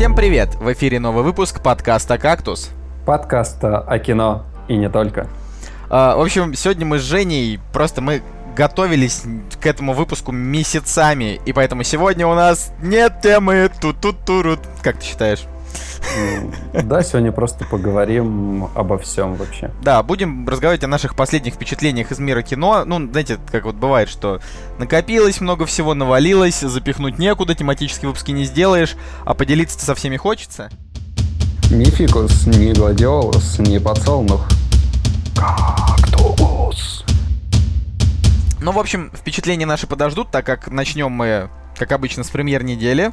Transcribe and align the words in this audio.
Всем 0.00 0.14
привет! 0.14 0.54
В 0.54 0.72
эфире 0.72 0.98
новый 0.98 1.22
выпуск 1.22 1.62
подкаста 1.62 2.16
«Кактус». 2.16 2.70
Подкаста 3.04 3.80
о 3.80 3.98
кино 3.98 4.46
и 4.66 4.78
не 4.78 4.88
только. 4.88 5.28
А, 5.90 6.16
в 6.16 6.22
общем, 6.22 6.54
сегодня 6.54 6.86
мы 6.86 6.98
с 6.98 7.02
Женей 7.02 7.60
просто 7.74 8.00
мы 8.00 8.22
готовились 8.56 9.24
к 9.60 9.66
этому 9.66 9.92
выпуску 9.92 10.32
месяцами, 10.32 11.38
и 11.44 11.52
поэтому 11.52 11.82
сегодня 11.82 12.26
у 12.26 12.34
нас 12.34 12.72
нет 12.82 13.20
темы 13.22 13.70
тут-тут-турут. 13.78 14.60
Как 14.80 14.96
ты 14.96 15.04
считаешь? 15.04 15.40
Да, 16.72 17.02
сегодня 17.02 17.32
просто 17.32 17.64
поговорим 17.64 18.68
обо 18.74 18.98
всем 18.98 19.34
вообще. 19.34 19.70
Да, 19.82 20.02
будем 20.02 20.48
разговаривать 20.48 20.84
о 20.84 20.88
наших 20.88 21.14
последних 21.14 21.54
впечатлениях 21.54 22.12
из 22.12 22.18
мира 22.18 22.42
кино. 22.42 22.84
Ну, 22.84 23.10
знаете, 23.10 23.38
как 23.50 23.64
вот 23.64 23.76
бывает, 23.76 24.08
что 24.08 24.40
накопилось 24.78 25.40
много 25.40 25.66
всего, 25.66 25.94
навалилось, 25.94 26.60
запихнуть 26.60 27.18
некуда, 27.18 27.54
тематические 27.54 28.08
выпуски 28.08 28.32
не 28.32 28.44
сделаешь, 28.44 28.96
а 29.24 29.34
поделиться-то 29.34 29.84
со 29.84 29.94
всеми 29.94 30.16
хочется. 30.16 30.70
Ни 31.70 31.84
фикус, 31.84 32.46
ни 32.46 32.72
гладиолус, 32.72 33.58
ни 33.60 33.78
подсолнух. 33.78 34.48
Кактус. 35.36 37.04
Ну, 38.60 38.72
в 38.72 38.78
общем, 38.78 39.10
впечатления 39.14 39.66
наши 39.66 39.86
подождут, 39.86 40.30
так 40.30 40.44
как 40.44 40.68
начнем 40.68 41.10
мы, 41.10 41.48
как 41.76 41.92
обычно, 41.92 42.24
с 42.24 42.30
премьер 42.30 42.62
недели. 42.62 43.12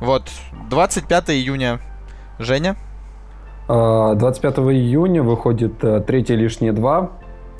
Вот, 0.00 0.28
25 0.68 1.30
июня. 1.30 1.80
Женя? 2.40 2.76
25 3.68 4.58
а, 4.58 4.62
июня 4.72 5.22
выходит 5.22 5.84
э, 5.84 6.00
третий 6.00 6.34
лишний 6.34 6.72
два. 6.72 7.10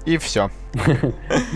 И 0.06 0.16
все. 0.16 0.48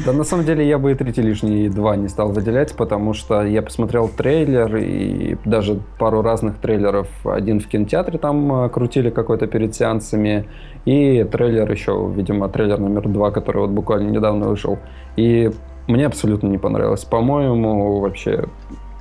Да, 0.04 0.12
на 0.12 0.24
самом 0.24 0.44
деле 0.44 0.68
я 0.68 0.78
бы 0.78 0.92
и 0.92 0.94
третий 0.94 1.22
лишний 1.22 1.68
два 1.68 1.96
не 1.96 2.08
стал 2.08 2.30
выделять, 2.30 2.76
потому 2.76 3.14
что 3.14 3.42
я 3.42 3.62
посмотрел 3.62 4.08
трейлер 4.08 4.76
и 4.76 5.36
даже 5.44 5.80
пару 5.98 6.20
разных 6.20 6.58
трейлеров. 6.58 7.08
Один 7.24 7.60
в 7.60 7.66
кинотеатре 7.66 8.18
там 8.18 8.66
э, 8.66 8.68
крутили 8.68 9.10
какой-то 9.10 9.46
перед 9.46 9.74
сеансами, 9.74 10.46
и 10.84 11.24
трейлер 11.24 11.70
еще, 11.70 12.12
видимо, 12.14 12.48
трейлер 12.48 12.78
номер 12.78 13.08
два, 13.08 13.30
который 13.30 13.62
вот 13.62 13.70
буквально 13.70 14.10
недавно 14.10 14.48
вышел. 14.48 14.78
И 15.16 15.50
мне 15.88 16.06
абсолютно 16.06 16.48
не 16.48 16.58
понравилось. 16.58 17.04
По-моему, 17.04 18.00
вообще 18.00 18.44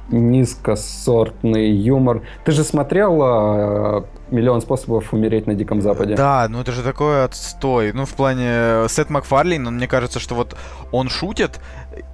низкосортный 0.09 1.72
юмор. 1.72 2.22
Ты 2.44 2.52
же 2.52 2.64
смотрел 2.64 3.22
э, 3.22 4.04
«Миллион 4.32 4.62
способов 4.62 5.14
умереть 5.14 5.48
на 5.48 5.56
Диком 5.56 5.82
Западе»? 5.82 6.16
Да, 6.16 6.48
ну 6.50 6.62
это 6.62 6.72
же 6.72 6.84
такой 6.84 7.23
отстой. 7.23 7.94
Ну, 7.94 8.06
в 8.06 8.14
плане 8.14 8.46
э, 8.48 8.88
Сет 8.90 9.09
Макфарлейн, 9.09 9.64
мне 9.64 9.88
кажется, 9.88 10.20
что 10.20 10.36
вот 10.36 10.56
он 10.92 11.09
шутит, 11.09 11.59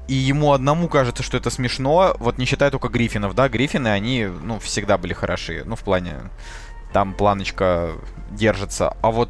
и 0.08 0.14
ему 0.14 0.54
одному 0.54 0.88
кажется, 0.88 1.24
что 1.24 1.38
это 1.38 1.50
смешно, 1.50 2.16
вот 2.20 2.38
не 2.38 2.46
считая 2.46 2.72
только 2.72 2.90
Гриффинов, 2.90 3.36
да, 3.36 3.50
Гриффины, 3.50 3.88
они, 3.88 4.28
ну, 4.44 4.60
всегда 4.60 4.98
были 4.98 5.14
хороши, 5.14 5.64
ну, 5.66 5.76
в 5.76 5.82
плане, 5.82 6.16
там 6.94 7.14
планочка 7.14 7.92
держится, 8.32 8.96
а 9.02 9.12
вот 9.12 9.30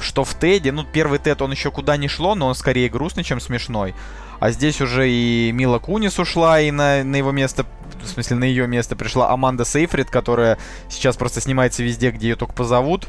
что 0.00 0.24
в 0.24 0.34
Теде, 0.38 0.72
ну, 0.72 0.84
первый 0.84 1.18
Тед, 1.18 1.42
он 1.42 1.50
еще 1.50 1.70
куда 1.70 1.96
не 1.96 2.08
шло, 2.08 2.34
но 2.34 2.46
он 2.46 2.54
скорее 2.54 2.88
грустный, 2.88 3.24
чем 3.24 3.40
смешной. 3.40 3.94
А 4.40 4.50
здесь 4.50 4.80
уже 4.80 5.10
и 5.10 5.50
Мила 5.52 5.78
Кунис 5.78 6.18
ушла, 6.18 6.60
и 6.60 6.70
на, 6.70 7.02
на 7.02 7.16
его 7.16 7.32
место, 7.32 7.66
в 8.02 8.06
смысле, 8.06 8.36
на 8.36 8.44
ее 8.44 8.66
место 8.66 8.96
пришла 8.96 9.30
Аманда 9.30 9.64
Сейфрид, 9.64 10.10
которая 10.10 10.58
сейчас 10.88 11.16
просто 11.16 11.40
снимается 11.40 11.82
везде, 11.82 12.10
где 12.10 12.28
ее 12.28 12.36
только 12.36 12.52
позовут. 12.52 13.08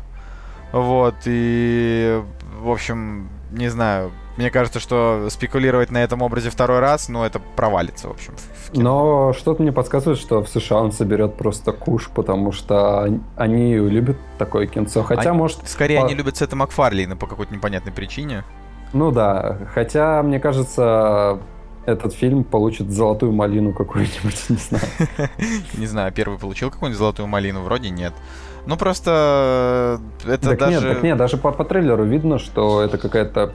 Вот, 0.72 1.16
и, 1.26 2.22
в 2.60 2.70
общем, 2.70 3.30
не 3.52 3.70
знаю, 3.70 4.12
мне 4.38 4.52
кажется, 4.52 4.80
что 4.80 5.28
спекулировать 5.30 5.92
на 5.92 5.98
этом 5.98 6.22
образе 6.22 6.50
второй 6.50 6.80
раз, 6.80 7.10
ну, 7.10 7.24
это 7.24 7.40
провалится, 7.40 8.08
в 8.08 8.12
общем. 8.12 8.36
В 8.38 8.78
Но 8.78 9.34
что-то 9.34 9.62
мне 9.62 9.72
подсказывает, 9.72 10.18
что 10.18 10.42
в 10.42 10.48
США 10.48 10.78
он 10.78 10.92
соберет 10.92 11.36
просто 11.36 11.74
куш, 11.74 12.10
потому 12.10 12.52
что 12.52 13.06
они 13.36 13.76
любят 13.76 14.18
такое 14.38 14.68
кинцо. 14.68 15.04
Хотя, 15.04 15.32
они, 15.32 15.38
может... 15.38 15.68
Скорее, 15.68 16.00
по... 16.00 16.06
они 16.06 16.14
любят 16.14 16.38
Сета 16.38 16.56
Макфарлейна 16.56 17.18
по 17.18 17.28
какой-то 17.28 17.54
непонятной 17.54 17.92
причине. 17.92 18.46
Ну 18.94 19.12
да, 19.12 19.58
хотя, 19.74 20.24
мне 20.24 20.40
кажется, 20.40 21.40
этот 21.86 22.14
фильм 22.14 22.44
получит 22.44 22.90
золотую 22.90 23.32
малину 23.32 23.74
какую-нибудь, 23.74 24.46
не 24.50 24.56
знаю. 24.56 25.30
Не 25.78 25.86
знаю, 25.86 26.12
первый 26.12 26.40
получил 26.40 26.72
какую-нибудь 26.72 26.98
золотую 26.98 27.28
малину? 27.28 27.62
Вроде 27.62 27.90
нет. 27.90 28.14
Ну 28.66 28.78
просто 28.78 30.00
э, 30.26 30.34
это 30.34 30.50
так 30.50 30.60
даже... 30.60 30.88
Нет, 30.88 30.94
так 30.96 31.04
нет, 31.04 31.18
даже 31.18 31.38
по, 31.38 31.52
по 31.52 31.64
трейлеру 31.64 32.04
видно, 32.04 32.40
что 32.40 32.82
это 32.82 32.98
какая-то 32.98 33.54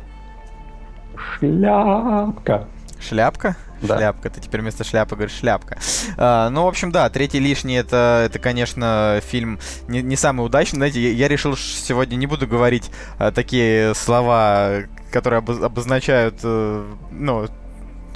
шляпка. 1.17 2.69
Шляпка? 3.01 3.57
Да. 3.83 3.99
Шляпка. 3.99 4.31
Ты 4.31 4.41
теперь 4.41 4.63
вместо 4.63 4.83
шляпы 4.83 5.15
говоришь 5.15 5.37
шляпка. 5.37 5.79
А, 6.17 6.49
ну, 6.49 6.65
в 6.65 6.69
общем, 6.69 6.91
да, 6.91 7.09
третий 7.11 7.39
лишний 7.39 7.75
это, 7.75 8.25
это 8.27 8.39
конечно, 8.39 9.21
фильм 9.23 9.59
не, 9.89 10.01
не 10.01 10.17
самый 10.17 10.47
удачный. 10.47 10.79
Знаете, 10.79 11.03
я, 11.03 11.11
я 11.13 11.29
решил 11.29 11.57
сегодня 11.57 12.17
не 12.17 12.27
буду 12.27 12.47
говорить 12.47 12.91
а, 13.19 13.31
такие 13.31 13.95
слова, 13.95 14.85
которые 15.15 15.39
обозначают, 15.39 16.41
э, 16.43 16.85
ну, 17.13 17.47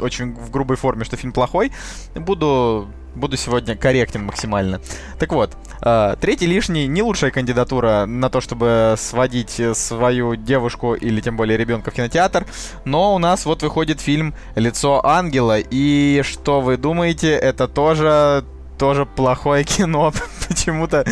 очень 0.01 0.35
в 0.35 0.51
грубой 0.51 0.77
форме, 0.77 1.05
что 1.05 1.17
фильм 1.17 1.33
плохой. 1.33 1.71
Буду 2.15 2.89
буду 3.15 3.37
сегодня 3.37 3.77
корректен 3.77 4.25
максимально. 4.25 4.81
Так 5.19 5.33
вот, 5.33 5.57
э, 5.83 6.17
третий 6.21 6.47
лишний 6.47 6.87
не 6.87 7.03
лучшая 7.03 7.31
кандидатура 7.31 8.05
на 8.07 8.31
то, 8.31 8.41
чтобы 8.41 8.95
сводить 8.97 9.61
свою 9.75 10.37
девушку 10.37 10.95
или 10.95 11.21
тем 11.21 11.37
более 11.37 11.57
ребенка 11.57 11.91
в 11.91 11.95
кинотеатр, 11.95 12.47
но 12.85 13.15
у 13.15 13.19
нас 13.19 13.47
вот 13.47 13.63
выходит 13.63 14.01
фильм 14.01 14.35
«Лицо 14.57 15.05
ангела», 15.05 15.59
и 15.59 16.23
что 16.25 16.61
вы 16.61 16.77
думаете, 16.77 17.31
это 17.33 17.67
тоже 17.67 18.45
тоже 18.79 19.07
плохое 19.07 19.65
кино. 19.65 20.13
почему-то, 20.49 21.05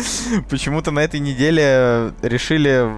почему-то 0.49 0.91
на 0.91 0.99
этой 0.99 1.19
неделе 1.19 2.13
решили 2.21 2.89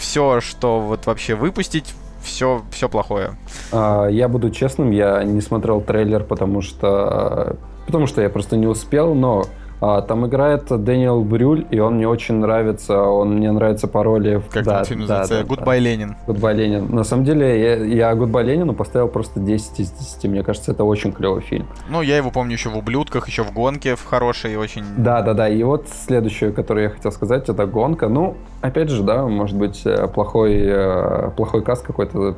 все, 0.00 0.40
что 0.40 0.80
вот 0.80 1.06
вообще 1.06 1.34
выпустить, 1.34 1.94
все, 2.22 2.62
все 2.70 2.88
плохое. 2.88 3.32
А, 3.72 4.06
я 4.08 4.28
буду 4.28 4.50
честным, 4.50 4.90
я 4.90 5.22
не 5.24 5.40
смотрел 5.40 5.80
трейлер, 5.80 6.24
потому 6.24 6.62
что 6.62 7.56
потому 7.86 8.06
что 8.06 8.22
я 8.22 8.30
просто 8.30 8.56
не 8.56 8.66
успел, 8.66 9.14
но 9.14 9.44
там 9.80 10.26
играет 10.26 10.66
Дэниел 10.68 11.22
Брюль, 11.22 11.66
и 11.70 11.78
он 11.78 11.94
мне 11.94 12.06
очень 12.06 12.34
нравится. 12.34 13.02
Он 13.02 13.36
мне 13.36 13.50
нравится 13.50 13.88
по 13.88 14.02
роли... 14.02 14.42
Как 14.50 14.64
да, 14.64 14.84
фильм 14.84 15.06
да, 15.06 15.18
называется? 15.20 15.48
Да, 15.48 15.54
Goodbye 15.54 15.64
да. 15.64 15.78
Ленин. 15.78 16.16
Goodbye 16.26 16.54
Ленин. 16.54 16.94
На 16.94 17.02
самом 17.02 17.24
деле, 17.24 17.62
я, 17.62 17.76
я 17.76 18.12
Goodbye 18.12 18.44
Ленину 18.44 18.74
поставил 18.74 19.08
просто 19.08 19.40
10 19.40 19.80
из 19.80 19.90
10. 19.90 20.24
Мне 20.24 20.42
кажется, 20.42 20.72
это 20.72 20.84
очень 20.84 21.12
клевый 21.12 21.40
фильм. 21.40 21.66
Ну, 21.88 22.02
я 22.02 22.18
его 22.18 22.30
помню 22.30 22.52
еще 22.52 22.68
в 22.68 22.76
«Ублюдках», 22.76 23.26
еще 23.26 23.42
в 23.42 23.52
«Гонке» 23.52 23.96
в 23.96 24.04
хорошей 24.04 24.56
очень... 24.56 24.84
Да-да-да. 24.98 25.48
И 25.48 25.62
вот 25.62 25.88
следующее, 25.88 26.52
которое 26.52 26.84
я 26.84 26.90
хотел 26.90 27.10
сказать, 27.12 27.48
это 27.48 27.64
«Гонка». 27.64 28.08
Ну, 28.08 28.36
опять 28.60 28.90
же, 28.90 29.02
да, 29.02 29.26
может 29.26 29.56
быть, 29.56 29.80
э, 29.86 30.06
плохой, 30.08 30.60
э, 30.62 31.30
плохой 31.36 31.62
каст 31.62 31.86
какой-то 31.86 32.36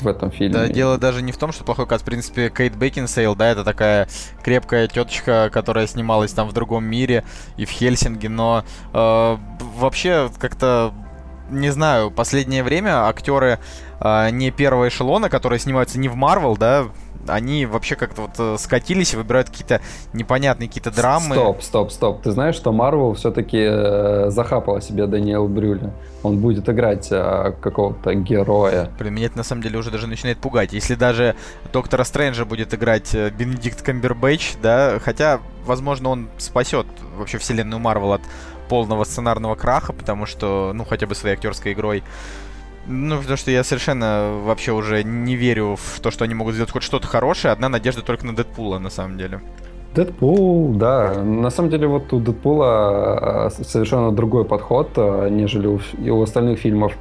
в 0.00 0.08
этом 0.08 0.30
фильме. 0.30 0.54
Да, 0.54 0.68
дело 0.68 0.98
даже 0.98 1.22
не 1.22 1.32
в 1.32 1.36
том, 1.36 1.52
что 1.52 1.64
плохой 1.64 1.86
каст. 1.86 2.02
В 2.02 2.06
принципе, 2.06 2.50
Кейт 2.50 2.76
Бекинсейл, 2.76 3.34
да, 3.34 3.48
это 3.48 3.64
такая 3.64 4.08
крепкая 4.42 4.88
теточка, 4.88 5.50
которая 5.52 5.86
снималась 5.86 6.32
там 6.32 6.48
в 6.48 6.52
другом 6.52 6.84
мире 6.84 7.24
и 7.56 7.64
в 7.64 7.70
Хельсинги, 7.70 8.26
но 8.26 8.64
э, 8.92 9.36
вообще 9.78 10.30
как-то 10.38 10.92
не 11.50 11.70
знаю, 11.70 12.10
последнее 12.10 12.62
время 12.62 13.06
актеры 13.06 13.58
э, 14.00 14.30
не 14.30 14.50
первого 14.50 14.88
эшелона, 14.88 15.28
которые 15.28 15.58
снимаются 15.58 15.98
не 15.98 16.08
в 16.08 16.16
Марвел, 16.16 16.56
да, 16.56 16.86
они 17.28 17.66
вообще 17.66 17.96
как-то 17.96 18.22
вот 18.22 18.32
э, 18.38 18.56
скатились 18.58 19.14
и 19.14 19.16
выбирают 19.16 19.50
какие-то 19.50 19.80
непонятные 20.12 20.68
какие-то 20.68 20.90
драмы. 20.90 21.34
Стоп, 21.34 21.62
стоп, 21.62 21.92
стоп. 21.92 22.22
Ты 22.22 22.30
знаешь, 22.32 22.54
что 22.54 22.72
Марвел 22.72 23.14
все-таки 23.14 23.58
э, 23.60 24.30
захапала 24.30 24.80
себе 24.80 25.06
Даниэл 25.06 25.48
Брюля? 25.48 25.92
Он 26.22 26.38
будет 26.38 26.68
играть 26.68 27.08
э, 27.10 27.52
какого-то 27.60 28.14
героя. 28.14 28.90
Блин, 28.98 29.14
меня 29.14 29.26
это 29.26 29.38
на 29.38 29.44
самом 29.44 29.62
деле 29.62 29.78
уже 29.78 29.90
даже 29.90 30.06
начинает 30.06 30.38
пугать. 30.38 30.72
Если 30.72 30.94
даже 30.94 31.36
Доктора 31.72 32.04
Стрэнджа 32.04 32.44
будет 32.44 32.74
играть 32.74 33.14
э, 33.14 33.30
Бенедикт 33.30 33.82
Камбербэтч, 33.82 34.54
да, 34.62 34.98
хотя, 35.02 35.40
возможно, 35.64 36.10
он 36.10 36.28
спасет 36.38 36.86
вообще 37.16 37.38
вселенную 37.38 37.80
Марвел 37.80 38.12
от 38.12 38.22
полного 38.68 39.04
сценарного 39.04 39.54
краха, 39.54 39.92
потому 39.92 40.26
что, 40.26 40.72
ну, 40.74 40.84
хотя 40.84 41.06
бы 41.06 41.14
своей 41.14 41.36
актерской 41.36 41.72
игрой 41.72 42.02
ну, 42.86 43.18
потому 43.18 43.36
что 43.36 43.50
я 43.50 43.64
совершенно 43.64 44.40
вообще 44.44 44.72
уже 44.72 45.02
не 45.02 45.36
верю 45.36 45.76
в 45.76 46.00
то, 46.00 46.10
что 46.10 46.24
они 46.24 46.34
могут 46.34 46.54
сделать 46.54 46.70
хоть 46.70 46.82
что-то 46.82 47.06
хорошее. 47.06 47.52
Одна 47.52 47.68
надежда 47.68 48.02
только 48.02 48.26
на 48.26 48.34
Дэдпула, 48.34 48.78
на 48.78 48.90
самом 48.90 49.18
деле. 49.18 49.40
Дэдпул, 49.94 50.74
да. 50.74 51.22
На 51.22 51.50
самом 51.50 51.70
деле 51.70 51.86
вот 51.86 52.12
у 52.12 52.20
Дэдпула 52.20 53.46
а, 53.46 53.50
совершенно 53.50 54.12
другой 54.12 54.44
подход, 54.44 54.90
а, 54.96 55.28
нежели 55.28 55.66
у, 55.66 55.80
у 56.06 56.22
остальных 56.22 56.60
фильмов. 56.60 56.92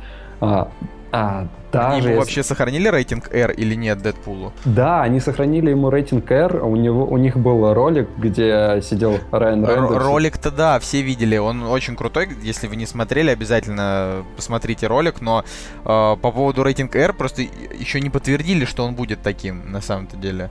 А, 1.12 1.48
даже 1.72 1.98
они 1.98 2.08
ему 2.08 2.20
вообще 2.20 2.44
сохранили 2.44 2.88
рейтинг 2.88 3.34
R 3.34 3.52
или 3.52 3.76
нет 3.76 4.02
Дэдпулу? 4.02 4.54
Да, 4.66 5.04
они 5.04 5.20
сохранили 5.20 5.70
ему 5.70 5.90
рейтинг 5.90 6.30
R. 6.32 6.64
У, 6.64 6.76
него, 6.76 7.06
у 7.06 7.18
них 7.18 7.38
был 7.38 7.74
ролик, 7.74 8.10
где 8.18 8.82
сидел 8.82 9.20
Райан 9.32 9.66
Рейнольдс. 9.66 10.04
Ролик-то 10.04 10.52
да, 10.52 10.80
все 10.80 11.02
видели. 11.02 11.38
Он 11.38 11.64
очень 11.64 11.96
крутой. 11.96 12.30
Если 12.42 12.68
вы 12.68 12.76
не 12.76 12.86
смотрели, 12.86 13.30
обязательно 13.30 14.24
посмотрите 14.36 14.88
ролик. 14.88 15.22
Но 15.22 15.44
э, 15.44 15.84
по 15.84 16.16
поводу 16.16 16.64
рейтинг 16.64 16.96
R 16.96 17.14
просто 17.14 17.44
еще 17.44 18.02
не 18.02 18.10
подтвердили, 18.10 18.66
что 18.66 18.84
он 18.84 18.96
будет 18.96 19.22
таким 19.22 19.72
на 19.72 19.82
самом-то 19.82 20.18
деле. 20.18 20.50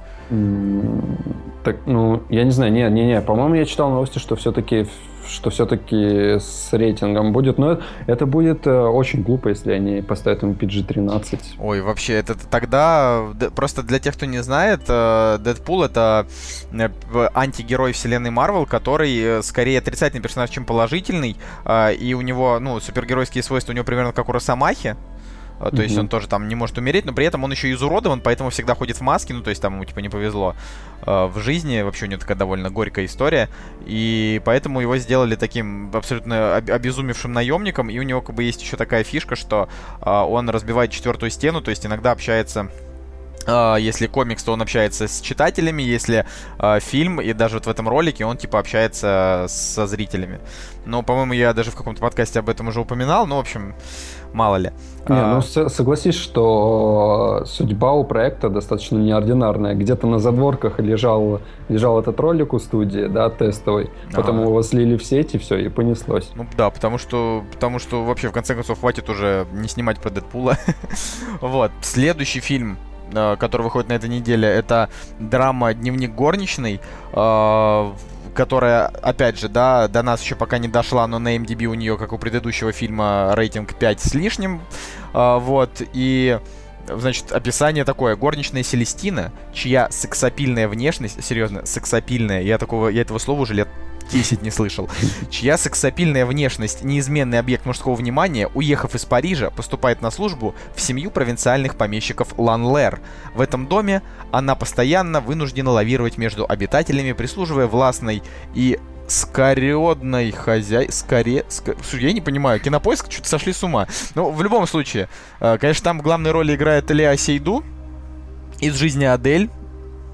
Так, 1.64 1.76
ну, 1.86 2.22
я 2.28 2.44
не 2.44 2.50
знаю, 2.50 2.72
не, 2.72 2.88
не, 2.90 3.06
не. 3.06 3.20
По-моему, 3.20 3.54
я 3.54 3.64
читал 3.64 3.90
новости, 3.90 4.18
что 4.18 4.36
все-таки 4.36 4.86
что 5.28 5.50
все-таки 5.50 6.38
с 6.38 6.72
рейтингом 6.72 7.32
будет. 7.32 7.58
Но 7.58 7.80
это 8.06 8.26
будет 8.26 8.66
э, 8.66 8.70
очень 8.70 9.22
глупо, 9.22 9.48
если 9.48 9.72
они 9.72 10.02
поставят 10.02 10.42
ему 10.42 10.54
PG-13. 10.54 11.38
Ой, 11.58 11.80
вообще, 11.80 12.14
это 12.14 12.34
тогда... 12.48 13.22
Просто 13.54 13.82
для 13.82 13.98
тех, 13.98 14.14
кто 14.14 14.26
не 14.26 14.42
знает, 14.42 14.82
э, 14.88 15.38
Дэдпул— 15.40 15.82
это 15.84 16.26
э, 16.72 16.88
антигерой 17.34 17.92
вселенной 17.92 18.30
Марвел, 18.30 18.66
который 18.66 19.42
скорее 19.42 19.78
отрицательный 19.78 20.22
персонаж, 20.22 20.50
чем 20.50 20.64
положительный. 20.64 21.36
И 22.00 22.14
у 22.14 22.20
него, 22.20 22.58
ну, 22.60 22.80
супергеройские 22.80 23.42
свойства 23.42 23.72
у 23.72 23.74
него 23.74 23.84
примерно 23.84 24.12
как 24.12 24.28
у 24.28 24.32
Росомахи. 24.32 24.96
То 25.58 25.66
mm-hmm. 25.66 25.82
есть 25.82 25.98
он 25.98 26.08
тоже 26.08 26.28
там 26.28 26.48
не 26.48 26.54
может 26.54 26.78
умереть, 26.78 27.04
но 27.04 27.12
при 27.12 27.26
этом 27.26 27.44
он 27.44 27.52
еще 27.52 27.70
изуродован, 27.72 28.20
поэтому 28.20 28.50
всегда 28.50 28.74
ходит 28.74 28.96
в 28.96 29.00
маске, 29.00 29.34
ну 29.34 29.42
то 29.42 29.50
есть 29.50 29.62
там 29.62 29.74
ему 29.74 29.84
типа 29.84 30.00
не 30.00 30.08
повезло 30.08 30.56
э, 31.06 31.26
в 31.26 31.38
жизни, 31.38 31.80
вообще 31.82 32.06
у 32.06 32.08
него 32.08 32.20
такая 32.20 32.36
довольно 32.36 32.70
горькая 32.70 33.04
история, 33.04 33.48
и 33.86 34.42
поэтому 34.44 34.80
его 34.80 34.96
сделали 34.96 35.36
таким 35.36 35.90
абсолютно 35.94 36.56
обезумевшим 36.56 37.32
наемником, 37.32 37.88
и 37.88 37.98
у 37.98 38.02
него 38.02 38.20
как 38.20 38.34
бы 38.34 38.42
есть 38.42 38.62
еще 38.62 38.76
такая 38.76 39.04
фишка, 39.04 39.36
что 39.36 39.68
э, 40.00 40.10
он 40.10 40.50
разбивает 40.50 40.90
четвертую 40.90 41.30
стену, 41.30 41.60
то 41.60 41.70
есть 41.70 41.86
иногда 41.86 42.10
общается 42.10 42.68
если 43.46 44.06
комикс, 44.06 44.42
то 44.42 44.52
он 44.52 44.62
общается 44.62 45.08
с 45.08 45.20
читателями, 45.20 45.82
если 45.82 46.24
uh, 46.58 46.80
фильм, 46.80 47.20
и 47.20 47.32
даже 47.32 47.56
вот 47.56 47.66
в 47.66 47.68
этом 47.68 47.88
ролике 47.88 48.24
он 48.24 48.36
типа 48.36 48.58
общается 48.58 49.46
со 49.48 49.86
зрителями. 49.86 50.40
Ну, 50.86 51.02
по-моему, 51.02 51.32
я 51.32 51.52
даже 51.54 51.70
в 51.70 51.76
каком-то 51.76 52.00
подкасте 52.00 52.40
об 52.40 52.48
этом 52.48 52.68
уже 52.68 52.80
упоминал, 52.80 53.26
но, 53.26 53.36
в 53.36 53.40
общем, 53.40 53.74
мало 54.32 54.56
ли. 54.56 54.72
Не, 55.08 55.16
а... 55.16 55.34
ну 55.34 55.68
согласись, 55.68 56.14
что 56.14 57.44
судьба 57.46 57.92
у 57.92 58.04
проекта 58.04 58.50
достаточно 58.50 58.98
неординарная. 58.98 59.74
Где-то 59.74 60.06
на 60.06 60.18
задворках 60.18 60.78
лежал, 60.80 61.40
лежал 61.68 62.00
этот 62.00 62.20
ролик 62.20 62.52
у 62.52 62.58
студии, 62.58 63.06
да, 63.06 63.30
тестовый. 63.30 63.90
А... 64.12 64.16
Потом 64.16 64.42
его 64.42 64.62
слили 64.62 64.96
в 64.96 65.04
сеть, 65.04 65.34
и 65.34 65.38
все, 65.38 65.56
и 65.56 65.68
понеслось. 65.68 66.30
Ну 66.34 66.46
да, 66.56 66.70
потому 66.70 66.98
что, 66.98 67.44
потому 67.52 67.78
что 67.78 68.04
вообще, 68.04 68.28
в 68.28 68.32
конце 68.32 68.54
концов, 68.54 68.80
хватит 68.80 69.08
уже 69.08 69.46
не 69.52 69.68
снимать 69.68 70.00
про 70.00 70.10
Дэдпула. 70.10 70.58
вот. 71.40 71.70
Следующий 71.80 72.40
фильм 72.40 72.76
э, 72.76 72.93
который 73.38 73.62
выходит 73.62 73.88
на 73.88 73.94
этой 73.94 74.08
неделе, 74.08 74.48
это 74.48 74.88
драма 75.18 75.74
«Дневник 75.74 76.14
горничной», 76.14 76.80
э, 77.12 77.92
которая, 78.34 78.86
опять 78.86 79.38
же, 79.38 79.48
да, 79.48 79.88
до 79.88 80.02
нас 80.02 80.22
еще 80.22 80.34
пока 80.34 80.58
не 80.58 80.68
дошла, 80.68 81.06
но 81.06 81.18
на 81.18 81.36
MDB 81.36 81.66
у 81.66 81.74
нее, 81.74 81.96
как 81.96 82.12
у 82.12 82.18
предыдущего 82.18 82.72
фильма, 82.72 83.32
рейтинг 83.34 83.74
5 83.74 84.00
с 84.00 84.14
лишним. 84.14 84.60
А, 85.12 85.38
вот, 85.38 85.82
и 85.92 86.38
значит, 86.86 87.32
описание 87.32 87.84
такое. 87.84 88.16
Горничная 88.16 88.62
Селестина, 88.62 89.32
чья 89.52 89.88
сексапильная 89.90 90.68
внешность, 90.68 91.24
серьезно, 91.24 91.64
сексапильная, 91.64 92.42
я 92.42 92.58
такого, 92.58 92.88
я 92.88 93.02
этого 93.02 93.18
слова 93.18 93.42
уже 93.42 93.54
лет 93.54 93.68
10 94.14 94.42
не 94.42 94.50
слышал, 94.52 94.88
чья 95.28 95.58
сексапильная 95.58 96.24
внешность, 96.24 96.84
неизменный 96.84 97.40
объект 97.40 97.66
мужского 97.66 97.96
внимания, 97.96 98.48
уехав 98.54 98.94
из 98.94 99.04
Парижа, 99.04 99.50
поступает 99.50 100.02
на 100.02 100.12
службу 100.12 100.54
в 100.76 100.80
семью 100.80 101.10
провинциальных 101.10 101.74
помещиков 101.74 102.38
Ланлер. 102.38 103.00
В 103.34 103.40
этом 103.40 103.66
доме 103.66 104.02
она 104.30 104.54
постоянно 104.54 105.20
вынуждена 105.20 105.70
лавировать 105.72 106.16
между 106.16 106.46
обитателями, 106.48 107.10
прислуживая 107.10 107.66
властной 107.66 108.22
и 108.54 108.78
скоредной 109.08 110.30
хозяй... 110.30 110.92
Скоре... 110.92 111.44
Ск... 111.48 111.74
Я 111.94 112.12
не 112.12 112.20
понимаю, 112.20 112.60
кинопоиск 112.60 113.10
что-то 113.10 113.28
сошли 113.28 113.52
с 113.52 113.64
ума. 113.64 113.88
Ну, 114.14 114.30
в 114.30 114.40
любом 114.44 114.68
случае, 114.68 115.08
э, 115.40 115.58
конечно, 115.58 115.84
там 115.84 115.98
в 115.98 116.02
главной 116.02 116.30
роли 116.30 116.54
играет 116.54 116.88
Леа 116.88 117.16
Сейду 117.16 117.64
из 118.60 118.76
«Жизни 118.76 119.04
Адель», 119.04 119.50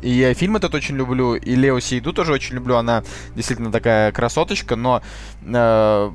и 0.02 0.10
я 0.10 0.34
фильм 0.34 0.56
этот 0.56 0.74
очень 0.74 0.96
люблю, 0.96 1.34
и 1.34 1.54
Лео 1.54 1.80
Сейду 1.80 2.12
тоже 2.12 2.32
очень 2.32 2.54
люблю. 2.54 2.76
Она 2.76 3.02
действительно 3.34 3.70
такая 3.72 4.12
красоточка, 4.12 4.76
но 4.76 5.02
э, 5.42 6.10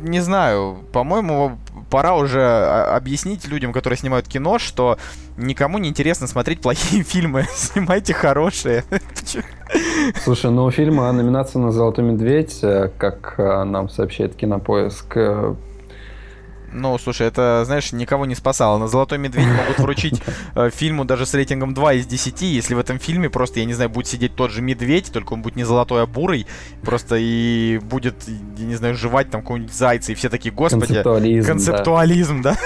не 0.00 0.20
знаю, 0.20 0.78
по-моему, 0.92 1.58
пора 1.90 2.16
уже 2.16 2.40
а, 2.40 2.96
объяснить 2.96 3.46
людям, 3.46 3.72
которые 3.72 3.98
снимают 3.98 4.28
кино, 4.28 4.58
что 4.58 4.98
никому 5.36 5.78
не 5.78 5.88
интересно 5.88 6.26
смотреть 6.26 6.60
плохие 6.60 7.02
фильмы. 7.04 7.46
Снимайте 7.54 8.14
хорошие. 8.14 8.84
Слушай, 10.24 10.50
ну 10.50 10.64
у 10.64 10.70
фильма 10.70 11.10
номинация 11.12 11.60
на 11.60 11.72
«Золотой 11.72 12.04
медведь», 12.04 12.60
э, 12.62 12.90
как 12.96 13.34
э, 13.38 13.64
нам 13.64 13.88
сообщает 13.88 14.34
Кинопоиск, 14.34 15.16
э, 15.16 15.54
ну, 16.72 16.98
слушай, 16.98 17.26
это, 17.26 17.62
знаешь, 17.64 17.92
никого 17.92 18.26
не 18.26 18.34
спасало. 18.34 18.78
На 18.78 18.88
«Золотой 18.88 19.18
медведь» 19.18 19.46
могут 19.46 19.78
вручить 19.78 20.20
э, 20.54 20.70
фильму 20.70 21.04
даже 21.04 21.26
с 21.26 21.34
рейтингом 21.34 21.74
2 21.74 21.94
из 21.94 22.06
10, 22.06 22.42
если 22.42 22.74
в 22.74 22.78
этом 22.78 22.98
фильме 22.98 23.30
просто, 23.30 23.60
я 23.60 23.66
не 23.66 23.74
знаю, 23.74 23.90
будет 23.90 24.06
сидеть 24.06 24.34
тот 24.34 24.50
же 24.50 24.62
медведь, 24.62 25.10
только 25.12 25.32
он 25.32 25.42
будет 25.42 25.56
не 25.56 25.64
золотой, 25.64 26.02
а 26.02 26.06
бурый, 26.06 26.46
просто 26.82 27.16
и 27.18 27.78
будет, 27.78 28.14
я 28.56 28.66
не 28.66 28.74
знаю, 28.74 28.94
жевать 28.94 29.30
там 29.30 29.42
какого-нибудь 29.42 29.72
зайца, 29.72 30.12
и 30.12 30.14
все 30.14 30.28
такие, 30.28 30.52
господи... 30.52 30.86
Концептуализм, 30.86 31.46
Концептуализм, 31.46 32.42
да. 32.42 32.56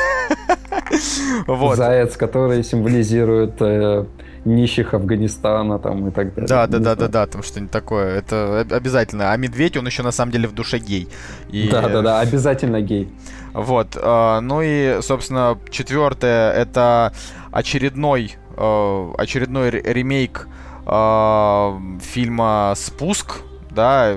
вот. 1.47 1.77
Заяц, 1.77 2.17
который 2.17 2.65
символизирует... 2.65 3.55
Э, 3.61 4.07
нищих 4.45 4.95
Афганистана 4.95 5.79
там 5.79 6.09
и 6.09 6.11
так 6.11 6.35
далее. 6.35 6.49
Да, 6.49 6.67
да, 6.67 6.79
да, 6.79 6.95
да, 6.97 7.09
да, 7.09 7.27
там 7.27 7.43
что-нибудь 7.43 7.71
такое. 7.71 8.19
Это 8.19 8.67
обязательно. 8.71 9.33
А 9.33 9.37
медведь, 9.37 9.77
он 9.77 9.87
еще 9.87 10.03
на 10.03 10.11
самом 10.11 10.33
деле 10.33 10.49
в 10.49 10.53
душе 10.53 10.79
гей. 10.79 11.09
И... 11.51 11.69
Да, 11.71 11.89
да, 11.89 12.03
да, 12.03 12.21
обязательно 12.21 12.81
гей. 12.81 13.09
Вот. 13.53 13.97
Э, 14.01 14.41
ну 14.41 14.61
и, 14.63 15.01
собственно, 15.03 15.59
четвертое 15.71 16.53
это 16.53 17.13
очередной, 17.51 18.37
э, 18.57 19.13
очередной 19.19 19.71
ремейк 19.71 20.49
э, 20.87 21.81
фильма 22.01 22.73
«Спуск», 22.77 23.43
да, 23.71 24.15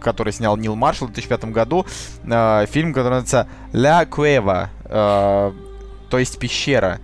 который 0.00 0.32
снял 0.32 0.56
Нил 0.56 0.74
Маршалл 0.74 1.08
в 1.08 1.12
2005 1.12 1.44
году. 1.46 1.86
Фильм, 2.24 2.92
который 2.92 3.20
называется 3.20 3.48
«Ля 3.72 4.04
Cueva», 4.04 4.68
то 4.84 6.18
есть 6.18 6.38
«Пещера». 6.38 7.00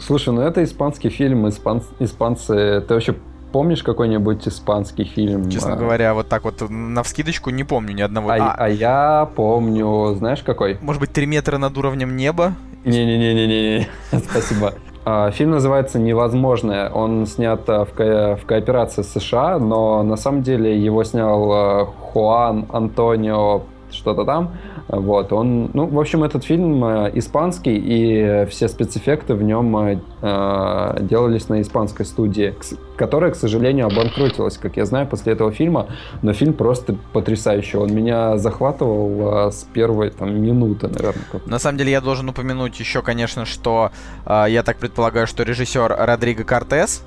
Слушай, 0.00 0.34
ну 0.34 0.42
это 0.42 0.62
испанский 0.62 1.08
фильм, 1.08 1.48
испан... 1.48 1.82
испанцы... 2.00 2.84
Ты 2.86 2.94
вообще 2.94 3.14
помнишь 3.52 3.82
какой-нибудь 3.82 4.46
испанский 4.48 5.04
фильм? 5.04 5.50
Честно 5.50 5.76
говоря, 5.76 6.14
вот 6.14 6.28
так 6.28 6.44
вот 6.44 6.68
на 6.68 7.02
вскидочку 7.02 7.50
не 7.50 7.64
помню 7.64 7.94
ни 7.94 8.02
одного. 8.02 8.30
А, 8.30 8.34
а... 8.36 8.54
а 8.58 8.68
я 8.68 9.28
помню, 9.34 10.14
знаешь 10.16 10.42
какой? 10.42 10.78
Может 10.80 11.00
быть, 11.00 11.12
«Три 11.12 11.26
метра 11.26 11.58
над 11.58 11.76
уровнем 11.76 12.16
неба»? 12.16 12.54
Не-не-не-не-не, 12.84 13.88
спасибо. 14.30 14.74
А, 15.04 15.30
фильм 15.30 15.52
называется 15.52 15.98
«Невозможное». 15.98 16.90
Он 16.90 17.26
снят 17.26 17.62
а, 17.68 17.84
в, 17.84 17.92
ко- 17.92 18.36
в 18.36 18.44
кооперации 18.46 19.02
с 19.02 19.12
США, 19.12 19.58
но 19.58 20.02
на 20.02 20.16
самом 20.16 20.42
деле 20.42 20.78
его 20.78 21.02
снял 21.04 21.50
а, 21.52 21.84
Хуан 21.86 22.66
Антонио 22.70 23.62
что-то 23.92 24.24
там. 24.24 24.52
Вот, 24.88 25.32
он, 25.32 25.70
ну, 25.74 25.86
в 25.86 26.00
общем, 26.00 26.24
этот 26.24 26.44
фильм 26.44 26.82
э, 26.82 27.10
испанский, 27.14 27.76
и 27.76 28.46
все 28.46 28.68
спецэффекты 28.68 29.34
в 29.34 29.42
нем 29.42 29.76
э, 29.76 29.98
э, 30.22 30.96
делались 31.02 31.48
на 31.50 31.60
испанской 31.60 32.06
студии, 32.06 32.54
которая, 32.96 33.32
к 33.32 33.36
сожалению, 33.36 33.86
обанкротилась, 33.86 34.56
как 34.56 34.76
я 34.78 34.86
знаю, 34.86 35.06
после 35.06 35.34
этого 35.34 35.52
фильма. 35.52 35.88
Но 36.22 36.32
фильм 36.32 36.54
просто 36.54 36.96
потрясающий. 37.12 37.76
Он 37.76 37.94
меня 37.94 38.38
захватывал 38.38 39.48
э, 39.48 39.50
с 39.52 39.64
первой 39.72 40.10
там, 40.10 40.40
минуты, 40.40 40.88
наверное. 40.88 41.24
На 41.46 41.58
самом 41.58 41.78
деле, 41.78 41.92
я 41.92 42.00
должен 42.00 42.28
упомянуть 42.28 42.80
еще, 42.80 43.02
конечно, 43.02 43.44
что 43.44 43.90
э, 44.24 44.46
я 44.48 44.62
так 44.62 44.78
предполагаю, 44.78 45.26
что 45.26 45.42
режиссер 45.42 45.96
Родриго 45.98 46.44
Кортес, 46.44 47.04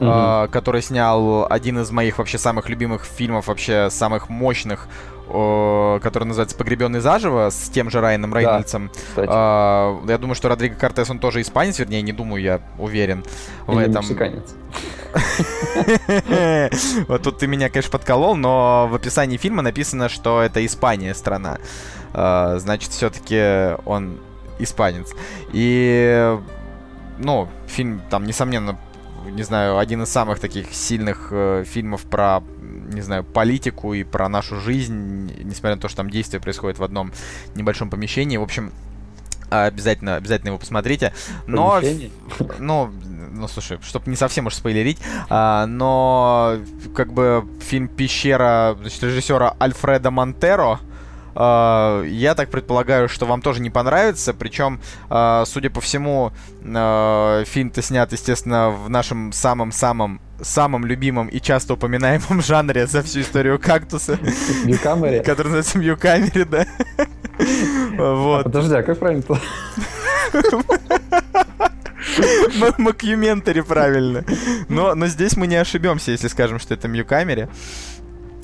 угу. 0.00 0.08
э, 0.08 0.48
который 0.50 0.82
снял 0.82 1.46
один 1.50 1.80
из 1.80 1.90
моих 1.90 2.18
вообще 2.18 2.38
самых 2.38 2.68
любимых 2.68 3.04
фильмов, 3.04 3.48
вообще 3.48 3.88
самых 3.90 4.28
мощных 4.28 4.88
который 5.28 6.24
называется 6.24 6.56
«Погребенный 6.56 7.00
заживо» 7.00 7.50
с 7.50 7.68
тем 7.68 7.90
же 7.90 8.00
Райаном 8.00 8.34
Рейнольдсом. 8.34 8.90
Да, 9.14 9.24
а, 9.28 10.04
я 10.08 10.18
думаю, 10.18 10.34
что 10.34 10.48
Родриго 10.48 10.76
Кортес, 10.76 11.10
он 11.10 11.18
тоже 11.18 11.42
испанец, 11.42 11.78
вернее, 11.78 12.02
не 12.02 12.12
думаю, 12.12 12.42
я 12.42 12.60
уверен 12.78 13.24
в 13.66 13.78
Или 13.78 13.90
этом. 13.90 14.02
мексиканец. 14.02 14.54
Вот 17.08 17.22
тут 17.22 17.38
ты 17.38 17.46
меня, 17.46 17.68
конечно, 17.68 17.90
подколол, 17.90 18.36
но 18.36 18.88
в 18.90 18.94
описании 18.94 19.36
фильма 19.36 19.62
написано, 19.62 20.08
что 20.08 20.42
это 20.42 20.64
Испания 20.64 21.14
страна. 21.14 21.58
А, 22.12 22.58
значит, 22.58 22.90
все-таки 22.90 23.76
он 23.84 24.18
испанец. 24.58 25.12
И, 25.52 26.38
ну, 27.18 27.48
фильм 27.66 28.00
там, 28.10 28.24
несомненно, 28.24 28.78
не 29.26 29.42
знаю, 29.42 29.78
один 29.78 30.02
из 30.02 30.08
самых 30.08 30.40
таких 30.40 30.72
сильных 30.72 31.28
э, 31.30 31.64
фильмов 31.66 32.02
про 32.02 32.42
не 32.88 33.00
знаю, 33.00 33.24
политику 33.24 33.94
и 33.94 34.04
про 34.04 34.28
нашу 34.28 34.60
жизнь, 34.60 35.32
несмотря 35.42 35.76
на 35.76 35.80
то, 35.80 35.88
что 35.88 35.98
там 35.98 36.10
действие 36.10 36.40
происходит 36.40 36.78
в 36.78 36.84
одном 36.84 37.12
небольшом 37.54 37.90
помещении. 37.90 38.36
В 38.36 38.42
общем, 38.42 38.72
обязательно, 39.50 40.16
обязательно 40.16 40.48
его 40.48 40.58
посмотрите. 40.58 41.12
Но, 41.46 41.80
ну, 42.58 42.90
ну, 43.32 43.48
слушай, 43.48 43.78
чтобы 43.82 44.10
не 44.10 44.16
совсем 44.16 44.46
уж 44.46 44.54
спойлерить, 44.54 44.98
а, 45.28 45.66
но 45.66 46.56
как 46.94 47.12
бы 47.12 47.46
фильм 47.60 47.88
«Пещера» 47.88 48.76
значит, 48.80 49.02
режиссера 49.02 49.54
Альфреда 49.60 50.10
Монтеро, 50.10 50.80
я 51.38 52.34
так 52.36 52.50
предполагаю, 52.50 53.08
что 53.08 53.26
вам 53.26 53.42
тоже 53.42 53.60
не 53.60 53.70
понравится. 53.70 54.34
Причем, 54.34 54.80
э, 55.08 55.44
судя 55.46 55.70
по 55.70 55.80
всему, 55.80 56.32
э, 56.62 57.44
фильм-то 57.46 57.80
снят, 57.80 58.10
естественно, 58.12 58.70
в 58.70 58.90
нашем 58.90 59.32
самом-самом 59.32 60.20
самом 60.40 60.86
любимом 60.86 61.26
и 61.26 61.40
часто 61.40 61.74
упоминаемом 61.74 62.42
жанре 62.46 62.86
за 62.86 63.02
всю 63.02 63.20
историю 63.20 63.58
кактуса. 63.58 64.18
Мьюкамере? 64.64 65.20
Который 65.20 65.48
называется 65.48 65.78
Мьюкамере, 65.78 66.44
да. 66.44 66.66
Вот. 67.96 68.44
Подожди, 68.44 68.74
а 68.74 68.82
как 68.82 68.98
правильно-то? 68.98 69.38
Макюментари, 72.78 73.60
правильно. 73.60 74.24
Но, 74.68 74.94
но 74.94 75.06
здесь 75.06 75.36
мы 75.36 75.46
не 75.46 75.56
ошибемся, 75.56 76.12
если 76.12 76.28
скажем, 76.28 76.58
что 76.58 76.74
это 76.74 76.88
Мьюкамере. 76.88 77.48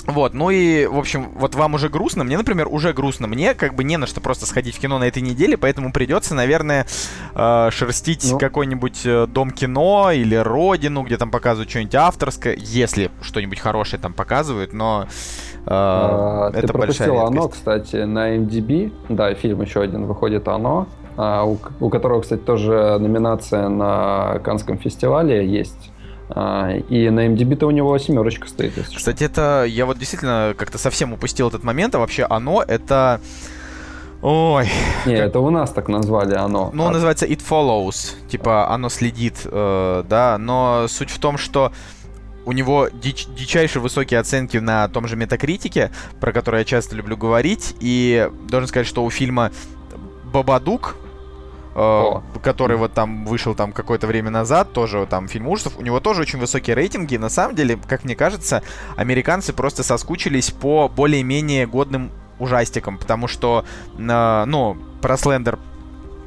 Вот, 0.06 0.34
ну 0.34 0.50
и, 0.50 0.86
в 0.86 0.98
общем, 0.98 1.30
вот 1.34 1.54
вам 1.54 1.74
уже 1.74 1.88
грустно, 1.88 2.24
мне, 2.24 2.36
например, 2.36 2.68
уже 2.68 2.92
грустно. 2.92 3.26
Мне 3.26 3.54
как 3.54 3.74
бы 3.74 3.84
не 3.84 3.96
на 3.96 4.06
что 4.06 4.20
просто 4.20 4.44
сходить 4.44 4.76
в 4.76 4.80
кино 4.80 4.98
на 4.98 5.04
этой 5.04 5.22
неделе, 5.22 5.56
поэтому 5.56 5.92
придется, 5.92 6.34
наверное, 6.34 6.86
э, 7.34 7.68
шерстить 7.70 8.28
ну. 8.30 8.38
какой-нибудь 8.38 9.00
э, 9.06 9.26
дом 9.26 9.50
кино 9.50 10.10
или 10.12 10.34
родину, 10.34 11.02
где 11.02 11.16
там 11.16 11.30
показывают 11.30 11.70
что-нибудь 11.70 11.94
авторское, 11.94 12.54
если 12.58 13.10
что-нибудь 13.22 13.60
хорошее 13.60 14.00
там 14.00 14.12
показывают, 14.12 14.74
но 14.74 15.06
э, 15.06 15.58
а, 15.66 16.50
это 16.50 16.66
Ты 16.66 16.72
пропустил 16.72 17.18
«Оно», 17.20 17.48
кстати, 17.48 17.96
на 17.96 18.36
MDB, 18.36 18.92
да, 19.08 19.32
фильм 19.34 19.62
еще 19.62 19.80
один 19.80 20.04
выходит 20.04 20.48
«Оно», 20.48 20.86
а, 21.16 21.44
у, 21.44 21.58
у 21.80 21.88
которого, 21.88 22.20
кстати, 22.20 22.40
тоже 22.40 22.98
номинация 22.98 23.68
на 23.68 24.38
Канском 24.44 24.76
фестивале 24.78 25.46
есть. 25.46 25.93
А, 26.30 26.72
и 26.72 27.10
на 27.10 27.26
MDB-то 27.26 27.66
у 27.66 27.70
него 27.70 27.96
семерочка 27.98 28.48
стоит. 28.48 28.72
Кстати, 28.94 29.24
это 29.24 29.64
я 29.64 29.86
вот 29.86 29.98
действительно 29.98 30.54
как-то 30.56 30.78
совсем 30.78 31.12
упустил 31.12 31.48
этот 31.48 31.64
момент, 31.64 31.94
а 31.94 31.98
вообще 31.98 32.26
оно 32.28 32.62
это... 32.66 33.20
Ой. 34.22 34.70
Не, 35.04 35.16
как... 35.16 35.26
это 35.26 35.40
у 35.40 35.50
нас 35.50 35.70
так 35.70 35.88
назвали 35.88 36.34
оно. 36.34 36.70
Ну, 36.72 36.86
а... 36.86 36.90
называется 36.90 37.26
It 37.26 37.42
Follows. 37.46 38.14
Типа, 38.28 38.70
оно 38.70 38.88
следит, 38.88 39.42
э, 39.44 40.04
да. 40.08 40.38
Но 40.38 40.86
суть 40.88 41.10
в 41.10 41.18
том, 41.18 41.36
что 41.36 41.72
у 42.46 42.52
него 42.52 42.88
дич 42.90 43.26
дичайше 43.36 43.80
высокие 43.80 44.18
оценки 44.20 44.56
на 44.56 44.88
том 44.88 45.08
же 45.08 45.16
Метакритике, 45.16 45.90
про 46.20 46.32
который 46.32 46.60
я 46.60 46.64
часто 46.64 46.96
люблю 46.96 47.18
говорить. 47.18 47.76
И 47.80 48.30
должен 48.48 48.66
сказать, 48.66 48.86
что 48.86 49.04
у 49.04 49.10
фильма 49.10 49.50
Бабадук, 50.32 50.96
Э, 51.76 52.20
который 52.42 52.76
вот 52.76 52.92
там 52.92 53.24
вышел 53.24 53.54
там 53.54 53.72
какое-то 53.72 54.06
время 54.06 54.30
назад, 54.30 54.72
тоже 54.72 55.06
там 55.10 55.26
фильм 55.26 55.48
ужасов, 55.48 55.76
у 55.76 55.82
него 55.82 55.98
тоже 55.98 56.22
очень 56.22 56.38
высокие 56.38 56.76
рейтинги. 56.76 57.16
На 57.16 57.28
самом 57.28 57.56
деле, 57.56 57.78
как 57.88 58.04
мне 58.04 58.14
кажется, 58.14 58.62
американцы 58.96 59.52
просто 59.52 59.82
соскучились 59.82 60.50
по 60.52 60.88
более-менее 60.88 61.66
годным 61.66 62.10
ужастикам, 62.38 62.98
потому 62.98 63.26
что, 63.26 63.64
э, 63.96 64.44
ну, 64.46 64.76
про 65.00 65.16
Слендер 65.16 65.58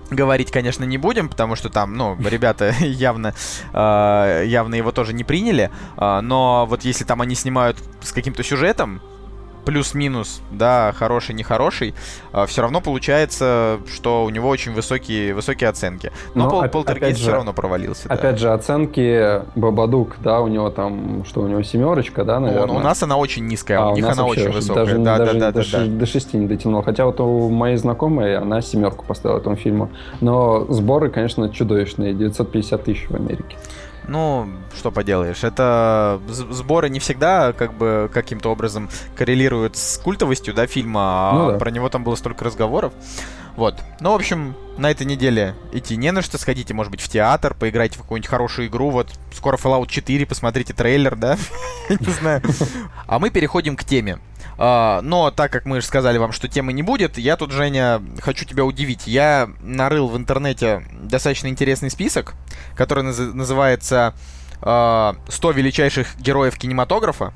говорить, 0.10 0.52
конечно, 0.52 0.84
не 0.84 0.98
будем, 0.98 1.30
потому 1.30 1.56
что 1.56 1.70
там, 1.70 1.96
ну, 1.96 2.18
ребята 2.30 2.74
явно, 2.82 3.34
э, 3.74 4.44
явно 4.46 4.76
его 4.76 4.92
тоже 4.92 5.14
не 5.14 5.24
приняли, 5.24 5.72
э, 5.98 6.20
но 6.22 6.66
вот 6.66 6.84
если 6.84 7.06
там 7.06 7.22
они 7.22 7.36
снимают 7.36 7.78
с 8.02 8.12
каким-то 8.12 8.44
сюжетом, 8.44 9.02
плюс-минус, 9.68 10.42
да, 10.50 10.94
хороший, 10.96 11.36
нехороший, 11.36 11.94
а, 12.32 12.46
все 12.46 12.62
равно 12.62 12.80
получается, 12.80 13.80
что 13.94 14.24
у 14.24 14.30
него 14.30 14.48
очень 14.48 14.72
высокие, 14.72 15.34
высокие 15.34 15.70
оценки. 15.70 16.14
Но, 16.36 16.46
Но 16.46 16.50
пол, 16.50 16.70
Полтергейст 16.70 17.20
все 17.20 17.34
равно 17.34 17.52
провалился. 17.52 18.08
Опять 18.08 18.36
да. 18.36 18.38
же, 18.38 18.54
оценки 18.54 19.42
Бабадук, 19.60 20.16
да, 20.24 20.40
у 20.40 20.48
него 20.48 20.70
там, 20.70 21.26
что 21.26 21.42
у 21.42 21.48
него 21.48 21.64
семерочка, 21.64 22.24
да, 22.24 22.40
наверное? 22.40 22.78
У, 22.78 22.80
у 22.80 22.82
нас 22.82 23.04
она 23.04 23.18
очень 23.18 23.46
низкая, 23.46 23.80
а 23.80 23.90
у 23.90 23.96
них 23.96 24.08
она 24.08 24.26
очень 24.26 24.50
высокая. 24.50 24.86
Даже, 24.86 24.98
да, 25.00 25.18
даже 25.18 25.34
да, 25.34 25.52
да, 25.52 25.62
до, 25.62 25.72
да, 25.72 25.86
до 25.86 26.06
6 26.06 26.34
не 26.36 26.48
дотянула. 26.48 26.82
Хотя 26.82 27.06
вот 27.06 27.20
у 27.20 27.50
моей 27.50 27.76
знакомой 27.76 28.38
она 28.38 28.62
семерку 28.62 29.04
поставила 29.06 29.40
этому 29.40 29.58
фильму. 29.58 29.90
Но 30.22 30.66
сборы, 30.70 31.10
конечно, 31.10 31.50
чудовищные. 31.50 32.14
950 32.14 32.84
тысяч 32.86 33.10
в 33.10 33.16
Америке. 33.16 33.58
Ну, 34.08 34.50
что 34.76 34.92
поделаешь, 34.92 35.44
это 35.44 36.22
сборы 36.30 36.90
не 36.90 37.00
всегда 37.00 37.54
как 37.54 37.74
бы 37.74 38.10
каким-то 38.14 38.50
образом 38.50 38.90
коррелируют 39.16 39.76
с 39.76 39.98
культовостью, 39.98 40.54
да, 40.54 40.66
фильма, 40.66 41.02
а 41.02 41.34
ну, 41.34 41.52
да. 41.52 41.58
про 41.58 41.72
него 41.72 41.90
там 41.90 42.04
было 42.04 42.16
столько 42.16 42.46
разговоров. 42.46 42.94
Вот. 43.58 43.82
Ну, 44.00 44.12
в 44.12 44.16
общем, 44.16 44.56
на 44.78 44.92
этой 44.92 45.06
неделе 45.06 45.56
идти 45.74 45.98
не 45.98 46.12
на 46.12 46.22
что. 46.22 46.38
Сходите, 46.38 46.76
может 46.76 46.92
быть, 46.92 47.02
в 47.02 47.10
театр, 47.10 47.56
поиграйте 47.56 47.98
в 47.98 48.04
какую-нибудь 48.04 48.30
хорошую 48.30 48.68
игру. 48.68 48.92
Вот 48.92 49.12
скоро 49.34 49.58
Fallout 49.58 49.88
4, 49.88 50.28
посмотрите 50.28 50.74
трейлер, 50.74 51.16
да? 51.16 51.38
Не 51.90 52.12
знаю. 52.14 52.44
А 53.08 53.18
мы 53.18 53.32
переходим 53.32 53.76
к 53.76 53.84
теме. 53.84 54.20
Uh, 54.58 55.02
но 55.02 55.30
так 55.30 55.52
как 55.52 55.66
мы 55.66 55.82
же 55.82 55.88
сказали 55.88 56.18
вам, 56.18 56.32
что 56.32 56.48
темы 56.48 56.74
не 56.74 56.82
будет, 56.82 57.20
я 57.20 57.38
тут, 57.38 57.52
Женя, 57.52 58.02
хочу 58.22 58.44
тебя 58.44 58.66
удивить. 58.66 59.06
Я 59.06 59.50
нарыл 59.62 60.08
в 60.08 60.18
интернете 60.18 60.84
достаточно 61.00 61.48
интересный 61.48 61.92
список, 61.92 62.34
который 62.76 63.04
наз- 63.04 63.34
называется 63.34 64.16
uh, 64.62 65.16
«100 65.28 65.54
величайших 65.54 66.18
героев 66.20 66.58
кинематографа». 66.58 67.34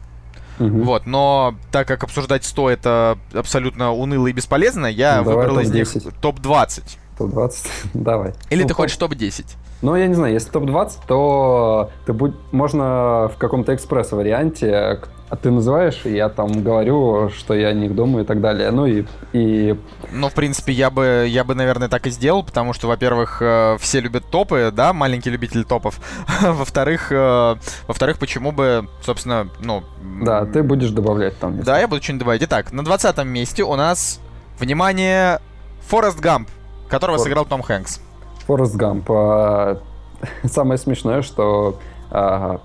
Угу. 0.60 0.84
Вот, 0.84 1.06
но 1.06 1.56
так 1.72 1.88
как 1.88 2.04
обсуждать 2.04 2.44
100 2.44 2.70
это 2.70 3.18
абсолютно 3.34 3.94
уныло 3.94 4.28
и 4.28 4.32
бесполезно, 4.32 4.86
я 4.86 5.22
ну, 5.22 5.32
выбрал 5.32 5.60
из 5.60 5.72
них 5.72 5.88
топ-20. 6.22 6.84
Топ-20? 7.18 7.68
Давай. 7.94 8.34
Или 8.50 8.63
ну, 8.63 8.68
ты 8.68 8.74
хочешь 8.74 8.98
топ-10? 8.98 9.46
Ну, 9.81 9.95
я 9.95 10.07
не 10.07 10.13
знаю, 10.13 10.33
если 10.33 10.51
топ-20, 10.51 10.91
то 11.07 11.89
ты 12.05 12.13
будь... 12.13 12.33
можно 12.51 13.29
в 13.33 13.38
каком-то 13.38 13.73
экспресс-варианте 13.73 15.00
а 15.31 15.38
ты 15.38 15.50
называешь, 15.50 16.01
и 16.03 16.13
я 16.13 16.27
там 16.27 16.61
говорю, 16.61 17.29
что 17.29 17.53
я 17.53 17.69
о 17.69 17.73
них 17.73 17.95
думаю 17.95 18.25
и 18.25 18.27
так 18.27 18.41
далее. 18.41 18.69
Ну 18.69 18.85
и... 18.85 19.05
и... 19.31 19.79
Ну, 20.11 20.27
в 20.27 20.33
принципе, 20.33 20.73
я 20.73 20.89
бы, 20.89 21.25
я 21.25 21.45
бы, 21.45 21.55
наверное, 21.55 21.88
так 21.88 22.05
и 22.05 22.09
сделал, 22.09 22.43
потому 22.43 22.73
что, 22.73 22.89
во-первых, 22.89 23.38
э, 23.41 23.77
все 23.79 24.01
любят 24.01 24.25
топы, 24.29 24.73
да, 24.75 24.91
маленький 24.91 25.29
любитель 25.29 25.63
топов. 25.63 26.01
во-вторых, 26.41 27.13
э, 27.13 27.55
во-вторых, 27.88 28.19
почему 28.19 28.51
бы, 28.51 28.89
собственно, 29.05 29.47
ну... 29.61 29.83
Да, 30.21 30.45
ты 30.45 30.63
будешь 30.63 30.89
добавлять 30.89 31.39
там. 31.39 31.61
Да, 31.61 31.79
я 31.79 31.88
буду 31.88 32.03
что-нибудь 32.03 32.19
добавлять. 32.19 32.43
Итак, 32.43 32.73
на 32.73 32.83
20 32.83 33.23
месте 33.23 33.63
у 33.63 33.77
нас, 33.77 34.19
внимание, 34.59 35.39
Форест 35.88 36.19
Гамп, 36.19 36.50
которого 36.89 37.15
For... 37.15 37.19
сыграл 37.19 37.45
Том 37.45 37.61
Хэнкс. 37.61 38.01
Форест 38.45 38.75
Гамп. 38.75 39.10
А, 39.10 39.81
самое 40.43 40.77
смешное, 40.77 41.21
что 41.21 41.79
а, 42.10 42.62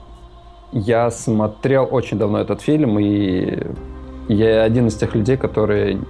я 0.72 1.10
смотрел 1.10 1.88
очень 1.90 2.18
давно 2.18 2.40
этот 2.40 2.60
фильм, 2.60 2.98
и 2.98 3.58
я 4.28 4.62
один 4.62 4.88
из 4.88 4.96
тех 4.96 5.14
людей, 5.14 5.36
которые 5.36 6.00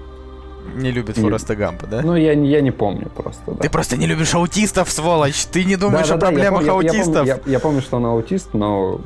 не 0.74 0.90
любит 0.90 1.16
Фореста 1.16 1.54
Гампа, 1.56 1.86
да? 1.86 2.02
Ну, 2.02 2.16
я, 2.16 2.32
я 2.32 2.60
не 2.60 2.70
помню 2.70 3.08
просто, 3.14 3.52
да. 3.52 3.62
Ты 3.62 3.70
просто 3.70 3.96
не 3.96 4.06
любишь 4.06 4.34
аутистов, 4.34 4.90
сволочь! 4.90 5.46
Ты 5.46 5.64
не 5.64 5.76
думаешь 5.76 6.08
да, 6.08 6.16
да, 6.16 6.26
о 6.26 6.30
проблемах 6.30 6.64
я, 6.64 6.72
аутистов! 6.72 7.26
Я, 7.26 7.34
я, 7.46 7.52
я 7.52 7.60
помню, 7.60 7.80
что 7.80 7.96
он 7.96 8.06
аутист, 8.06 8.52
но... 8.52 9.00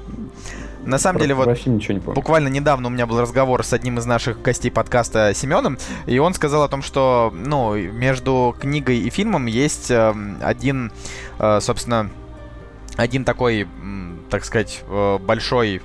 На 0.85 0.99
самом 0.99 1.21
деле, 1.21 1.35
вот 1.35 1.49
ничего 1.67 1.95
не 1.95 2.01
помню. 2.01 2.15
буквально 2.15 2.49
недавно 2.49 2.89
у 2.89 2.91
меня 2.91 3.07
был 3.07 3.21
разговор 3.21 3.65
с 3.65 3.73
одним 3.73 3.99
из 3.99 4.07
наших 4.07 4.41
гостей 4.43 4.71
подкаста 4.71 5.33
Семеном, 5.35 5.79
и 6.07 6.19
он 6.19 6.35
сказал 6.35 6.63
о 6.63 6.69
том, 6.69 6.83
что, 6.83 7.33
ну, 7.35 7.77
между 7.77 8.55
книгой 8.59 8.99
и 8.99 9.11
фильмом 9.11 9.47
есть 9.47 9.91
э, 9.91 10.15
один, 10.41 10.93
э, 11.39 11.61
собственно, 11.61 12.11
один 12.97 13.25
такой 13.25 13.67
так 14.31 14.45
сказать, 14.45 14.83
э, 14.89 15.19
большой 15.19 15.83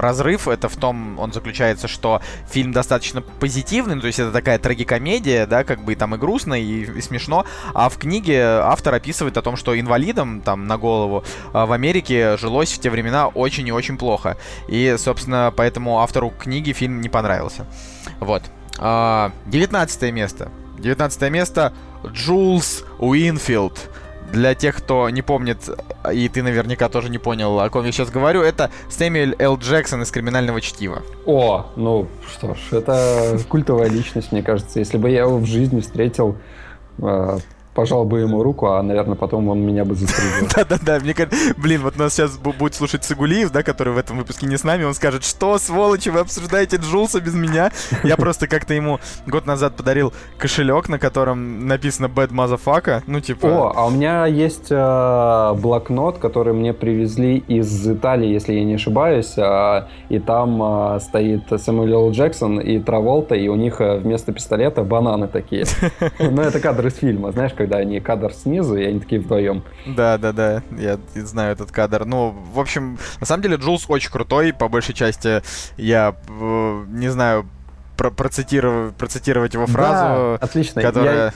разрыв 0.00 0.48
это 0.48 0.68
в 0.68 0.76
том, 0.76 1.18
он 1.18 1.32
заключается, 1.32 1.88
что 1.88 2.20
фильм 2.50 2.72
достаточно 2.72 3.20
позитивный, 3.20 3.94
ну, 3.94 4.00
то 4.00 4.06
есть 4.06 4.18
это 4.18 4.32
такая 4.32 4.58
трагикомедия, 4.58 5.46
да, 5.46 5.64
как 5.64 5.82
бы 5.82 5.92
и 5.92 5.96
там 5.96 6.14
и 6.14 6.18
грустно, 6.18 6.54
и, 6.54 6.82
и 6.82 7.00
смешно, 7.00 7.44
а 7.74 7.88
в 7.88 7.98
книге 7.98 8.42
автор 8.42 8.94
описывает 8.94 9.36
о 9.36 9.42
том, 9.42 9.56
что 9.56 9.78
инвалидам 9.78 10.40
там 10.40 10.66
на 10.66 10.78
голову 10.78 11.24
а, 11.52 11.66
в 11.66 11.72
Америке 11.72 12.36
жилось 12.36 12.72
в 12.72 12.80
те 12.80 12.90
времена 12.90 13.28
очень 13.28 13.66
и 13.66 13.72
очень 13.72 13.98
плохо. 13.98 14.36
И, 14.68 14.96
собственно, 14.98 15.52
поэтому 15.54 16.00
автору 16.00 16.30
книги 16.30 16.72
фильм 16.72 17.00
не 17.00 17.08
понравился. 17.08 17.66
Вот. 18.20 18.42
А, 18.78 19.32
девятнадцатое 19.46 20.12
место. 20.12 20.50
Девятнадцатое 20.78 21.30
место 21.30 21.72
Джулс 22.06 22.84
Уинфилд. 22.98 23.90
Для 24.32 24.54
тех, 24.54 24.76
кто 24.76 25.08
не 25.10 25.22
помнит, 25.22 25.58
и 26.12 26.28
ты 26.28 26.42
наверняка 26.42 26.88
тоже 26.88 27.08
не 27.08 27.18
понял, 27.18 27.58
о 27.60 27.70
ком 27.70 27.84
я 27.86 27.92
сейчас 27.92 28.10
говорю, 28.10 28.42
это 28.42 28.70
Сэмюэль 28.90 29.36
Л. 29.38 29.56
Джексон 29.56 30.02
из 30.02 30.10
«Криминального 30.10 30.60
чтива». 30.60 31.02
О, 31.24 31.66
ну 31.76 32.08
что 32.30 32.54
ж, 32.54 32.58
это 32.72 33.38
культовая 33.48 33.88
личность, 33.88 34.32
мне 34.32 34.42
кажется. 34.42 34.78
Если 34.80 34.98
бы 34.98 35.10
я 35.10 35.20
его 35.20 35.38
в 35.38 35.46
жизни 35.46 35.80
встретил, 35.80 36.36
э, 36.98 37.38
пожал 37.78 38.04
бы 38.04 38.18
ему 38.18 38.42
руку, 38.42 38.66
а, 38.66 38.82
наверное, 38.82 39.14
потом 39.14 39.48
он 39.48 39.60
меня 39.60 39.84
бы 39.84 39.94
застрелил. 39.94 40.48
Да-да-да, 40.56 40.98
мне 40.98 41.14
кажется, 41.14 41.54
блин, 41.56 41.82
вот 41.82 41.96
нас 41.96 42.12
сейчас 42.12 42.36
будет 42.36 42.74
слушать 42.74 43.04
Сагулиев, 43.04 43.52
да, 43.52 43.62
который 43.62 43.92
в 43.92 43.98
этом 43.98 44.18
выпуске 44.18 44.46
не 44.46 44.56
с 44.56 44.64
нами, 44.64 44.82
он 44.82 44.94
скажет, 44.94 45.22
что, 45.22 45.58
сволочи, 45.58 46.08
вы 46.08 46.18
обсуждаете 46.18 46.78
Джулса 46.78 47.20
без 47.20 47.34
меня? 47.34 47.70
Я 48.02 48.16
просто 48.16 48.48
как-то 48.48 48.74
ему 48.74 48.98
год 49.28 49.46
назад 49.46 49.76
подарил 49.76 50.12
кошелек, 50.38 50.88
на 50.88 50.98
котором 50.98 51.68
написано 51.68 52.06
Bad 52.06 52.30
Motherfucker, 52.30 53.02
ну, 53.06 53.20
типа... 53.20 53.46
О, 53.46 53.72
а 53.76 53.86
у 53.86 53.90
меня 53.90 54.26
есть 54.26 54.72
э, 54.72 55.54
блокнот, 55.54 56.18
который 56.18 56.54
мне 56.54 56.72
привезли 56.72 57.36
из 57.36 57.88
Италии, 57.88 58.26
если 58.26 58.54
я 58.54 58.64
не 58.64 58.74
ошибаюсь, 58.74 59.38
э, 59.38 59.86
и 60.08 60.18
там 60.18 60.60
э, 60.96 60.98
стоит 60.98 61.42
Сэмюэл 61.48 62.10
Джексон 62.10 62.58
и 62.58 62.80
Траволта, 62.80 63.36
и 63.36 63.46
у 63.46 63.54
них 63.54 63.78
вместо 63.78 64.32
пистолета 64.32 64.82
бананы 64.82 65.28
такие. 65.28 65.64
Ну, 66.18 66.42
это 66.42 66.60
кадр 66.60 66.86
из 66.88 66.96
фильма, 66.96 67.30
знаешь, 67.30 67.52
когда 67.68 67.78
они 67.78 68.00
кадр 68.00 68.32
снизу, 68.32 68.76
и 68.76 68.84
они 68.84 69.00
такие 69.00 69.20
вдвоем. 69.20 69.62
Да, 69.86 70.16
да, 70.16 70.32
да, 70.32 70.62
я 70.78 70.98
знаю 71.14 71.52
этот 71.52 71.70
кадр. 71.70 72.06
Ну, 72.06 72.34
в 72.52 72.58
общем, 72.58 72.98
на 73.20 73.26
самом 73.26 73.42
деле 73.42 73.56
Джулс 73.56 73.84
очень 73.88 74.10
крутой, 74.10 74.52
по 74.54 74.68
большей 74.68 74.94
части 74.94 75.42
я 75.76 76.16
э, 76.28 76.84
не 76.88 77.08
знаю, 77.08 77.46
про 77.96 78.10
процитировать, 78.10 78.94
процитировать 78.94 79.54
его 79.54 79.66
фразу, 79.66 80.38
да, 80.40 80.44
отлично. 80.44 80.80
которая... 80.80 81.26
Я... 81.26 81.32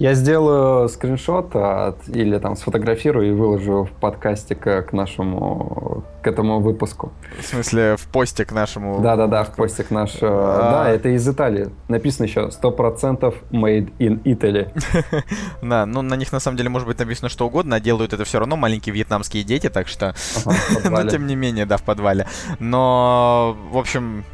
Я 0.00 0.14
сделаю 0.14 0.88
скриншот 0.88 1.54
от, 1.54 2.08
или 2.08 2.38
там 2.38 2.56
сфотографирую 2.56 3.28
и 3.28 3.32
выложу 3.32 3.84
в 3.84 3.90
подкасте 4.00 4.54
к, 4.54 4.82
к 4.84 4.92
нашему 4.94 6.04
к 6.22 6.26
этому 6.26 6.60
выпуску. 6.60 7.12
В 7.38 7.44
смысле, 7.44 7.96
в 7.98 8.06
посте 8.06 8.46
к 8.46 8.52
нашему... 8.52 9.00
Да-да-да, 9.02 9.44
в 9.44 9.54
посте 9.54 9.84
к 9.84 9.90
нашему... 9.90 10.32
А... 10.32 10.70
Да, 10.84 10.90
это 10.90 11.10
из 11.10 11.28
Италии. 11.28 11.68
Написано 11.88 12.24
еще 12.24 12.48
100% 12.48 13.34
made 13.50 13.92
in 13.98 14.22
Italy. 14.22 14.70
Да, 15.62 15.84
ну 15.84 16.00
на 16.00 16.14
них 16.14 16.32
на 16.32 16.40
самом 16.40 16.56
деле 16.56 16.70
может 16.70 16.88
быть 16.88 16.98
написано 16.98 17.28
что 17.28 17.46
угодно, 17.46 17.76
а 17.76 17.80
делают 17.80 18.14
это 18.14 18.24
все 18.24 18.38
равно 18.38 18.56
маленькие 18.56 18.94
вьетнамские 18.94 19.44
дети, 19.44 19.68
так 19.68 19.86
что... 19.86 20.14
Но 20.90 21.04
тем 21.04 21.26
не 21.26 21.36
менее, 21.36 21.66
да, 21.66 21.76
в 21.76 21.82
подвале. 21.82 22.26
Но, 22.58 23.54
в 23.70 23.76
общем, 23.76 24.24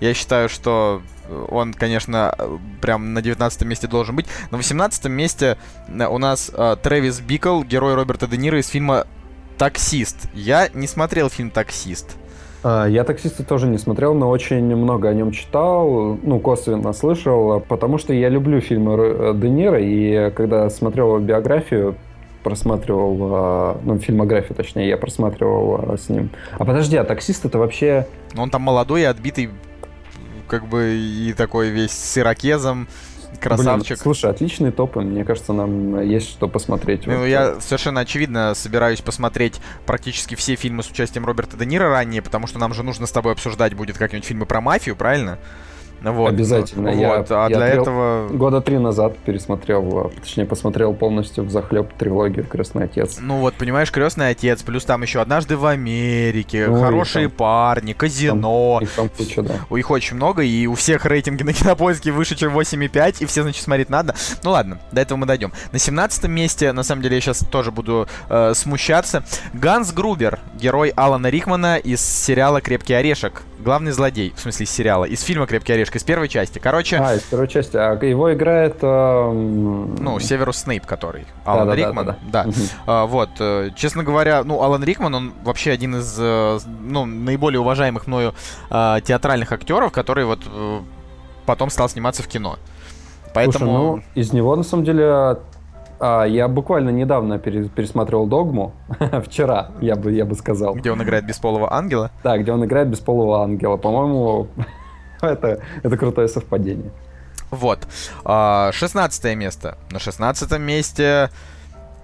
я 0.00 0.14
считаю, 0.14 0.48
что 0.48 1.02
он, 1.48 1.74
конечно, 1.74 2.34
прям 2.80 3.14
на 3.14 3.22
19 3.22 3.62
месте 3.64 3.86
должен 3.86 4.16
быть. 4.16 4.26
На 4.50 4.56
18 4.56 5.06
месте 5.06 5.56
э, 5.88 6.06
у 6.06 6.18
нас 6.18 6.50
э, 6.52 6.76
Трэвис 6.82 7.20
Бикл, 7.20 7.62
герой 7.62 7.94
Роберта 7.94 8.26
Де 8.26 8.36
Ниро 8.36 8.58
из 8.58 8.68
фильма 8.68 9.06
«Таксист». 9.58 10.28
Я 10.34 10.68
не 10.74 10.86
смотрел 10.86 11.30
фильм 11.30 11.50
«Таксист». 11.50 12.16
А, 12.62 12.86
я 12.86 13.04
таксиста 13.04 13.42
тоже 13.42 13.68
не 13.68 13.78
смотрел, 13.78 14.14
но 14.14 14.28
очень 14.28 14.64
много 14.76 15.08
о 15.08 15.14
нем 15.14 15.30
читал, 15.30 16.18
ну, 16.22 16.40
косвенно 16.40 16.92
слышал, 16.92 17.60
потому 17.60 17.96
что 17.96 18.12
я 18.12 18.28
люблю 18.28 18.60
фильмы 18.60 18.96
э, 18.98 19.32
Де 19.34 19.48
Ниро, 19.48 19.80
и 19.80 20.30
когда 20.32 20.68
смотрел 20.68 21.08
его 21.08 21.18
биографию, 21.20 21.94
просматривал, 22.42 23.76
ну, 23.84 23.98
фильмографию, 23.98 24.56
точнее, 24.56 24.88
я 24.88 24.96
просматривал 24.96 25.94
с 25.98 26.08
ним. 26.08 26.30
А 26.52 26.64
подожди, 26.64 26.96
а 26.96 27.04
таксист 27.04 27.44
это 27.44 27.58
вообще... 27.58 28.06
Ну, 28.32 28.42
он 28.42 28.48
там 28.48 28.62
молодой 28.62 29.02
и 29.02 29.04
отбитый 29.04 29.50
как 30.50 30.66
бы 30.66 30.96
и 30.96 31.32
такой 31.32 31.70
весь 31.70 31.92
с 31.92 32.18
ирокезом, 32.18 32.88
красавчик. 33.40 33.96
Блин, 33.96 33.98
слушай, 34.02 34.30
отличные 34.30 34.72
топы, 34.72 35.00
мне 35.00 35.24
кажется, 35.24 35.52
нам 35.52 36.00
есть 36.00 36.28
что 36.28 36.48
посмотреть. 36.48 37.06
Ну, 37.06 37.18
вот. 37.18 37.24
я 37.24 37.60
совершенно 37.60 38.00
очевидно 38.00 38.54
собираюсь 38.54 39.00
посмотреть 39.00 39.60
практически 39.86 40.34
все 40.34 40.56
фильмы 40.56 40.82
с 40.82 40.90
участием 40.90 41.24
Роберта 41.24 41.56
Де 41.56 41.64
Ниро 41.64 41.88
ранее, 41.88 42.20
потому 42.20 42.48
что 42.48 42.58
нам 42.58 42.74
же 42.74 42.82
нужно 42.82 43.06
с 43.06 43.12
тобой 43.12 43.32
обсуждать 43.32 43.74
будет 43.74 43.96
как-нибудь 43.96 44.26
фильмы 44.26 44.44
про 44.44 44.60
мафию, 44.60 44.96
правильно? 44.96 45.38
Вот. 46.02 46.28
Обязательно. 46.28 46.90
Вот. 46.90 47.30
Я, 47.30 47.44
а 47.44 47.48
я 47.48 47.56
для 47.56 47.68
этого... 47.68 48.28
Года 48.28 48.60
три 48.60 48.78
назад 48.78 49.16
пересмотрел, 49.18 50.06
а, 50.06 50.20
точнее, 50.20 50.46
посмотрел 50.46 50.94
полностью 50.94 51.44
в 51.44 51.50
захлеб 51.50 51.92
трилогию 51.94 52.46
«Крестный 52.46 52.84
отец». 52.84 53.18
Ну 53.20 53.38
вот, 53.38 53.54
понимаешь, 53.54 53.90
«Крестный 53.90 54.30
отец», 54.30 54.62
плюс 54.62 54.84
там 54.84 55.02
еще 55.02 55.20
«Однажды 55.20 55.56
в 55.56 55.66
Америке», 55.66 56.68
ну, 56.68 56.80
«Хорошие 56.80 57.28
там, 57.28 57.36
парни», 57.36 57.92
«Казино». 57.92 58.78
Там, 58.78 58.82
их 58.84 58.92
там 58.92 59.08
куча, 59.08 59.42
да. 59.42 59.54
У 59.68 59.76
них 59.76 59.90
очень 59.90 60.16
много, 60.16 60.42
и 60.42 60.66
у 60.66 60.74
всех 60.74 61.04
рейтинги 61.04 61.42
на 61.42 61.52
кинопоиске 61.52 62.12
выше, 62.12 62.36
чем 62.36 62.56
8,5, 62.56 63.16
и 63.20 63.26
все, 63.26 63.42
значит, 63.42 63.62
смотреть 63.62 63.90
надо. 63.90 64.14
Ну 64.42 64.50
ладно, 64.50 64.78
до 64.92 65.00
этого 65.00 65.18
мы 65.18 65.26
дойдем. 65.26 65.52
На 65.72 65.78
17 65.78 66.28
месте, 66.28 66.72
на 66.72 66.82
самом 66.82 67.02
деле, 67.02 67.16
я 67.16 67.20
сейчас 67.20 67.40
тоже 67.40 67.70
буду 67.70 68.08
э, 68.28 68.54
смущаться. 68.54 69.24
Ганс 69.52 69.92
Грубер, 69.92 70.38
герой 70.54 70.90
Алана 70.96 71.28
Рикмана 71.28 71.76
из 71.76 72.00
сериала 72.00 72.60
«Крепкий 72.60 72.94
орешек». 72.94 73.42
Главный 73.62 73.92
злодей, 73.92 74.32
в 74.34 74.40
смысле 74.40 74.64
из 74.64 74.70
сериала, 74.70 75.04
из 75.04 75.20
фильма 75.22 75.46
«Крепкий 75.46 75.74
орешек», 75.74 75.96
из 75.96 76.02
первой 76.02 76.28
части. 76.28 76.58
Короче... 76.58 76.96
А, 76.96 77.14
из 77.14 77.22
первой 77.22 77.46
части. 77.46 77.76
А 77.76 77.92
его 78.02 78.32
играет... 78.32 78.76
Э... 78.80 79.30
Ну, 79.32 80.18
Северус 80.18 80.58
Снейп, 80.58 80.86
который. 80.86 81.26
Алан 81.44 81.68
да, 81.68 81.74
Рикман. 81.74 82.06
Да, 82.06 82.18
да, 82.32 82.44
да. 82.44 82.50
да. 82.50 82.52
А, 82.86 83.06
вот. 83.06 83.28
Э, 83.38 83.70
честно 83.76 84.02
говоря, 84.02 84.44
ну, 84.44 84.62
Алан 84.62 84.82
Рикман, 84.82 85.14
он 85.14 85.32
вообще 85.44 85.72
один 85.72 85.96
из, 85.96 86.16
э, 86.18 86.58
ну, 86.80 87.04
наиболее 87.04 87.60
уважаемых 87.60 88.06
мною 88.06 88.34
э, 88.70 89.00
театральных 89.04 89.52
актеров, 89.52 89.92
который 89.92 90.24
вот 90.24 90.40
потом 91.44 91.68
стал 91.68 91.88
сниматься 91.90 92.22
в 92.22 92.28
кино. 92.28 92.58
Поэтому... 93.34 93.58
Слушай, 93.58 93.72
ну, 93.72 94.02
из 94.14 94.32
него, 94.32 94.56
на 94.56 94.62
самом 94.62 94.84
деле, 94.84 95.36
а, 96.00 96.24
я 96.24 96.48
буквально 96.48 96.90
недавно 96.90 97.38
пересматривал 97.38 98.26
«Догму», 98.26 98.72
вчера, 99.24 99.70
я 99.80 99.96
бы, 99.96 100.12
я 100.12 100.24
бы 100.24 100.34
сказал. 100.34 100.74
Где 100.74 100.90
он 100.90 101.02
играет 101.02 101.26
бесполого 101.26 101.72
ангела? 101.72 102.10
Да, 102.24 102.38
где 102.38 102.52
он 102.52 102.64
играет 102.64 102.88
бесполого 102.88 103.42
ангела. 103.42 103.76
По-моему, 103.76 104.48
это, 105.20 105.60
это 105.82 105.96
крутое 105.96 106.28
совпадение. 106.28 106.90
Вот. 107.50 107.80
А, 108.24 108.72
шестнадцатое 108.72 109.34
место. 109.34 109.76
На 109.90 109.98
шестнадцатом 109.98 110.62
месте 110.62 111.30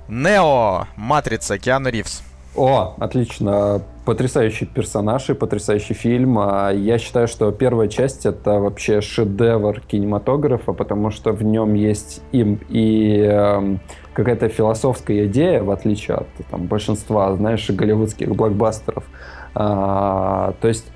Нео, 0.09 0.87
Матрица, 0.97 1.59
Киану 1.59 1.89
Ривз. 1.89 2.23
О, 2.57 2.95
отлично. 2.99 3.83
Потрясающий 4.07 4.67
персонаж 4.67 5.29
и 5.29 5.35
потрясающий 5.35 5.95
фильм. 5.95 6.39
А 6.39 6.71
я 6.71 6.99
считаю, 6.99 7.29
что 7.29 7.51
первая 7.53 7.89
часть— 7.89 8.25
это 8.27 8.59
вообще 8.61 9.01
шедевр 9.01 9.81
кинематографа, 9.81 10.73
потому 10.73 11.11
что 11.11 11.33
в 11.33 11.43
нем 11.43 11.75
есть 11.75 12.23
им 12.33 12.61
и 12.69 13.27
э, 13.29 13.77
какая-то 14.15 14.49
философская 14.49 15.27
идея, 15.27 15.63
в 15.63 15.71
отличие 15.71 16.19
от 16.19 16.29
там, 16.51 16.67
большинства, 16.67 17.35
знаешь, 17.35 17.69
голливудских 17.69 18.35
блокбастеров. 18.35 19.05
А, 19.55 20.55
то 20.61 20.69
есть 20.69 20.87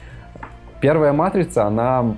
первая 0.80 1.12
«Матрица», 1.12 1.66
она, 1.66 2.16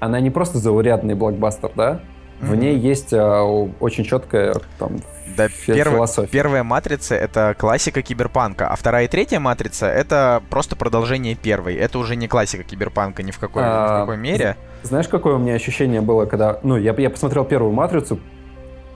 она 0.00 0.20
не 0.20 0.30
просто 0.30 0.58
заурядный 0.58 1.14
блокбастер, 1.14 1.70
да? 1.76 2.00
В 2.40 2.56
ней 2.56 2.76
есть 2.76 3.12
а, 3.12 3.44
очень 3.44 4.02
четкая 4.02 4.56
там, 4.78 4.96
да, 5.36 5.48
перв... 5.66 6.30
первая 6.30 6.62
матрица 6.62 7.14
это 7.14 7.54
классика 7.58 8.02
киберпанка, 8.02 8.68
а 8.68 8.76
вторая 8.76 9.04
и 9.04 9.08
третья 9.08 9.40
матрица 9.40 9.86
это 9.86 10.42
просто 10.50 10.76
продолжение 10.76 11.34
первой. 11.34 11.74
Это 11.74 11.98
уже 11.98 12.16
не 12.16 12.28
классика 12.28 12.62
киберпанка 12.62 13.22
ни 13.22 13.30
в 13.30 13.38
какой, 13.38 13.62
а, 13.64 13.66
ни 13.66 13.96
в 13.96 14.00
какой 14.00 14.16
мере. 14.16 14.56
Знаешь, 14.82 15.08
какое 15.08 15.34
у 15.34 15.38
меня 15.38 15.54
ощущение 15.54 16.00
было, 16.00 16.26
когда. 16.26 16.58
Ну, 16.62 16.76
я, 16.76 16.94
я 16.96 17.10
посмотрел 17.10 17.44
первую 17.44 17.72
матрицу, 17.72 18.18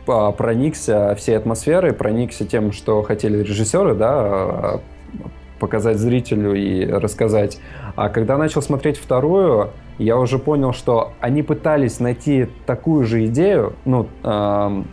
проникся 0.07 1.15
всей 1.17 1.37
атмосферой, 1.37 1.93
проникся 1.93 2.45
тем, 2.45 2.73
что 2.73 3.03
хотели 3.03 3.43
режиссеры, 3.43 3.95
да, 3.95 4.81
показать 5.59 5.99
зрителю 5.99 6.55
и 6.55 6.87
рассказать. 6.87 7.59
А 7.95 8.09
когда 8.09 8.37
начал 8.37 8.63
смотреть 8.63 8.99
вторую, 8.99 9.71
я 9.99 10.19
уже 10.19 10.39
понял, 10.39 10.73
что 10.73 11.13
они 11.21 11.43
пытались 11.43 12.01
найти 12.01 12.49
такую 12.67 13.05
же 13.07 13.25
идею, 13.27 13.75
ну, 13.85 14.09
эм, 14.23 14.87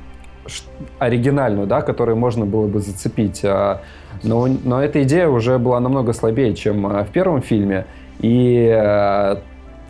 оригинальную, 1.00 1.68
да, 1.68 1.82
которую 1.82 2.18
можно 2.18 2.46
было 2.46 2.68
бы 2.68 2.80
зацепить. 2.80 3.42
А, 3.44 3.82
но, 4.24 4.48
но 4.48 4.84
эта 4.84 5.04
идея 5.04 5.28
уже 5.28 5.58
была 5.58 5.80
намного 5.80 6.14
слабее, 6.14 6.54
чем 6.54 6.86
а, 6.86 7.04
в 7.04 7.10
первом 7.10 7.42
фильме. 7.42 7.86
И 8.20 8.70
э, 8.72 9.38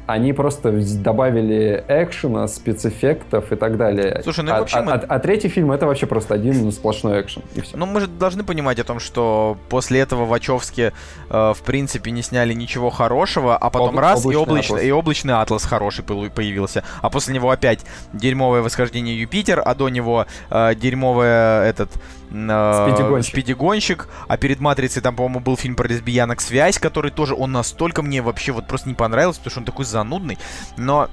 они 0.05 0.33
просто 0.33 0.71
добавили 0.71 1.83
экшена, 1.87 2.47
спецэффектов 2.47 3.51
и 3.51 3.55
так 3.55 3.77
далее. 3.77 4.21
Слушай, 4.23 4.43
ну 4.43 4.51
а, 4.53 4.59
вообще 4.59 4.77
а, 4.77 4.81
мы... 4.81 4.91
а, 4.91 5.05
а 5.07 5.19
третий 5.19 5.47
фильм 5.47 5.71
это 5.71 5.85
вообще 5.85 6.05
просто 6.05 6.33
один 6.33 6.71
сплошной 6.71 7.21
экшен. 7.21 7.41
И 7.55 7.61
все. 7.61 7.77
Ну 7.77 7.85
мы 7.85 8.01
же 8.01 8.07
должны 8.07 8.43
понимать 8.43 8.79
о 8.79 8.83
том, 8.83 8.99
что 8.99 9.57
после 9.69 9.99
этого 9.99 10.25
Вачовски 10.25 10.91
э, 11.29 11.53
в 11.53 11.61
принципе 11.63 12.11
не 12.11 12.21
сняли 12.21 12.53
ничего 12.53 12.89
хорошего, 12.89 13.55
а 13.55 13.69
потом 13.69 13.95
Об, 13.95 13.99
раз 13.99 14.25
и, 14.25 14.33
облач... 14.33 14.71
и 14.71 14.91
облачный 14.91 15.35
атлас 15.35 15.63
хороший 15.63 16.03
появился, 16.03 16.83
а 17.01 17.09
после 17.09 17.33
него 17.33 17.49
опять 17.49 17.85
дерьмовое 18.11 18.61
восхождение 18.61 19.19
Юпитер, 19.19 19.61
а 19.63 19.73
до 19.75 19.89
него 19.89 20.25
э, 20.49 20.75
дерьмовое 20.75 21.63
этот 21.63 21.91
э, 22.33 22.87
Спидигонщик. 22.87 23.31
Спидигонщик, 23.31 24.07
а 24.27 24.37
перед 24.37 24.59
Матрицей 24.59 25.01
там, 25.01 25.15
по-моему, 25.15 25.39
был 25.39 25.55
фильм 25.55 25.75
про 25.75 25.87
лесбиянок 25.87 26.41
«Связь», 26.41 26.79
который 26.79 27.11
тоже, 27.11 27.35
он 27.35 27.51
настолько 27.51 28.01
мне 28.01 28.21
вообще 28.21 28.51
вот 28.51 28.67
просто 28.67 28.89
не 28.89 28.95
понравился, 28.95 29.39
потому 29.39 29.51
что 29.51 29.59
он 29.59 29.65
такой 29.65 29.85
занудный, 29.85 30.37
но 30.77 31.09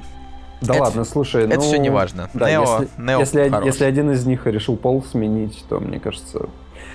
да 0.60 0.74
это, 0.74 0.82
ладно, 0.82 1.04
слушай, 1.04 1.44
это 1.44 1.56
ну, 1.56 1.62
все 1.62 1.78
не 1.78 1.88
важно. 1.88 2.28
Да, 2.34 2.50
Нео, 2.50 2.62
если, 2.62 3.02
Нео 3.02 3.20
если, 3.20 3.64
если 3.64 3.84
один 3.84 4.10
из 4.10 4.26
них 4.26 4.46
решил 4.46 4.76
пол 4.76 5.02
сменить, 5.02 5.64
то 5.68 5.80
мне 5.80 5.98
кажется. 5.98 6.48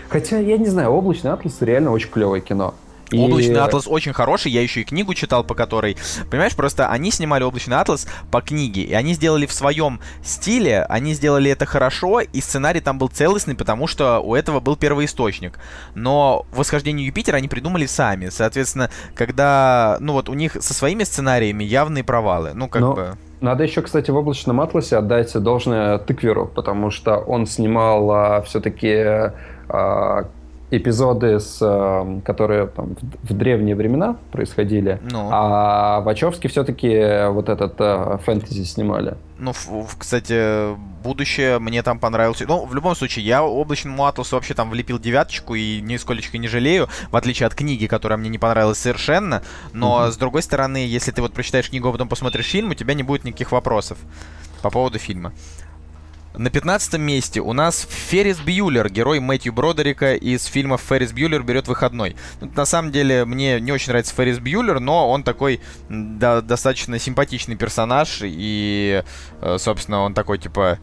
Хотя 0.07 0.37
я 0.37 0.57
не 0.57 0.67
знаю, 0.67 0.91
облачный 0.91 1.31
атлас 1.31 1.61
реально 1.61 1.91
очень 1.91 2.09
клевое 2.09 2.41
кино. 2.41 2.75
И... 3.11 3.17
Облачный 3.17 3.59
атлас 3.59 3.87
очень 3.87 4.13
хороший, 4.13 4.51
я 4.51 4.61
еще 4.61 4.81
и 4.81 4.83
книгу 4.83 5.13
читал, 5.13 5.43
по 5.43 5.53
которой, 5.53 5.97
понимаешь, 6.29 6.55
просто 6.55 6.89
они 6.89 7.11
снимали 7.11 7.43
облачный 7.43 7.77
атлас 7.77 8.07
по 8.31 8.41
книге, 8.41 8.81
и 8.81 8.93
они 8.93 9.13
сделали 9.13 9.45
в 9.45 9.53
своем 9.53 9.99
стиле, 10.23 10.83
они 10.89 11.13
сделали 11.13 11.51
это 11.51 11.65
хорошо, 11.65 12.21
и 12.21 12.41
сценарий 12.41 12.81
там 12.81 12.97
был 12.97 13.07
целостный, 13.07 13.55
потому 13.55 13.87
что 13.87 14.19
у 14.19 14.33
этого 14.33 14.59
был 14.59 14.75
первоисточник. 14.75 15.59
Но 15.93 16.45
восхождение 16.51 17.05
Юпитера 17.05 17.37
они 17.37 17.47
придумали 17.47 17.85
сами, 17.85 18.29
соответственно, 18.29 18.89
когда, 19.13 19.97
ну 19.99 20.13
вот 20.13 20.29
у 20.29 20.33
них 20.33 20.57
со 20.59 20.73
своими 20.73 21.03
сценариями 21.03 21.63
явные 21.63 22.03
провалы, 22.03 22.51
ну 22.53 22.67
как 22.67 22.81
Но... 22.81 22.93
бы... 22.93 23.17
Надо 23.41 23.63
еще, 23.63 23.81
кстати, 23.81 24.09
в 24.09 24.15
облачном 24.15 24.61
атласе 24.61 24.97
отдать 24.97 25.37
должное 25.37 25.99
тыкверу, 25.99 26.47
потому 26.47 26.89
что 26.89 27.17
он 27.17 27.45
снимал 27.45 28.09
а, 28.09 28.41
все-таки 28.41 29.31
а, 29.67 30.29
эпизоды, 30.71 31.39
с, 31.39 31.61
эм, 31.61 32.21
которые 32.21 32.67
там, 32.67 32.95
в, 32.95 33.29
в 33.29 33.33
древние 33.37 33.75
времена 33.75 34.17
происходили, 34.31 34.99
ну. 35.11 35.29
а 35.31 36.01
Вачовски 36.01 36.47
все-таки 36.47 37.27
вот 37.29 37.49
этот 37.49 37.75
э, 37.79 38.17
фэнтези 38.25 38.63
снимали. 38.63 39.15
Ну, 39.37 39.53
кстати, 39.97 40.75
будущее 41.03 41.59
мне 41.59 41.83
там 41.83 41.99
понравилось. 41.99 42.41
Ну, 42.47 42.65
в 42.65 42.73
любом 42.73 42.95
случае, 42.95 43.25
я 43.25 43.43
облачному 43.43 44.05
атласу 44.05 44.35
вообще 44.35 44.53
там 44.53 44.69
влепил 44.69 44.97
девяточку 44.97 45.55
и 45.55 45.81
нисколечко 45.81 46.37
не 46.37 46.47
жалею, 46.47 46.87
в 47.11 47.15
отличие 47.15 47.47
от 47.47 47.53
книги, 47.53 47.85
которая 47.85 48.17
мне 48.17 48.29
не 48.29 48.39
понравилась 48.39 48.79
совершенно. 48.79 49.43
Но, 49.73 50.05
mm-hmm. 50.05 50.11
с 50.11 50.17
другой 50.17 50.41
стороны, 50.41 50.77
если 50.77 51.11
ты 51.11 51.21
вот 51.21 51.33
прочитаешь 51.33 51.69
книгу, 51.69 51.89
а 51.89 51.91
потом 51.91 52.07
посмотришь 52.07 52.45
фильм, 52.45 52.71
у 52.71 52.73
тебя 52.73 52.93
не 52.93 53.03
будет 53.03 53.23
никаких 53.23 53.51
вопросов 53.51 53.97
по 54.61 54.69
поводу 54.71 54.97
фильма. 54.97 55.33
На 56.37 56.49
15 56.49 56.99
месте 56.99 57.39
у 57.39 57.53
нас 57.53 57.87
Феррис 57.89 58.39
Бьюлер, 58.39 58.89
герой 58.89 59.19
Мэтью 59.19 59.53
Бродерика 59.53 60.15
из 60.15 60.45
фильма 60.45 60.77
«Феррис 60.77 61.13
Бьюлер 61.13 61.43
берет 61.43 61.67
выходной». 61.67 62.15
Ну, 62.41 62.51
на 62.55 62.65
самом 62.65 62.91
деле, 62.91 63.25
мне 63.25 63.59
не 63.61 63.71
очень 63.71 63.89
нравится 63.89 64.13
Феррис 64.15 64.39
Бьюлер, 64.39 64.79
но 64.79 65.09
он 65.09 65.23
такой 65.23 65.61
да, 65.89 66.41
достаточно 66.41 66.99
симпатичный 66.99 67.55
персонаж, 67.55 68.19
и, 68.23 69.03
э, 69.41 69.57
собственно, 69.59 70.01
он 70.01 70.13
такой, 70.13 70.37
типа, 70.37 70.79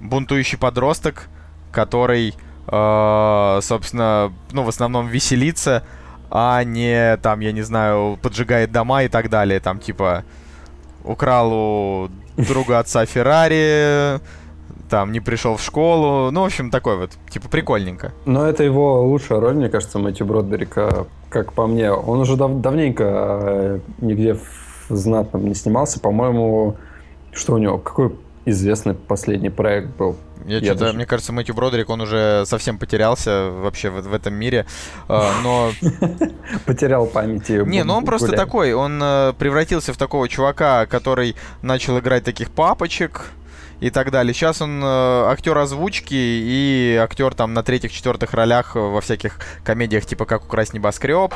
бунтующий 0.00 0.58
подросток, 0.58 1.28
который, 1.72 2.34
э, 2.66 3.58
собственно, 3.62 4.32
ну, 4.52 4.62
в 4.62 4.68
основном 4.68 5.08
веселится, 5.08 5.84
а 6.30 6.62
не, 6.62 7.16
там, 7.16 7.40
я 7.40 7.50
не 7.50 7.62
знаю, 7.62 8.18
поджигает 8.22 8.70
дома 8.70 9.02
и 9.02 9.08
так 9.08 9.28
далее, 9.28 9.58
там, 9.58 9.80
типа, 9.80 10.24
украл 11.02 11.52
у 11.52 12.10
друга 12.36 12.78
отца 12.78 13.06
Феррари, 13.06 14.20
там 14.88 15.12
не 15.12 15.20
пришел 15.20 15.56
в 15.56 15.62
школу. 15.62 16.30
Ну, 16.30 16.42
в 16.42 16.44
общем, 16.44 16.70
такой 16.70 16.96
вот, 16.96 17.12
типа, 17.30 17.48
прикольненько. 17.48 18.12
Но 18.24 18.46
это 18.46 18.64
его 18.64 19.02
лучшая 19.02 19.40
роль, 19.40 19.54
мне 19.54 19.68
кажется, 19.68 19.98
Мэтью 19.98 20.26
Бродберика, 20.26 21.06
как 21.28 21.52
по 21.52 21.66
мне. 21.66 21.92
Он 21.92 22.20
уже 22.20 22.36
дав 22.36 22.60
давненько 22.60 23.04
э, 23.04 23.80
нигде 24.00 24.34
в 24.34 24.96
знатном 24.96 25.46
не 25.46 25.54
снимался. 25.54 26.00
По-моему, 26.00 26.76
что 27.32 27.54
у 27.54 27.58
него, 27.58 27.78
какой 27.78 28.14
известный 28.46 28.94
последний 28.94 29.50
проект 29.50 29.96
был? 29.96 30.16
Я, 30.46 30.58
я 30.58 30.74
даже... 30.74 30.94
мне 30.94 31.04
кажется, 31.04 31.32
Мэтью 31.32 31.54
Бродерик, 31.54 31.90
он 31.90 32.00
уже 32.00 32.44
совсем 32.46 32.78
потерялся 32.78 33.50
вообще 33.50 33.90
в, 33.90 34.00
в 34.00 34.14
этом 34.14 34.34
мире, 34.34 34.66
э, 35.08 35.30
но... 35.42 35.70
Потерял 36.66 37.06
памяти. 37.06 37.62
Не, 37.66 37.84
ну 37.84 37.94
он 37.94 38.04
просто 38.04 38.32
такой, 38.32 38.72
он 38.72 38.98
э, 39.02 39.34
превратился 39.38 39.92
в 39.92 39.98
такого 39.98 40.28
чувака, 40.28 40.86
который 40.86 41.36
начал 41.60 41.98
играть 41.98 42.24
таких 42.24 42.50
папочек, 42.50 43.32
и 43.80 43.90
так 43.90 44.10
далее. 44.10 44.34
Сейчас 44.34 44.60
он 44.62 44.82
э, 44.82 44.86
актер 45.30 45.56
озвучки 45.56 46.14
и 46.14 46.98
актер 47.00 47.34
там 47.34 47.54
на 47.54 47.62
третьих-четвертых 47.62 48.34
ролях 48.34 48.74
во 48.74 49.00
всяких 49.00 49.38
комедиях, 49.64 50.06
типа 50.06 50.24
«Как 50.24 50.44
украсть 50.44 50.74
небоскреб». 50.74 51.32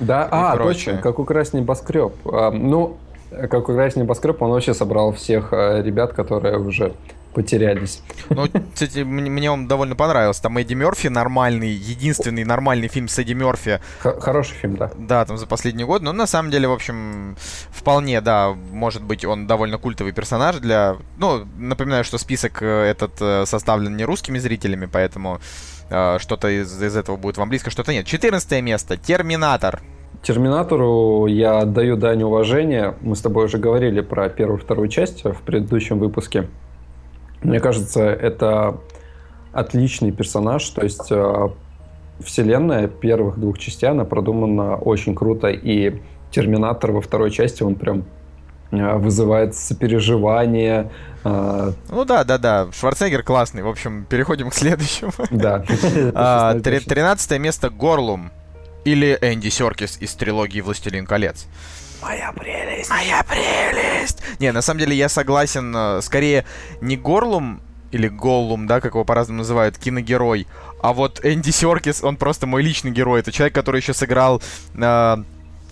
Да, 0.00 0.28
а, 0.30 0.56
прочее. 0.56 0.94
точно, 0.94 1.02
«Как 1.02 1.18
украсть 1.18 1.54
небоскреб». 1.54 2.12
Ну, 2.24 2.96
«Как 3.30 3.68
украсть 3.68 3.96
небоскреб» 3.96 4.42
он 4.42 4.50
вообще 4.50 4.74
собрал 4.74 5.12
всех 5.12 5.52
э, 5.52 5.82
ребят, 5.82 6.12
которые 6.12 6.58
уже 6.58 6.94
потерялись. 7.32 8.02
Ну, 8.30 8.46
кстати, 8.72 8.98
мне 9.04 9.50
он 9.50 9.66
довольно 9.66 9.96
понравился. 9.96 10.42
Там 10.42 10.58
Эдди 10.58 10.74
Мерфи 10.74 11.08
нормальный, 11.08 11.70
единственный 11.70 12.44
нормальный 12.44 12.88
фильм 12.88 13.08
с 13.08 13.18
Эдди 13.18 13.32
Мерфи. 13.32 13.80
Хороший 14.00 14.54
фильм, 14.54 14.76
да. 14.76 14.90
Да, 14.96 15.24
там 15.24 15.36
за 15.38 15.46
последний 15.46 15.84
год. 15.84 16.02
Но 16.02 16.12
на 16.12 16.26
самом 16.26 16.50
деле, 16.50 16.68
в 16.68 16.72
общем, 16.72 17.36
вполне, 17.70 18.20
да, 18.20 18.52
может 18.72 19.02
быть, 19.02 19.24
он 19.24 19.46
довольно 19.46 19.78
культовый 19.78 20.12
персонаж 20.12 20.56
для... 20.56 20.96
Ну, 21.18 21.44
напоминаю, 21.58 22.04
что 22.04 22.18
список 22.18 22.62
э, 22.62 22.66
этот 22.66 23.12
э, 23.20 23.44
составлен 23.46 23.96
не 23.96 24.04
русскими 24.04 24.38
зрителями, 24.38 24.88
поэтому 24.90 25.40
э, 25.90 26.18
что-то 26.18 26.48
из, 26.48 26.82
из 26.82 26.96
этого 26.96 27.16
будет 27.16 27.38
вам 27.38 27.48
близко, 27.48 27.70
что-то 27.70 27.92
нет. 27.92 28.06
14 28.06 28.62
место. 28.62 28.96
Терминатор. 28.96 29.80
Терминатору 30.22 31.26
я 31.26 31.58
отдаю 31.58 31.96
дань 31.96 32.22
уважения. 32.22 32.94
Мы 33.00 33.16
с 33.16 33.20
тобой 33.20 33.46
уже 33.46 33.58
говорили 33.58 34.00
про 34.02 34.28
первую 34.28 34.58
и 34.58 34.62
вторую 34.62 34.88
часть 34.88 35.24
в 35.24 35.42
предыдущем 35.42 35.98
выпуске. 35.98 36.48
Мне 37.42 37.60
кажется, 37.60 38.02
это 38.02 38.78
отличный 39.52 40.12
персонаж, 40.12 40.66
то 40.70 40.82
есть 40.82 41.10
э, 41.10 41.48
вселенная 42.20 42.88
первых 42.88 43.38
двух 43.38 43.58
частей, 43.58 43.90
она 43.90 44.04
продумана 44.04 44.76
очень 44.76 45.14
круто, 45.14 45.48
и 45.48 46.00
Терминатор 46.32 46.92
во 46.92 47.02
второй 47.02 47.30
части, 47.30 47.62
он 47.62 47.74
прям 47.74 48.04
э, 48.70 48.96
вызывает 48.96 49.54
сопереживание. 49.54 50.90
Э... 51.24 51.72
Ну 51.90 52.04
да, 52.06 52.24
да, 52.24 52.38
да. 52.38 52.68
Шварценеггер 52.72 53.22
классный. 53.22 53.62
В 53.62 53.68
общем, 53.68 54.06
переходим 54.08 54.48
к 54.48 54.54
следующему. 54.54 55.12
Да. 55.30 55.62
А, 56.14 56.58
тринадцатое 56.58 57.38
место 57.38 57.68
Горлум. 57.68 58.30
Или 58.84 59.16
Энди 59.20 59.48
Серкис 59.48 59.98
из 60.00 60.14
трилогии 60.14 60.60
«Властелин 60.60 61.06
колец». 61.06 61.46
Моя 62.02 62.32
прелесть. 62.32 62.90
Моя 62.90 63.22
прелесть. 63.22 64.22
Не, 64.40 64.52
на 64.52 64.62
самом 64.62 64.80
деле 64.80 64.96
я 64.96 65.08
согласен, 65.08 65.74
э, 65.74 66.02
скорее 66.02 66.44
не 66.80 66.96
Горлум 66.96 67.60
или 67.92 68.08
Голлум, 68.08 68.66
да, 68.66 68.80
как 68.80 68.94
его 68.94 69.04
по-разному 69.04 69.38
называют, 69.38 69.78
киногерой, 69.78 70.46
а 70.82 70.92
вот 70.92 71.20
Энди 71.24 71.50
Серкис, 71.50 72.02
он 72.02 72.16
просто 72.16 72.46
мой 72.46 72.62
личный 72.62 72.90
герой. 72.90 73.20
Это 73.20 73.30
человек, 73.30 73.54
который 73.54 73.80
еще 73.80 73.94
сыграл... 73.94 74.42
Э, 74.74 75.16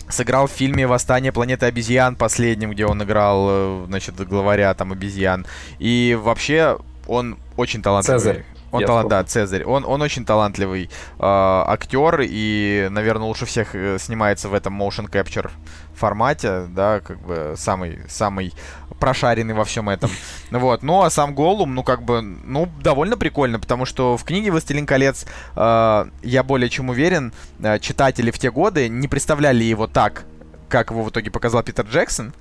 сыграл 0.08 0.46
в 0.46 0.50
фильме 0.50 0.86
«Восстание 0.86 1.32
планеты 1.32 1.66
обезьян» 1.66 2.16
последнем, 2.16 2.70
где 2.70 2.86
он 2.86 3.02
играл, 3.02 3.46
э, 3.48 3.84
значит, 3.88 4.16
главаря 4.16 4.72
там 4.74 4.92
обезьян. 4.92 5.46
И 5.78 6.18
вообще 6.20 6.78
он 7.06 7.38
очень 7.56 7.82
талантливый. 7.82 8.20
Цезарь. 8.20 8.44
Он 8.72 8.84
талант, 8.84 9.08
да, 9.08 9.24
Цезарь. 9.24 9.64
Он, 9.64 9.84
он 9.84 10.00
очень 10.02 10.24
талантливый 10.24 10.84
э, 10.84 10.88
актер 11.18 12.20
и, 12.22 12.88
наверное, 12.90 13.26
лучше 13.26 13.46
всех 13.46 13.74
э, 13.74 13.98
снимается 13.98 14.48
в 14.48 14.54
этом 14.54 14.80
motion 14.80 15.10
capture 15.10 15.50
формате, 15.94 16.66
да, 16.68 17.00
как 17.00 17.20
бы 17.20 17.54
самый, 17.56 18.00
самый 18.08 18.52
прошаренный 18.98 19.54
во 19.54 19.64
всем 19.64 19.88
этом. 19.88 20.10
Вот. 20.50 20.82
Ну, 20.82 21.02
а 21.02 21.10
сам 21.10 21.34
Голум, 21.34 21.74
ну, 21.74 21.82
как 21.82 22.02
бы, 22.02 22.22
ну, 22.22 22.68
довольно 22.82 23.16
прикольно, 23.16 23.58
потому 23.58 23.86
что 23.86 24.16
в 24.16 24.24
книге 24.24 24.50
«Властелин 24.50 24.86
колец» 24.86 25.26
э, 25.56 26.06
я 26.22 26.42
более 26.42 26.68
чем 26.68 26.90
уверен, 26.90 27.32
э, 27.60 27.78
читатели 27.78 28.30
в 28.30 28.38
те 28.38 28.50
годы 28.50 28.88
не 28.88 29.08
представляли 29.08 29.64
его 29.64 29.86
так, 29.86 30.24
как 30.68 30.90
его 30.90 31.02
в 31.02 31.10
итоге 31.10 31.30
показал 31.30 31.62
Питер 31.62 31.86
Джексон. 31.86 32.32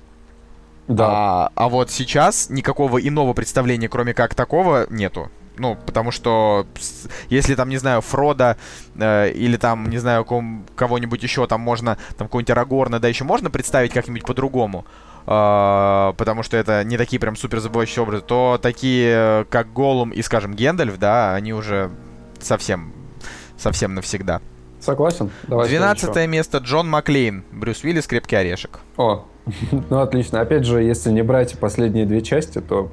Да. 0.88 1.06
А, 1.08 1.52
а 1.54 1.68
вот 1.68 1.90
сейчас 1.90 2.50
никакого 2.50 2.98
иного 2.98 3.32
представления, 3.32 3.88
кроме 3.88 4.12
как 4.12 4.34
такого, 4.34 4.86
нету. 4.90 5.30
Ну, 5.56 5.76
потому 5.86 6.10
что 6.10 6.66
если 7.28 7.54
там, 7.54 7.68
не 7.68 7.76
знаю, 7.76 8.00
Фрода 8.00 8.56
э, 8.96 9.30
или 9.32 9.56
там, 9.56 9.90
не 9.90 9.98
знаю, 9.98 10.24
кого-нибудь 10.24 11.22
еще 11.22 11.46
там 11.46 11.60
можно, 11.60 11.98
там 12.16 12.28
какого-нибудь 12.28 12.50
Арагорна, 12.50 12.98
да, 12.98 13.08
еще 13.08 13.24
можно 13.24 13.50
представить 13.50 13.92
как-нибудь 13.92 14.24
по-другому, 14.24 14.86
э, 15.26 16.12
потому 16.16 16.42
что 16.42 16.56
это 16.56 16.82
не 16.84 16.96
такие 16.96 17.20
прям 17.20 17.36
супер 17.36 17.60
забывающие 17.60 18.02
образы, 18.02 18.22
то 18.22 18.58
такие, 18.62 19.44
как 19.50 19.72
Голум 19.72 20.10
и, 20.10 20.22
скажем, 20.22 20.54
Гендальф, 20.54 20.98
да, 20.98 21.34
они 21.34 21.52
уже 21.52 21.90
совсем, 22.40 22.92
совсем 23.58 23.94
навсегда. 23.94 24.40
Согласен. 24.80 25.30
Давай 25.46 25.68
12 25.68 26.28
место 26.28 26.58
Джон 26.58 26.88
Маклейн. 26.88 27.44
Брюс 27.52 27.84
Уиллис, 27.84 28.06
Крепкий 28.06 28.36
орешек. 28.36 28.80
О, 28.96 29.26
ну 29.90 30.00
отлично. 30.00 30.40
Опять 30.40 30.64
же, 30.64 30.82
если 30.82 31.10
не 31.10 31.22
брать 31.22 31.58
последние 31.58 32.06
две 32.06 32.22
части, 32.22 32.60
то 32.60 32.90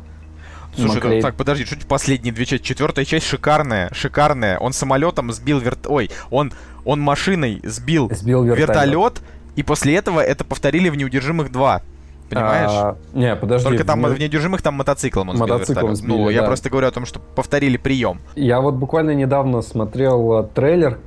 Слушай, 0.78 0.96
Маклей... 0.96 1.22
так, 1.22 1.36
подожди, 1.36 1.66
что 1.66 1.76
последние 1.88 2.34
две 2.34 2.46
части? 2.46 2.64
Четвертая 2.64 3.06
часть 3.06 3.26
шикарная, 3.26 3.90
шикарная. 3.94 4.58
Он 4.60 4.74
самолетом 4.74 5.32
сбил 5.32 5.60
верт... 5.60 5.88
Ой, 5.88 6.10
он, 6.30 6.54
он 6.86 7.02
машиной 7.02 7.60
сбил, 7.64 8.10
сбил 8.14 8.44
вертолет. 8.44 8.70
вертолет, 8.70 9.22
и 9.56 9.64
после 9.64 9.96
этого 9.96 10.22
это 10.22 10.44
повторили 10.46 10.90
в 10.90 10.96
«Неудержимых 10.96 11.50
2». 11.50 11.82
Понимаешь? 12.30 12.72
А, 12.72 12.98
не, 13.14 13.36
подожди. 13.36 13.70
Только 13.70 13.86
там 13.86 14.04
в 14.04 14.20
неудержимых 14.20 14.62
там 14.62 14.76
мотоциклом 14.76 15.30
он 15.30 15.38
мотоциклом 15.38 15.96
сбил 15.96 16.18
Ну, 16.18 16.26
да. 16.26 16.32
я 16.32 16.44
просто 16.44 16.70
говорю 16.70 16.88
о 16.88 16.92
том, 16.92 17.06
что 17.06 17.20
повторили 17.20 17.78
прием. 17.78 18.20
Я 18.36 18.60
вот 18.60 18.76
буквально 18.76 19.12
недавно 19.12 19.62
смотрел 19.62 20.40
э, 20.40 20.48
трейлер. 20.54 21.00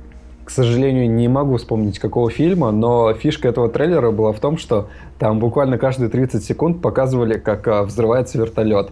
К 0.43 0.49
сожалению, 0.49 1.09
не 1.09 1.27
могу 1.27 1.57
вспомнить 1.57 1.99
какого 1.99 2.29
фильма, 2.31 2.71
но 2.71 3.13
фишка 3.13 3.47
этого 3.47 3.69
трейлера 3.69 4.11
была 4.11 4.33
в 4.33 4.39
том, 4.39 4.57
что 4.57 4.89
там 5.19 5.39
буквально 5.39 5.77
каждые 5.77 6.09
30 6.09 6.43
секунд 6.43 6.81
показывали, 6.81 7.37
как 7.37 7.67
э, 7.67 7.83
взрывается 7.83 8.39
вертолет 8.39 8.91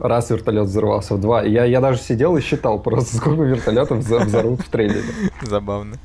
раз 0.00 0.30
вертолет 0.30 0.66
взорвался, 0.66 1.14
в 1.14 1.20
два. 1.20 1.42
Я, 1.42 1.64
я 1.64 1.80
даже 1.80 1.98
сидел 1.98 2.36
и 2.36 2.40
считал 2.40 2.78
просто, 2.78 3.16
сколько 3.16 3.42
вертолетов 3.42 3.98
взорвут 3.98 4.60
в 4.60 4.68
трейлере. 4.68 5.04
Забавно. 5.42 5.98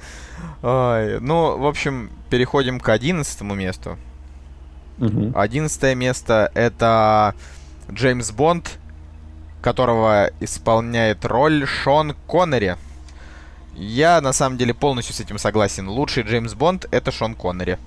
Ой, 0.62 1.20
ну, 1.20 1.58
в 1.58 1.66
общем, 1.66 2.10
переходим 2.30 2.80
к 2.80 2.90
одиннадцатому 2.90 3.56
месту. 3.56 3.98
Одиннадцатое 5.34 5.96
место 5.96 6.52
это 6.54 7.34
Джеймс 7.90 8.32
Бонд, 8.32 8.78
которого 9.62 10.30
исполняет 10.42 11.24
роль 11.24 11.66
Шон 11.66 12.16
Коннери. 12.28 12.76
Я 13.76 14.20
на 14.20 14.34
самом 14.34 14.58
деле 14.58 14.74
полностью 14.74 15.16
с 15.16 15.22
этим 15.22 15.38
согласен. 15.38 15.88
Лучший 15.88 16.24
Джеймс 16.24 16.54
Бонд 16.54 16.86
это 16.92 17.12
Шон 17.12 17.34
Коннери. 17.34 17.78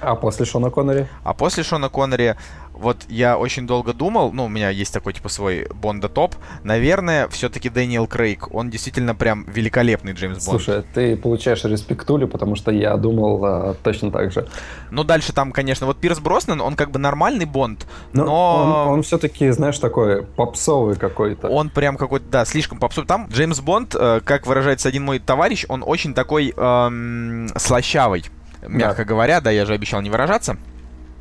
А 0.00 0.14
после 0.14 0.46
Шона 0.46 0.70
Коннери? 0.70 1.08
А 1.24 1.34
после 1.34 1.64
Шона 1.64 1.88
Коннери 1.88 2.36
вот 2.80 3.04
я 3.08 3.36
очень 3.36 3.66
долго 3.66 3.92
думал, 3.92 4.32
ну, 4.32 4.46
у 4.46 4.48
меня 4.48 4.70
есть 4.70 4.92
такой, 4.92 5.12
типа, 5.12 5.28
свой 5.28 5.66
Бонда 5.74 6.08
топ. 6.08 6.34
Наверное, 6.64 7.28
все-таки 7.28 7.68
Дэниел 7.68 8.06
Крейг. 8.06 8.52
Он 8.54 8.70
действительно 8.70 9.14
прям 9.14 9.44
великолепный 9.44 10.12
Джеймс 10.12 10.44
Бонд. 10.46 10.62
Слушай, 10.62 10.82
ты 10.94 11.16
получаешь 11.16 11.62
респектулю, 11.64 12.26
потому 12.26 12.56
что 12.56 12.70
я 12.70 12.96
думал 12.96 13.44
а, 13.44 13.74
точно 13.82 14.10
так 14.10 14.32
же. 14.32 14.48
Ну, 14.90 15.04
дальше 15.04 15.32
там, 15.32 15.52
конечно, 15.52 15.86
вот 15.86 15.98
Пирс 15.98 16.18
Броснан, 16.20 16.60
он 16.60 16.74
как 16.74 16.90
бы 16.90 16.98
нормальный 16.98 17.44
Бонд, 17.44 17.86
но... 18.12 18.24
но... 18.24 18.84
Он, 18.86 18.88
он 18.94 19.02
все-таки, 19.02 19.50
знаешь, 19.50 19.78
такой 19.78 20.22
попсовый 20.22 20.96
какой-то. 20.96 21.48
Он 21.48 21.68
прям 21.68 21.96
какой-то, 21.96 22.26
да, 22.30 22.44
слишком 22.44 22.78
попсовый. 22.78 23.06
Там 23.06 23.28
Джеймс 23.28 23.60
Бонд, 23.60 23.94
э, 23.94 24.20
как 24.24 24.46
выражается 24.46 24.88
один 24.88 25.04
мой 25.04 25.18
товарищ, 25.18 25.66
он 25.68 25.84
очень 25.86 26.14
такой 26.14 26.54
эм, 26.56 27.48
слащавый 27.56 28.24
мягко 28.66 29.04
да. 29.04 29.04
говоря, 29.04 29.40
да, 29.40 29.50
я 29.50 29.64
же 29.64 29.72
обещал 29.74 30.00
не 30.02 30.10
выражаться 30.10 30.56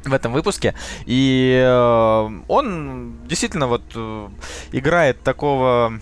в 0.06 0.14
этом 0.14 0.34
выпуске. 0.34 0.74
И 1.06 1.62
э, 1.64 2.30
он 2.48 3.16
действительно 3.28 3.68
вот 3.68 3.84
э, 3.96 4.30
играет 4.72 5.22
такого 5.22 6.00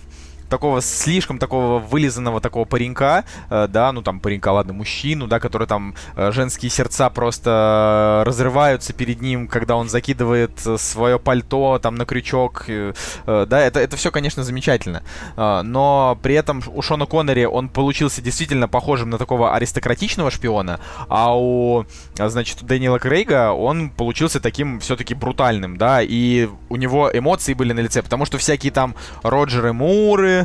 такого 0.48 0.80
слишком 0.80 1.38
такого 1.38 1.78
вылизанного 1.78 2.40
такого 2.40 2.64
паренька, 2.64 3.24
э, 3.50 3.68
да, 3.68 3.92
ну 3.92 4.02
там 4.02 4.20
паренька, 4.20 4.52
ладно, 4.52 4.72
мужчину, 4.72 5.26
да, 5.26 5.40
который 5.40 5.66
там 5.66 5.94
э, 6.16 6.32
женские 6.32 6.70
сердца 6.70 7.10
просто 7.10 8.22
разрываются 8.26 8.92
перед 8.92 9.20
ним, 9.20 9.48
когда 9.48 9.76
он 9.76 9.88
закидывает 9.88 10.52
свое 10.76 11.18
пальто 11.18 11.78
там 11.78 11.94
на 11.94 12.04
крючок, 12.04 12.64
э, 12.68 12.92
э, 13.26 13.46
да, 13.48 13.60
это, 13.60 13.80
это 13.80 13.96
все, 13.96 14.10
конечно, 14.10 14.44
замечательно, 14.44 15.02
э, 15.36 15.62
но 15.62 16.18
при 16.22 16.34
этом 16.34 16.62
у 16.66 16.82
Шона 16.82 17.06
Коннери 17.06 17.44
он 17.44 17.68
получился 17.68 18.22
действительно 18.22 18.68
похожим 18.68 19.10
на 19.10 19.18
такого 19.18 19.54
аристократичного 19.54 20.30
шпиона, 20.30 20.80
а 21.08 21.36
у, 21.38 21.84
значит, 22.16 22.62
у 22.62 22.66
Дэниела 22.66 22.98
Крейга 22.98 23.52
он 23.52 23.90
получился 23.90 24.40
таким 24.40 24.80
все-таки 24.80 25.14
брутальным, 25.14 25.76
да, 25.76 26.02
и 26.02 26.48
у 26.68 26.76
него 26.76 27.10
эмоции 27.12 27.54
были 27.54 27.72
на 27.72 27.80
лице, 27.80 28.02
потому 28.02 28.24
что 28.24 28.38
всякие 28.38 28.72
там 28.72 28.94
Роджеры 29.22 29.72
Муры, 29.72 30.37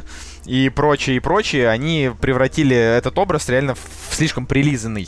и 0.45 0.69
прочее, 0.69 1.17
и 1.17 1.19
прочее, 1.19 1.69
они 1.69 2.11
превратили 2.21 2.75
этот 2.75 3.17
образ 3.17 3.49
реально 3.49 3.75
в 3.75 4.09
слишком 4.11 4.45
прилизанный. 4.45 5.07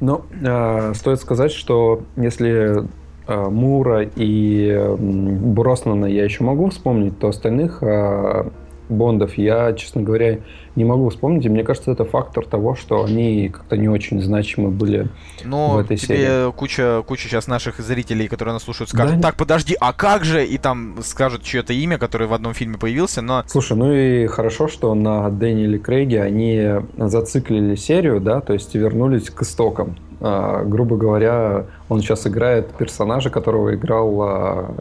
Ну, 0.00 0.22
э, 0.42 0.92
стоит 0.94 1.20
сказать, 1.20 1.52
что 1.52 2.02
если 2.16 2.86
э, 3.26 3.48
Мура 3.48 4.02
и 4.02 4.68
э, 4.68 4.96
Броснана 4.96 6.06
я 6.06 6.24
еще 6.24 6.44
могу 6.44 6.68
вспомнить, 6.70 7.18
то 7.18 7.28
остальных 7.28 7.82
э, 7.82 8.50
Бондов 8.88 9.38
я, 9.38 9.72
честно 9.72 10.02
говоря, 10.02 10.38
не 10.76 10.84
могу 10.84 11.08
вспомнить. 11.08 11.44
И 11.46 11.48
мне 11.48 11.64
кажется, 11.64 11.90
это 11.90 12.04
фактор 12.04 12.46
того, 12.46 12.74
что 12.74 13.04
они 13.04 13.48
как-то 13.48 13.76
не 13.76 13.88
очень 13.88 14.20
значимы 14.22 14.70
были 14.70 15.08
Но 15.44 15.74
в 15.74 15.78
этой 15.78 15.96
тебе 15.96 16.16
серии. 16.18 16.52
куча, 16.52 17.02
куча 17.06 17.28
сейчас 17.28 17.46
наших 17.46 17.80
зрителей, 17.80 18.28
которые 18.28 18.54
нас 18.54 18.64
слушают, 18.64 18.90
скажут, 18.90 19.16
да, 19.16 19.22
так, 19.22 19.36
подожди, 19.36 19.76
а 19.80 19.92
как 19.92 20.24
же? 20.24 20.44
И 20.44 20.58
там 20.58 20.96
скажут 21.02 21.42
чье-то 21.42 21.72
имя, 21.72 21.98
которое 21.98 22.26
в 22.26 22.34
одном 22.34 22.54
фильме 22.54 22.78
появился, 22.78 23.22
но... 23.22 23.44
Слушай, 23.46 23.76
ну 23.76 23.92
и 23.92 24.26
хорошо, 24.26 24.68
что 24.68 24.94
на 24.94 25.30
Дэниеле 25.30 25.78
Крейге 25.78 26.22
они 26.22 26.82
зациклили 26.96 27.74
серию, 27.74 28.20
да, 28.20 28.40
то 28.40 28.52
есть 28.52 28.74
вернулись 28.74 29.30
к 29.30 29.42
истокам. 29.42 29.96
А, 30.20 30.64
грубо 30.64 30.96
говоря, 30.96 31.66
он 31.88 32.00
сейчас 32.00 32.26
играет 32.26 32.70
персонажа, 32.74 33.30
которого 33.30 33.74
играл 33.74 34.22
а, 34.22 34.74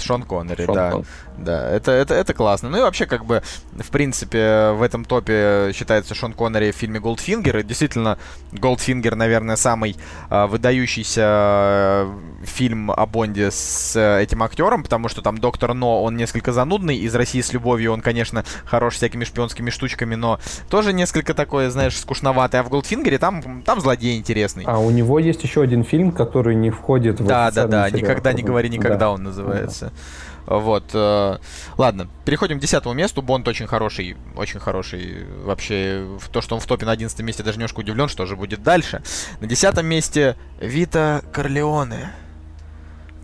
Шон 0.00 0.22
Коннери, 0.22 0.64
Шон 0.64 0.74
да. 0.74 0.90
Кон. 0.90 1.04
Да, 1.38 1.70
это, 1.70 1.92
это, 1.92 2.14
это 2.14 2.34
классно. 2.34 2.68
Ну 2.68 2.78
и 2.78 2.80
вообще, 2.80 3.06
как 3.06 3.24
бы, 3.24 3.42
в 3.72 3.90
принципе, 3.90 4.72
в 4.72 4.82
этом 4.82 5.04
топе 5.04 5.70
считается 5.72 6.14
Шон 6.14 6.32
Коннери 6.32 6.72
в 6.72 6.74
фильме 6.74 6.98
«Голдфингер». 6.98 7.58
И 7.58 7.62
действительно, 7.62 8.18
«Голдфингер», 8.52 9.14
наверное, 9.14 9.56
самый 9.56 9.96
э, 10.30 10.46
выдающийся 10.46 11.22
э, 11.24 12.12
фильм 12.44 12.90
о 12.90 13.06
Бонде 13.06 13.50
с 13.50 13.94
э, 13.94 14.22
этим 14.22 14.42
актером, 14.42 14.82
потому 14.82 15.08
что 15.08 15.22
там 15.22 15.38
«Доктор 15.38 15.74
Но», 15.74 16.02
он 16.02 16.16
несколько 16.16 16.52
занудный. 16.52 16.96
Из 16.96 17.14
«России 17.14 17.40
с 17.40 17.52
любовью» 17.52 17.92
он, 17.92 18.00
конечно, 18.00 18.44
хорош 18.64 18.94
всякими 18.94 19.24
шпионскими 19.24 19.70
штучками, 19.70 20.16
но 20.16 20.40
тоже 20.68 20.92
несколько 20.92 21.34
такое, 21.34 21.70
знаешь, 21.70 21.96
скучноватый. 21.96 22.60
А 22.60 22.62
в 22.64 22.68
«Голдфингере» 22.68 23.18
там, 23.18 23.62
там 23.62 23.80
злодей 23.80 24.18
интересный. 24.18 24.64
А 24.66 24.78
у 24.78 24.90
него 24.90 25.20
есть 25.20 25.44
еще 25.44 25.62
один 25.62 25.84
фильм, 25.84 26.10
который 26.10 26.56
не 26.56 26.70
входит 26.70 27.20
в 27.20 27.26
Да, 27.26 27.52
да, 27.52 27.68
да, 27.68 27.90
«Никогда 27.90 28.32
не 28.32 28.42
говори 28.42 28.68
никогда» 28.68 28.98
да. 28.98 29.10
он 29.12 29.22
называется. 29.22 29.87
Вот. 30.46 30.90
Э, 30.94 31.38
ладно, 31.76 32.08
переходим 32.24 32.58
к 32.58 32.62
десятому 32.62 32.94
месту. 32.94 33.22
Бонд 33.22 33.46
очень 33.48 33.66
хороший, 33.66 34.16
очень 34.36 34.60
хороший. 34.60 35.24
Вообще, 35.42 36.06
то, 36.32 36.40
что 36.40 36.54
он 36.54 36.60
в 36.60 36.66
топе 36.66 36.86
на 36.86 36.92
одиннадцатом 36.92 37.26
месте, 37.26 37.42
даже 37.42 37.58
немножко 37.58 37.80
удивлен, 37.80 38.08
что 38.08 38.26
же 38.26 38.36
будет 38.36 38.62
дальше. 38.62 39.02
На 39.40 39.46
десятом 39.46 39.86
месте 39.86 40.36
Вита 40.60 41.22
Корлеоне. 41.32 42.12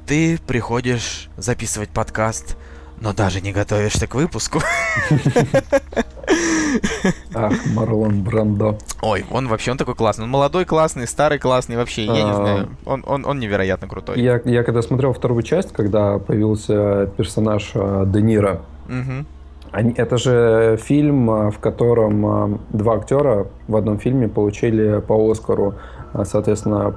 Ты 0.06 0.38
приходишь 0.38 1.28
записывать 1.38 1.88
подкаст 1.88 2.56
но 3.00 3.12
даже 3.12 3.40
не 3.40 3.52
готовишься 3.52 4.06
к 4.06 4.14
выпуску. 4.14 4.62
Ах, 7.34 7.52
Марлон 7.74 8.22
Брандо. 8.22 8.78
Ой, 9.02 9.24
он 9.30 9.48
вообще, 9.48 9.70
он 9.70 9.76
такой 9.76 9.94
классный. 9.94 10.24
Он 10.24 10.30
молодой, 10.30 10.64
классный, 10.64 11.06
старый, 11.06 11.38
классный, 11.38 11.76
вообще, 11.76 12.04
я 12.04 12.22
не 12.22 12.30
а, 12.30 12.34
знаю. 12.34 12.68
Он, 12.86 13.04
он, 13.06 13.26
он 13.26 13.38
невероятно 13.38 13.88
крутой. 13.88 14.20
Я, 14.20 14.40
я 14.44 14.62
когда 14.62 14.82
смотрел 14.82 15.12
вторую 15.12 15.42
часть, 15.42 15.72
когда 15.72 16.18
появился 16.18 17.06
персонаж 17.16 17.72
э, 17.74 18.04
Де 18.06 18.22
Ниро, 18.22 18.60
они, 19.72 19.92
это 19.96 20.18
же 20.18 20.78
фильм, 20.80 21.30
э, 21.30 21.50
в 21.50 21.58
котором 21.58 22.54
э, 22.54 22.58
два 22.70 22.94
актера 22.94 23.46
в 23.66 23.76
одном 23.76 23.98
фильме 23.98 24.28
получили 24.28 25.00
по 25.00 25.30
Оскару, 25.30 25.74
соответственно, 26.24 26.94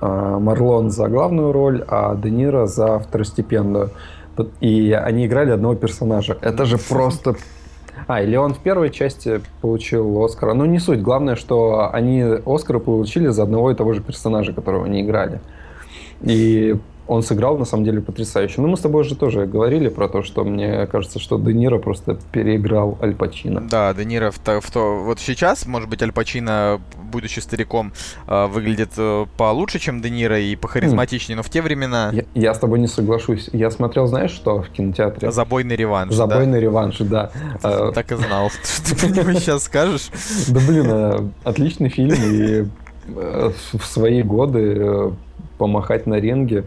Марлон 0.00 0.90
за 0.90 1.08
главную 1.08 1.52
роль, 1.52 1.84
а 1.88 2.14
Де 2.14 2.30
Ниро 2.30 2.66
за 2.66 2.98
второстепенную. 3.00 3.90
И 4.60 4.92
они 4.92 5.26
играли 5.26 5.50
одного 5.50 5.74
персонажа. 5.74 6.36
Это 6.40 6.64
же 6.64 6.78
просто... 6.78 7.36
А, 8.06 8.22
или 8.22 8.36
он 8.36 8.54
в 8.54 8.58
первой 8.58 8.90
части 8.90 9.40
получил 9.60 10.24
Оскара. 10.24 10.54
Ну, 10.54 10.64
не 10.64 10.78
суть. 10.78 11.00
Главное, 11.00 11.36
что 11.36 11.90
они 11.92 12.22
Оскара 12.46 12.78
получили 12.78 13.28
за 13.28 13.42
одного 13.42 13.70
и 13.70 13.74
того 13.74 13.92
же 13.92 14.00
персонажа, 14.00 14.52
которого 14.52 14.84
они 14.84 15.02
играли. 15.02 15.40
И 16.22 16.76
он 17.08 17.22
сыграл, 17.22 17.56
на 17.56 17.64
самом 17.64 17.84
деле, 17.84 18.02
потрясающе. 18.02 18.60
Ну, 18.60 18.68
мы 18.68 18.76
с 18.76 18.80
тобой 18.80 19.02
же 19.02 19.16
тоже 19.16 19.46
говорили 19.46 19.88
про 19.88 20.08
то, 20.08 20.22
что 20.22 20.44
мне 20.44 20.86
кажется, 20.86 21.18
что 21.18 21.38
Де 21.38 21.54
Ниро 21.54 21.78
просто 21.78 22.18
переиграл 22.32 22.98
Аль 23.02 23.14
Пачино. 23.14 23.62
Да, 23.62 23.94
Де 23.94 24.04
Ниро 24.04 24.30
в, 24.30 24.38
в 24.38 24.70
то... 24.70 24.98
Вот 24.98 25.18
сейчас, 25.18 25.66
может 25.66 25.88
быть, 25.88 26.02
Аль 26.02 26.12
Пачино, 26.12 26.80
будучи 27.10 27.40
стариком, 27.40 27.92
э, 28.26 28.46
выглядит 28.46 28.90
э, 28.98 29.24
получше, 29.38 29.78
чем 29.78 30.02
Де 30.02 30.10
Ниро 30.10 30.38
и 30.38 30.54
похаризматичнее, 30.54 31.36
но 31.36 31.42
в 31.42 31.48
те 31.48 31.62
времена... 31.62 32.10
Я, 32.12 32.24
я 32.34 32.54
с 32.54 32.58
тобой 32.58 32.78
не 32.78 32.88
соглашусь. 32.88 33.48
Я 33.52 33.70
смотрел, 33.70 34.06
знаешь, 34.06 34.30
что 34.30 34.60
в 34.60 34.68
кинотеатре? 34.68 35.32
Забойный 35.32 35.76
реванш, 35.76 36.14
Забойный 36.14 36.58
да? 36.58 36.60
реванш, 36.60 36.98
да. 36.98 37.30
Э, 37.62 37.90
так 37.94 38.12
и 38.12 38.16
знал, 38.16 38.50
что 38.62 38.84
ты 38.84 38.96
про 38.96 39.08
него 39.08 39.32
сейчас 39.40 39.64
скажешь. 39.64 40.10
Да, 40.48 40.60
блин, 40.60 41.32
отличный 41.42 41.88
фильм, 41.88 42.14
и 42.14 42.66
в 43.08 43.84
свои 43.84 44.22
годы 44.22 45.14
помахать 45.56 46.06
на 46.06 46.16
ринге 46.20 46.64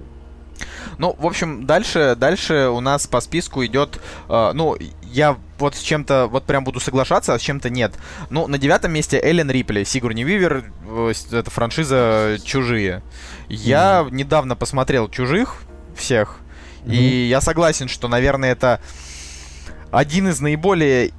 ну, 0.98 1.15
в 1.17 1.26
общем, 1.26 1.65
дальше, 1.65 2.15
дальше 2.17 2.70
у 2.70 2.80
нас 2.80 3.08
по 3.08 3.22
списку 3.22 3.65
идет, 3.65 4.00
э, 4.30 4.52
ну, 4.54 4.78
я 5.04 5.38
вот 5.58 5.76
с 5.76 5.82
чем-то, 5.82 6.28
вот 6.28 6.46
прям 6.46 6.63
буду 6.63 6.80
соглашаться, 6.80 7.34
а 7.34 7.39
с 7.39 7.41
чем-то 7.41 7.70
нет. 7.70 7.94
Ну, 8.30 8.48
на 8.48 8.58
девятом 8.58 8.91
месте 8.94 9.20
Эллен 9.22 9.50
Рипли, 9.52 9.84
Сигурни 9.84 10.24
Вивер, 10.24 10.65
э, 10.88 11.13
это 11.32 11.50
франшиза 11.50 12.38
«Чужие». 12.44 13.04
Я 13.48 14.06
mm. 14.06 14.12
недавно 14.12 14.56
посмотрел 14.56 15.10
«Чужих» 15.10 15.63
всех, 15.96 16.39
mm-hmm. 16.84 16.94
и 16.94 17.28
я 17.28 17.41
согласен, 17.41 17.88
что, 17.88 18.08
наверное, 18.08 18.52
это 18.52 18.82
один 19.91 20.30
из 20.30 20.39
наиболее 20.39 21.12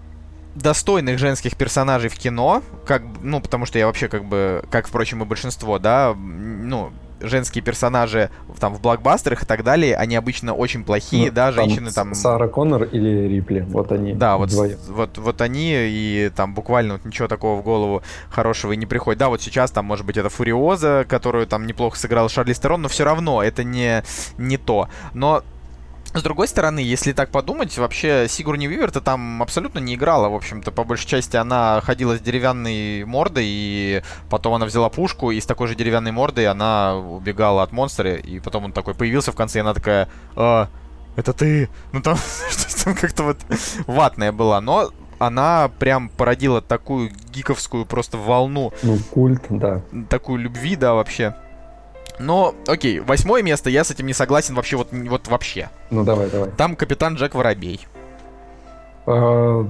достойных 0.54 1.18
женских 1.18 1.56
персонажей 1.56 2.10
в 2.10 2.16
кино, 2.16 2.62
как, 2.86 3.02
ну, 3.22 3.40
потому 3.40 3.66
что 3.66 3.78
я 3.78 3.86
вообще 3.86 4.08
как 4.08 4.24
бы, 4.24 4.64
как, 4.70 4.86
впрочем, 4.86 5.22
и 5.22 5.26
большинство, 5.26 5.78
да, 5.78 6.14
ну, 6.14 6.92
женские 7.22 7.62
персонажи 7.62 8.30
там 8.58 8.74
в 8.74 8.80
блокбастерах 8.80 9.42
и 9.42 9.46
так 9.46 9.64
далее, 9.64 9.96
они 9.96 10.16
обычно 10.16 10.54
очень 10.54 10.84
плохие, 10.84 11.26
ну, 11.28 11.34
да, 11.34 11.52
женщины 11.52 11.90
там... 11.90 12.08
там... 12.08 12.14
Сара 12.14 12.48
Коннор 12.48 12.84
или 12.84 13.28
Рипли, 13.28 13.60
вот 13.60 13.92
они. 13.92 14.12
Да, 14.14 14.36
вот, 14.36 14.52
вот, 14.52 15.18
вот 15.18 15.40
они, 15.40 15.72
и 15.74 16.30
там 16.34 16.54
буквально 16.54 16.94
вот 16.94 17.04
ничего 17.04 17.28
такого 17.28 17.60
в 17.60 17.64
голову 17.64 18.02
хорошего 18.30 18.72
и 18.72 18.76
не 18.76 18.86
приходит. 18.86 19.18
Да, 19.18 19.28
вот 19.28 19.40
сейчас 19.42 19.70
там, 19.70 19.84
может 19.86 20.06
быть, 20.06 20.16
это 20.16 20.28
Фуриоза, 20.28 21.04
которую 21.08 21.46
там 21.46 21.66
неплохо 21.66 21.98
сыграл 21.98 22.28
Шарли 22.28 22.52
Стерон, 22.52 22.82
но 22.82 22.88
все 22.88 23.04
равно 23.04 23.42
это 23.42 23.64
не, 23.64 24.02
не 24.38 24.56
то. 24.56 24.88
Но 25.14 25.42
С 26.14 26.22
другой 26.22 26.46
стороны, 26.46 26.80
если 26.80 27.12
так 27.12 27.30
подумать, 27.30 27.76
вообще 27.78 28.26
Сигурни 28.28 28.66
Вивер-то 28.66 29.00
там 29.00 29.42
абсолютно 29.42 29.78
не 29.78 29.94
играла. 29.94 30.28
В 30.28 30.34
общем-то, 30.34 30.70
по 30.70 30.84
большей 30.84 31.08
части 31.08 31.36
она 31.36 31.80
ходила 31.82 32.16
с 32.16 32.20
деревянной 32.20 33.04
мордой, 33.04 33.44
и 33.46 34.02
потом 34.28 34.54
она 34.54 34.66
взяла 34.66 34.90
пушку, 34.90 35.30
и 35.30 35.40
с 35.40 35.46
такой 35.46 35.68
же 35.68 35.74
деревянной 35.74 36.12
мордой 36.12 36.46
она 36.46 36.96
убегала 36.96 37.62
от 37.62 37.72
монстра, 37.72 38.14
и 38.14 38.40
потом 38.40 38.66
он 38.66 38.72
такой 38.72 38.94
появился 38.94 39.32
в 39.32 39.36
конце, 39.36 39.58
и 39.58 39.62
она 39.62 39.72
такая... 39.72 40.08
А, 40.36 40.68
это 41.16 41.32
ты? 41.32 41.70
Ну 41.92 42.02
там 42.02 42.18
там 42.84 42.94
как-то 42.94 43.22
вот 43.22 43.38
ватная 43.86 44.32
была, 44.32 44.60
но 44.60 44.90
она 45.18 45.70
прям 45.78 46.08
породила 46.08 46.60
такую 46.60 47.10
гиковскую 47.32 47.86
просто 47.86 48.18
волну. 48.18 48.72
Ну, 48.82 48.98
культ, 49.10 49.44
да. 49.48 49.82
Такую 50.08 50.40
любви, 50.40 50.74
да, 50.76 50.94
вообще. 50.94 51.34
Но, 52.18 52.54
окей, 52.66 53.00
восьмое 53.00 53.42
место, 53.42 53.70
я 53.70 53.84
с 53.84 53.90
этим 53.90 54.06
не 54.06 54.12
согласен 54.12 54.54
вообще, 54.54 54.76
вот, 54.76 54.88
вот 54.92 55.28
вообще. 55.28 55.70
Ну, 55.90 56.04
давай, 56.04 56.28
давай. 56.30 56.50
Там 56.50 56.76
капитан 56.76 57.14
Джек 57.14 57.34
Воробей. 57.34 57.86
А, 59.06 59.66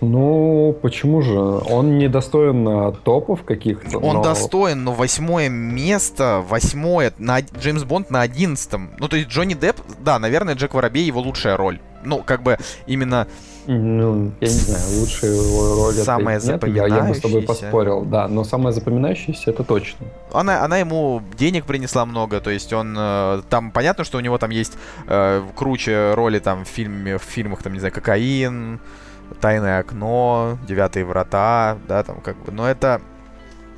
ну, 0.00 0.76
почему 0.82 1.22
же? 1.22 1.38
Он 1.38 1.98
не 1.98 2.08
достоин 2.08 2.94
топов 3.04 3.44
каких-то. 3.44 3.98
Он 3.98 4.16
но... 4.16 4.22
достоин, 4.22 4.84
но 4.84 4.92
восьмое 4.92 5.48
место, 5.48 6.44
восьмое, 6.46 7.12
на, 7.18 7.40
Джеймс 7.40 7.84
Бонд 7.84 8.10
на 8.10 8.20
одиннадцатом. 8.22 8.90
Ну, 8.98 9.08
то 9.08 9.16
есть 9.16 9.28
Джонни 9.28 9.54
Депп, 9.54 9.80
да, 10.00 10.18
наверное, 10.18 10.54
Джек 10.54 10.74
Воробей 10.74 11.04
его 11.04 11.20
лучшая 11.20 11.56
роль. 11.56 11.80
Ну, 12.04 12.22
как 12.22 12.42
бы 12.42 12.58
именно 12.86 13.28
ну, 13.66 14.32
я 14.40 14.48
не 14.48 14.54
знаю, 14.54 15.00
лучшая 15.00 15.32
его 15.32 15.74
роль 15.76 15.94
это 15.98 16.18
нет, 16.18 16.64
я, 16.68 16.86
я 16.86 17.02
бы 17.04 17.14
с 17.14 17.20
тобой 17.20 17.42
поспорил, 17.42 18.02
да, 18.02 18.28
но 18.28 18.44
самая 18.44 18.72
запоминающаяся 18.72 19.50
это 19.50 19.64
точно. 19.64 20.06
Она, 20.32 20.62
она 20.62 20.78
ему 20.78 21.22
денег 21.36 21.64
принесла 21.64 22.04
много, 22.04 22.40
то 22.40 22.50
есть 22.50 22.72
он 22.72 22.94
э, 22.96 23.42
там 23.48 23.70
понятно, 23.70 24.04
что 24.04 24.18
у 24.18 24.20
него 24.20 24.38
там 24.38 24.50
есть 24.50 24.74
э, 25.06 25.42
круче 25.54 26.14
роли 26.14 26.38
там 26.38 26.64
в 26.64 26.68
фильме, 26.68 27.18
в 27.18 27.22
фильмах 27.22 27.62
там 27.62 27.72
не 27.72 27.78
знаю, 27.78 27.94
кокаин, 27.94 28.80
тайное 29.40 29.80
окно, 29.80 30.58
девятые 30.66 31.04
врата, 31.04 31.78
да, 31.88 32.02
там 32.02 32.20
как 32.20 32.36
бы, 32.44 32.52
но 32.52 32.68
это 32.68 33.00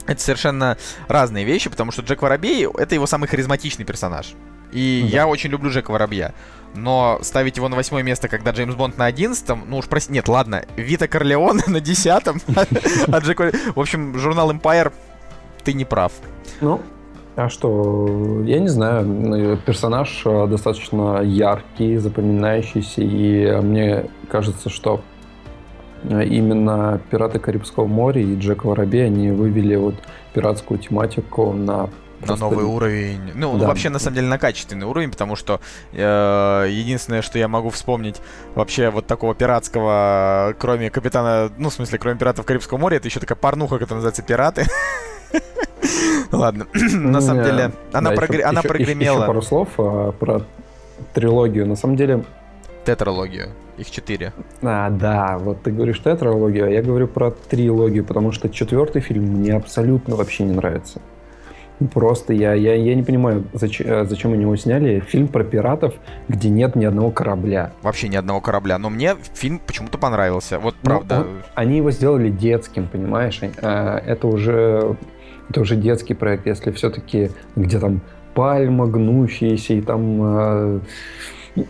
это 0.07 0.21
совершенно 0.21 0.77
разные 1.09 1.45
вещи, 1.45 1.69
потому 1.69 1.91
что 1.93 2.03
Джек 2.03 2.23
Воробей— 2.23 2.67
это 2.79 2.95
его 2.95 3.07
самый 3.07 3.27
харизматичный 3.27 3.85
персонаж. 3.85 4.35
И 4.73 5.01
да. 5.03 5.09
я 5.09 5.27
очень 5.27 5.51
люблю 5.51 5.71
Джека 5.71 5.91
Воробья. 5.91 6.33
Но 6.77 7.19
ставить 7.23 7.57
его 7.57 7.69
на 7.69 7.77
восьмое 7.77 8.03
место, 8.03 8.29
когда 8.29 8.53
Джеймс 8.53 8.75
Бонд 8.75 8.99
на 8.99 9.07
одиннадцатом, 9.07 9.65
ну 9.67 9.79
уж 9.79 9.87
прости, 9.87 10.13
нет, 10.13 10.29
ладно, 10.29 10.65
Вита 10.77 11.09
Корлеон 11.09 11.61
на 11.67 11.81
десятом, 11.81 12.41
а 13.09 13.19
Джек 13.19 13.41
В 13.75 13.81
общем, 13.81 14.19
журнал 14.19 14.51
Empire, 14.53 14.93
ты 15.65 15.73
не 15.73 15.85
прав. 15.85 16.13
Ну, 16.61 16.81
а 17.37 17.51
что, 17.51 18.43
я 18.47 18.61
не 18.61 18.69
знаю, 18.69 19.59
персонаж 19.67 20.23
э, 20.25 20.47
достаточно 20.47 21.21
яркий, 21.21 21.99
запоминающийся, 21.99 23.03
и 23.03 23.61
мне 23.61 24.07
кажется, 24.31 24.71
что 24.71 25.03
э, 26.05 26.25
именно 26.25 26.99
«Пираты 27.11 27.39
Карибского 27.39 27.87
моря» 27.87 28.23
и 28.23 28.37
«Джек 28.37 28.65
Воробей», 28.65 29.05
они 29.05 29.33
вывели 29.33 29.77
вот 29.77 29.97
пиратскую 30.33 30.79
тематику 30.79 31.53
на 31.53 31.91
на 32.27 32.37
новый 32.37 32.65
уровень. 32.65 33.33
Ну, 33.35 33.59
да. 33.59 33.67
вообще, 33.67 33.89
на 33.89 33.99
самом 33.99 34.17
деле, 34.17 34.29
на 34.29 34.39
качественный 34.39 34.87
уровень, 34.87 35.11
потому 35.11 35.37
что 35.37 35.61
э, 35.93 36.67
единственное, 36.71 37.23
что 37.23 37.39
я 37.39 37.49
могу 37.49 37.71
вспомнить 37.71 38.21
вообще 38.55 38.91
вот 38.91 39.07
такого 39.07 39.35
пиратского, 39.35 40.55
кроме 40.59 40.91
капитана, 40.91 41.51
ну, 41.59 41.71
в 41.71 41.73
смысле, 41.73 41.99
кроме 41.99 42.19
пиратов 42.19 42.47
Карибского 42.47 42.79
моря, 42.79 42.97
это 42.97 43.09
еще 43.09 43.21
такая 43.21 43.37
порнуха, 43.37 43.79
которая 43.79 43.97
называется 43.97 44.23
«Пираты». 44.23 44.67
Ладно, 46.33 46.67
на 46.73 47.21
самом 47.21 47.45
деле, 47.45 47.73
она 47.93 48.13
прогремела. 48.13 49.19
Еще 49.19 49.27
пару 49.27 49.43
слов 49.43 49.69
а, 49.79 50.13
про 50.13 50.43
трилогию. 51.15 51.67
На 51.67 51.77
самом 51.77 51.97
деле... 51.97 52.25
Тетралогию. 52.85 53.51
Их 53.79 53.91
четыре. 53.91 54.33
А, 54.63 54.89
да, 54.91 55.39
вот 55.39 55.63
ты 55.63 55.71
говоришь 55.71 56.01
тетралогию, 56.01 56.67
а 56.67 56.71
я 56.71 56.83
говорю 56.83 57.09
про 57.09 57.31
трилогию, 57.31 58.05
потому 58.05 58.33
что 58.33 58.49
четвертый 58.49 59.03
фильм 59.03 59.25
мне 59.25 59.55
абсолютно 59.55 60.17
вообще 60.17 60.45
не 60.45 60.53
нравится. 60.53 61.01
Просто 61.93 62.33
я, 62.33 62.55
я, 62.55 62.75
я 62.75 62.95
не 62.95 63.03
понимаю, 63.03 63.45
зачем, 63.53 63.87
э, 63.87 64.05
зачем 64.07 64.33
они 64.33 64.43
его 64.43 64.57
сняли. 64.57 65.01
Фильм 65.01 65.29
про 65.29 65.45
пиратов, 65.45 65.95
где 66.29 66.49
нет 66.49 66.75
ни 66.75 66.85
одного 66.85 67.11
корабля. 67.11 67.73
Вообще 67.83 68.09
ни 68.09 68.17
одного 68.17 68.41
корабля. 68.41 68.79
Но 68.79 68.89
мне 68.89 69.15
фильм 69.35 69.59
почему-то 69.59 69.99
понравился. 69.99 70.59
Вот 70.59 70.75
ну, 70.83 70.91
правда. 70.91 71.21
Он, 71.21 71.27
они 71.55 71.77
его 71.79 71.91
сделали 71.91 72.31
детским, 72.31 72.87
понимаешь? 72.87 73.41
Э, 73.43 74.01
это 74.07 74.27
уже, 74.27 74.97
это 75.51 75.61
уже 75.61 75.77
детский 75.77 76.15
проект. 76.15 76.47
Если 76.47 76.71
все-таки 76.73 77.31
где 77.57 77.79
там 77.79 78.01
пальма 78.35 78.87
гнущаяся 78.87 79.75
и 79.75 79.81
там 79.81 80.21
э, 80.23 80.81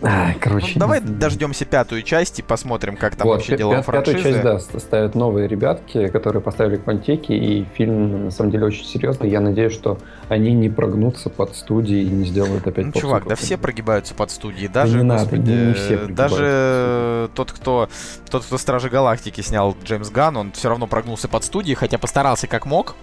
а, 0.01 0.33
короче. 0.39 0.73
Ну, 0.75 0.79
давай 0.79 0.99
дождемся 1.01 1.65
пятую 1.65 2.01
часть 2.01 2.39
и 2.39 2.41
посмотрим, 2.41 2.97
как 2.97 3.15
там 3.15 3.27
вот, 3.27 3.35
вообще 3.35 3.57
дела 3.57 3.79
у 3.79 3.81
франшизы. 3.81 4.17
Пятую 4.17 4.33
часть, 4.33 4.73
да, 4.73 4.79
ставят 4.79 5.15
новые 5.15 5.47
ребятки, 5.47 6.07
которые 6.07 6.41
поставили 6.41 6.77
квантеки, 6.77 7.31
и 7.31 7.65
фильм, 7.75 8.25
на 8.25 8.31
самом 8.31 8.51
деле, 8.51 8.65
очень 8.65 8.85
серьезный. 8.85 9.29
Я 9.29 9.39
надеюсь, 9.39 9.73
что 9.73 9.97
они 10.29 10.53
не 10.53 10.69
прогнутся 10.69 11.29
под 11.29 11.55
студии 11.55 12.01
и 12.01 12.09
не 12.09 12.25
сделают 12.25 12.67
опять 12.67 12.85
Ну, 12.85 12.91
чувак, 12.91 13.27
да 13.27 13.35
все 13.35 13.57
прогибаются 13.57 14.13
под 14.13 14.31
студии. 14.31 14.67
Даже, 14.67 14.97
да 14.97 15.03
не 15.03 15.09
господи, 15.09 15.39
надо, 15.39 15.51
не, 15.51 15.67
не 15.67 15.73
все 15.73 16.05
Даже 16.07 17.29
тот, 17.35 17.51
кто, 17.51 17.89
тот, 18.29 18.43
кто 18.43 18.57
Стражи 18.57 18.89
Галактики 18.89 19.41
снял 19.41 19.75
Джеймс 19.83 20.09
Ган, 20.09 20.37
он 20.37 20.51
все 20.51 20.69
равно 20.69 20.87
прогнулся 20.87 21.27
под 21.27 21.43
студии, 21.43 21.73
хотя 21.73 21.97
постарался 21.97 22.47
как 22.47 22.65
мог 22.65 22.95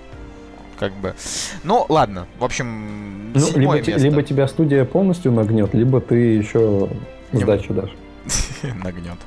как 0.78 0.92
бы. 0.92 1.14
Ну, 1.62 1.86
ладно, 1.88 2.26
в 2.38 2.44
общем, 2.44 3.32
ну, 3.32 3.48
либо, 3.56 3.74
место. 3.74 3.96
либо 3.98 4.22
тебя 4.22 4.48
студия 4.48 4.84
полностью 4.84 5.32
нагнет, 5.32 5.74
либо 5.74 6.00
ты 6.00 6.14
еще 6.14 6.88
сдачу 7.32 7.74
дашь. 7.74 7.94
Нагнет. 8.82 9.18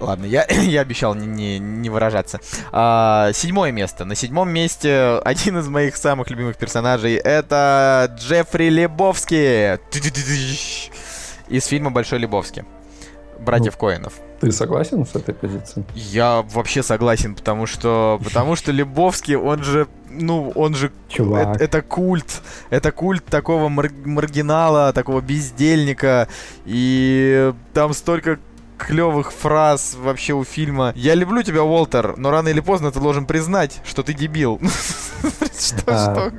Ладно, 0.00 0.26
я, 0.26 0.46
я 0.50 0.82
обещал 0.82 1.14
не, 1.14 1.26
не, 1.26 1.58
не 1.58 1.90
выражаться. 1.90 2.40
А, 2.72 3.30
седьмое 3.32 3.72
место. 3.72 4.04
На 4.04 4.14
седьмом 4.14 4.50
месте 4.50 5.20
один 5.24 5.58
из 5.58 5.68
моих 5.68 5.96
самых 5.96 6.30
любимых 6.30 6.56
персонажей 6.56 7.14
это 7.14 8.14
Джеффри 8.18 8.68
Лебовский. 8.68 9.74
Из 11.48 11.64
фильма 11.66 11.90
Большой 11.90 12.18
Лебовский. 12.18 12.64
Братьев 13.38 13.74
ну, 13.74 13.88
Коинов. 13.88 14.14
Ты 14.40 14.52
согласен 14.52 15.06
с 15.06 15.14
этой 15.14 15.34
позицией? 15.34 15.86
Я 15.94 16.42
вообще 16.42 16.82
согласен, 16.82 17.34
потому 17.34 17.66
что 17.66 18.20
потому 18.22 18.56
что 18.56 18.72
Лебовский, 18.72 19.36
он 19.36 19.62
же 19.62 19.86
ну, 20.10 20.50
он 20.54 20.74
же... 20.74 20.90
Чувак. 21.08 21.56
Это, 21.56 21.64
это 21.64 21.82
культ. 21.82 22.42
Это 22.70 22.92
культ 22.92 23.24
такого 23.24 23.68
мар- 23.68 23.90
маргинала, 24.04 24.92
такого 24.92 25.20
бездельника. 25.20 26.28
И 26.64 27.52
там 27.72 27.92
столько 27.92 28.38
клевых 28.78 29.32
фраз 29.32 29.96
вообще 30.00 30.34
у 30.34 30.44
фильма. 30.44 30.92
Я 30.94 31.14
люблю 31.14 31.42
тебя, 31.42 31.62
Уолтер, 31.62 32.14
но 32.16 32.30
рано 32.30 32.48
или 32.48 32.60
поздно 32.60 32.90
ты 32.90 33.00
должен 33.00 33.26
признать, 33.26 33.80
что 33.84 34.02
ты 34.02 34.12
дебил. 34.12 34.60
Что, 35.58 35.80
что? 35.80 36.32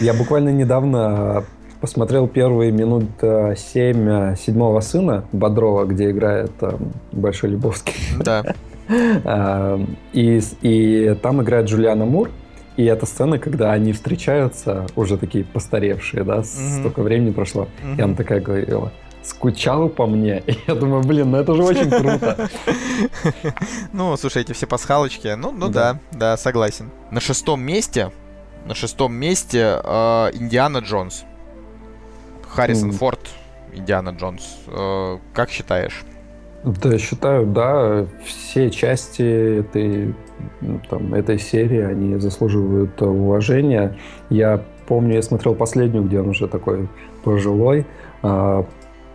Я 0.00 0.12
буквально 0.12 0.50
недавно 0.50 1.44
посмотрел 1.80 2.28
первые 2.28 2.70
минут 2.70 3.06
7 3.20 3.56
э, 3.64 4.36
седьмого 4.36 4.80
сына 4.80 5.24
Бодрова, 5.32 5.86
где 5.86 6.10
играет 6.10 6.52
э, 6.60 6.76
Большой 7.12 7.50
Любовский. 7.50 7.94
Да. 8.18 8.44
Э, 8.90 9.78
и, 10.14 10.40
и 10.62 11.14
там 11.20 11.42
играет 11.42 11.66
Джулиана 11.66 12.06
Мур. 12.06 12.30
И 12.78 12.84
эта 12.84 13.06
сцена, 13.06 13.40
когда 13.40 13.72
они 13.72 13.92
встречаются, 13.92 14.86
уже 14.94 15.18
такие 15.18 15.44
постаревшие, 15.44 16.22
да, 16.22 16.36
mm-hmm. 16.36 16.78
столько 16.78 17.02
времени 17.02 17.32
прошло, 17.32 17.66
mm-hmm. 17.82 17.98
и 17.98 18.02
она 18.02 18.14
такая 18.14 18.40
говорила, 18.40 18.92
скучал 19.20 19.88
по 19.88 20.06
мне. 20.06 20.44
И 20.46 20.56
я 20.68 20.76
думаю, 20.76 21.02
блин, 21.02 21.32
ну 21.32 21.38
это 21.38 21.56
же 21.56 21.64
очень 21.64 21.90
круто. 21.90 22.48
Ну, 23.92 24.16
слушай, 24.16 24.42
эти 24.42 24.52
все 24.52 24.68
пасхалочки, 24.68 25.34
ну, 25.34 25.50
ну 25.50 25.68
да, 25.70 25.98
да, 26.12 26.36
согласен. 26.36 26.92
На 27.10 27.20
шестом 27.20 27.60
месте, 27.60 28.12
на 28.64 28.76
шестом 28.76 29.12
месте 29.12 29.80
э, 29.82 30.30
Индиана 30.34 30.78
Джонс. 30.78 31.24
Харрисон 32.48 32.92
Форд, 32.92 33.28
Индиана 33.72 34.10
Джонс. 34.10 34.56
Э, 34.68 35.18
как 35.34 35.50
считаешь? 35.50 36.04
Да, 36.62 36.96
считаю, 36.96 37.44
да, 37.46 38.06
все 38.24 38.70
части 38.70 39.60
этой, 39.60 40.14
там, 40.88 41.14
этой 41.14 41.38
серии, 41.38 41.80
они 41.80 42.16
заслуживают 42.18 43.00
уважения. 43.02 43.96
Я 44.30 44.62
помню, 44.86 45.14
я 45.14 45.22
смотрел 45.22 45.54
последнюю, 45.54 46.04
где 46.04 46.20
он 46.20 46.28
уже 46.28 46.48
такой 46.48 46.88
пожилой, 47.22 47.86
а, 48.22 48.64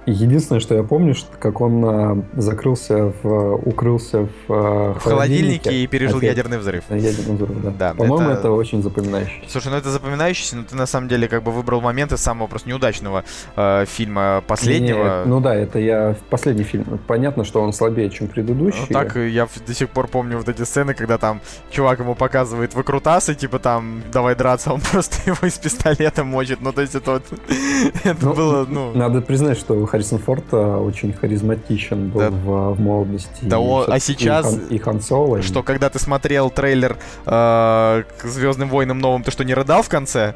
Единственное, 0.05 0.59
что 0.59 0.75
я 0.75 0.83
помню, 0.83 1.15
что 1.15 1.29
как 1.37 1.61
он 1.61 1.85
а, 1.85 2.25
закрылся, 2.33 3.13
в, 3.23 3.55
укрылся 3.55 4.23
в, 4.25 4.29
а, 4.49 4.93
в 4.93 5.03
холодильнике, 5.03 5.73
и 5.73 5.87
пережил 5.87 6.17
опять, 6.17 6.31
ядерный 6.31 6.57
взрыв. 6.57 6.83
Ядерный 6.89 7.35
взрыв, 7.35 7.61
да. 7.63 7.69
да 7.71 7.93
По-моему, 7.93 8.29
это... 8.29 8.39
это 8.39 8.51
очень 8.51 8.83
запоминающийся. 8.83 9.49
Слушай, 9.49 9.69
ну 9.69 9.77
это 9.77 9.89
запоминающийся, 9.91 10.57
но 10.57 10.63
ты 10.63 10.75
на 10.75 10.85
самом 10.85 11.07
деле 11.07 11.27
как 11.27 11.43
бы 11.43 11.51
выбрал 11.51 11.79
момент 11.79 12.11
из 12.11 12.19
самого 12.19 12.47
просто 12.47 12.67
неудачного 12.67 13.23
э, 13.55 13.85
фильма 13.85 14.43
последнего. 14.45 15.23
Не, 15.23 15.29
ну 15.29 15.39
да, 15.39 15.55
это 15.55 15.79
я 15.79 16.17
последний 16.29 16.63
фильм. 16.63 16.99
Понятно, 17.07 17.45
что 17.45 17.61
он 17.61 17.71
слабее, 17.71 18.09
чем 18.09 18.27
предыдущий. 18.27 18.81
Ну 18.89 18.93
так, 18.93 19.15
я 19.15 19.47
до 19.65 19.73
сих 19.73 19.89
пор 19.89 20.07
помню 20.07 20.37
вот 20.37 20.49
эти 20.49 20.63
сцены, 20.63 20.93
когда 20.93 21.17
там 21.17 21.39
чувак 21.71 21.99
ему 21.99 22.15
показывает 22.15 22.73
выкрутасы, 22.73 23.35
типа 23.35 23.59
там, 23.59 24.03
давай 24.11 24.35
драться, 24.35 24.73
он 24.73 24.81
просто 24.91 25.17
его 25.25 25.47
из 25.47 25.57
пистолета 25.57 26.25
мочит. 26.25 26.59
Ну 26.61 26.73
то 26.73 26.81
есть 26.81 26.95
это 26.95 27.11
вот, 27.11 27.23
это 28.03 28.25
ну, 28.25 28.33
было, 28.33 28.65
ну... 28.67 28.91
Надо 28.93 29.21
признать, 29.21 29.57
что 29.57 29.85
Харрисон 29.93 30.17
Форд 30.17 30.45
э, 30.53 30.58
очень 30.58 31.13
харизматичен 31.13 32.10
был 32.10 32.19
да. 32.19 32.29
в, 32.32 32.74
в 32.74 32.82
молодости. 32.82 33.30
Да, 33.43 33.59
он, 33.59 33.86
а 33.88 33.99
сейчас... 33.99 34.51
И 34.51 34.57
Хан, 34.57 34.67
и 34.70 34.78
Хан 34.80 35.01
Соло. 35.01 35.41
Что, 35.43 35.59
и... 35.59 35.63
когда 35.63 35.91
ты 35.91 35.99
смотрел 35.99 36.49
трейлер 36.49 36.97
э, 37.28 38.03
к 38.17 38.24
Звездным 38.24 38.70
войнам 38.70 38.97
новым, 38.97 39.22
ты 39.22 39.30
что, 39.30 39.43
не 39.43 39.53
рыдал 39.53 39.84
в 39.84 39.89
конце? 39.89 40.34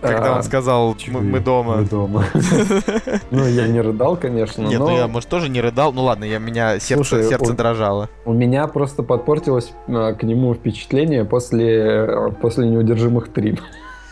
Когда 0.00 0.32
а, 0.32 0.36
он 0.38 0.42
сказал, 0.42 0.96
мы, 1.06 1.20
мы 1.20 1.38
дома. 1.38 1.76
Мы 1.76 1.84
дома. 1.84 2.24
Ну, 3.30 3.46
я 3.46 3.68
не 3.68 3.80
рыдал, 3.80 4.16
конечно, 4.16 4.62
Нет, 4.62 4.80
ну 4.80 4.96
я, 4.96 5.06
может, 5.06 5.28
тоже 5.28 5.48
не 5.48 5.60
рыдал. 5.60 5.92
Ну 5.92 6.02
ладно, 6.02 6.24
я, 6.24 6.40
меня 6.40 6.80
сердце, 6.80 7.22
сердце 7.22 7.52
дрожало. 7.52 8.08
У 8.24 8.32
меня 8.32 8.66
просто 8.66 9.04
подпортилось 9.04 9.72
а, 9.86 10.12
к 10.14 10.24
нему 10.24 10.54
впечатление 10.54 11.24
после, 11.24 12.32
после 12.40 12.66
«Неудержимых 12.66 13.28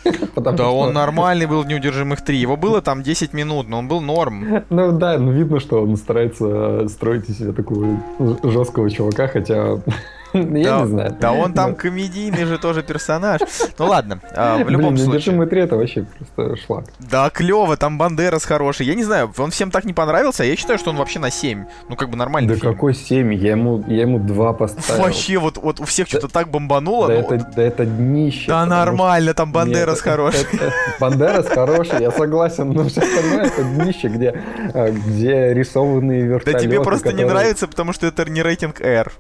3». 0.05 0.43
да 0.43 0.55
что... 0.55 0.77
он 0.77 0.93
нормальный 0.93 1.47
был 1.47 1.63
в 1.63 1.67
«Неудержимых 1.67 2.21
3». 2.21 2.35
Его 2.35 2.57
было 2.57 2.83
там 2.83 3.03
10 3.03 3.33
минут, 3.33 3.69
но 3.69 3.79
он 3.79 3.89
был 3.89 4.01
норм. 4.01 4.65
Ну 4.71 4.93
да, 4.93 5.19
ну 5.19 5.33
видно, 5.33 5.61
что 5.61 5.83
он 5.83 5.97
старается 5.97 6.89
строить 6.89 7.29
из 7.29 7.39
себя 7.39 7.53
такого 7.53 7.87
жесткого 8.43 8.91
чувака, 8.91 9.27
хотя 9.27 9.81
Я 10.33 10.43
да, 10.43 10.81
не 10.81 10.87
знаю. 10.87 11.17
Да 11.21 11.33
он 11.33 11.53
там 11.53 11.75
комедийный 11.75 12.45
же 12.45 12.59
тоже 12.59 12.83
персонаж. 12.83 13.41
Ну 13.79 13.87
ладно, 13.87 14.21
а, 14.35 14.63
в 14.63 14.69
любом 14.69 14.95
Блин, 14.95 15.07
случае. 15.07 15.37
Блин, 15.37 15.49
3 15.49 15.61
это 15.61 15.77
вообще 15.77 16.05
просто 16.05 16.57
шлак. 16.65 16.85
Да, 16.99 17.31
клево, 17.31 17.77
там 17.77 17.99
Бандерас 17.99 18.45
хороший. 18.45 18.87
Я 18.87 18.95
не 18.95 19.05
знаю, 19.05 19.33
он 19.39 19.51
всем 19.51 19.71
так 19.71 19.85
не 19.85 19.93
понравился, 19.93 20.43
а 20.43 20.47
я 20.47 20.57
считаю, 20.57 20.79
что 20.79 20.91
он 20.91 20.97
вообще 20.97 21.19
на 21.19 21.31
7. 21.31 21.65
Ну 21.89 21.97
как 21.97 22.11
бы 22.11 22.17
нормальный 22.17 22.55
Да 22.55 22.61
какой 22.61 22.95
7? 22.95 23.35
Я 23.35 23.53
ему, 23.53 23.85
я 23.89 24.03
ему 24.03 24.19
2 24.19 24.53
поставил. 24.53 25.03
Вообще, 25.03 25.39
вот, 25.39 25.57
вот 25.57 25.81
у 25.81 25.85
всех 25.85 26.09
что-то 26.09 26.29
так 26.29 26.51
бомбануло. 26.51 27.09
Да, 27.09 27.15
ну, 27.15 27.21
это, 27.21 27.51
да 27.57 27.63
это 27.63 27.87
днище. 27.87 28.49
Да 28.49 28.67
нормально, 28.67 29.35
там 29.35 29.53
Бандерас 29.53 30.01
хороший. 30.01 30.47
Бандерас 31.01 31.47
хороший, 31.47 32.01
я 32.01 32.11
согласен, 32.11 32.71
но 32.71 32.85
все 32.85 33.01
остальное 33.01 33.47
это 33.47 33.63
днище, 33.65 34.09
где, 34.09 34.43
а, 34.75 34.91
где 34.91 35.55
рисованные 35.55 36.23
вертолеты. 36.23 36.53
Да 36.53 36.59
тебе 36.59 36.83
просто 36.83 37.13
не 37.13 37.25
нравится, 37.25 37.69
потому 37.69 37.93
что 37.93 38.07
это 38.07 38.29
не 38.31 38.43
рейтинг 38.43 38.81
R. 38.81 39.13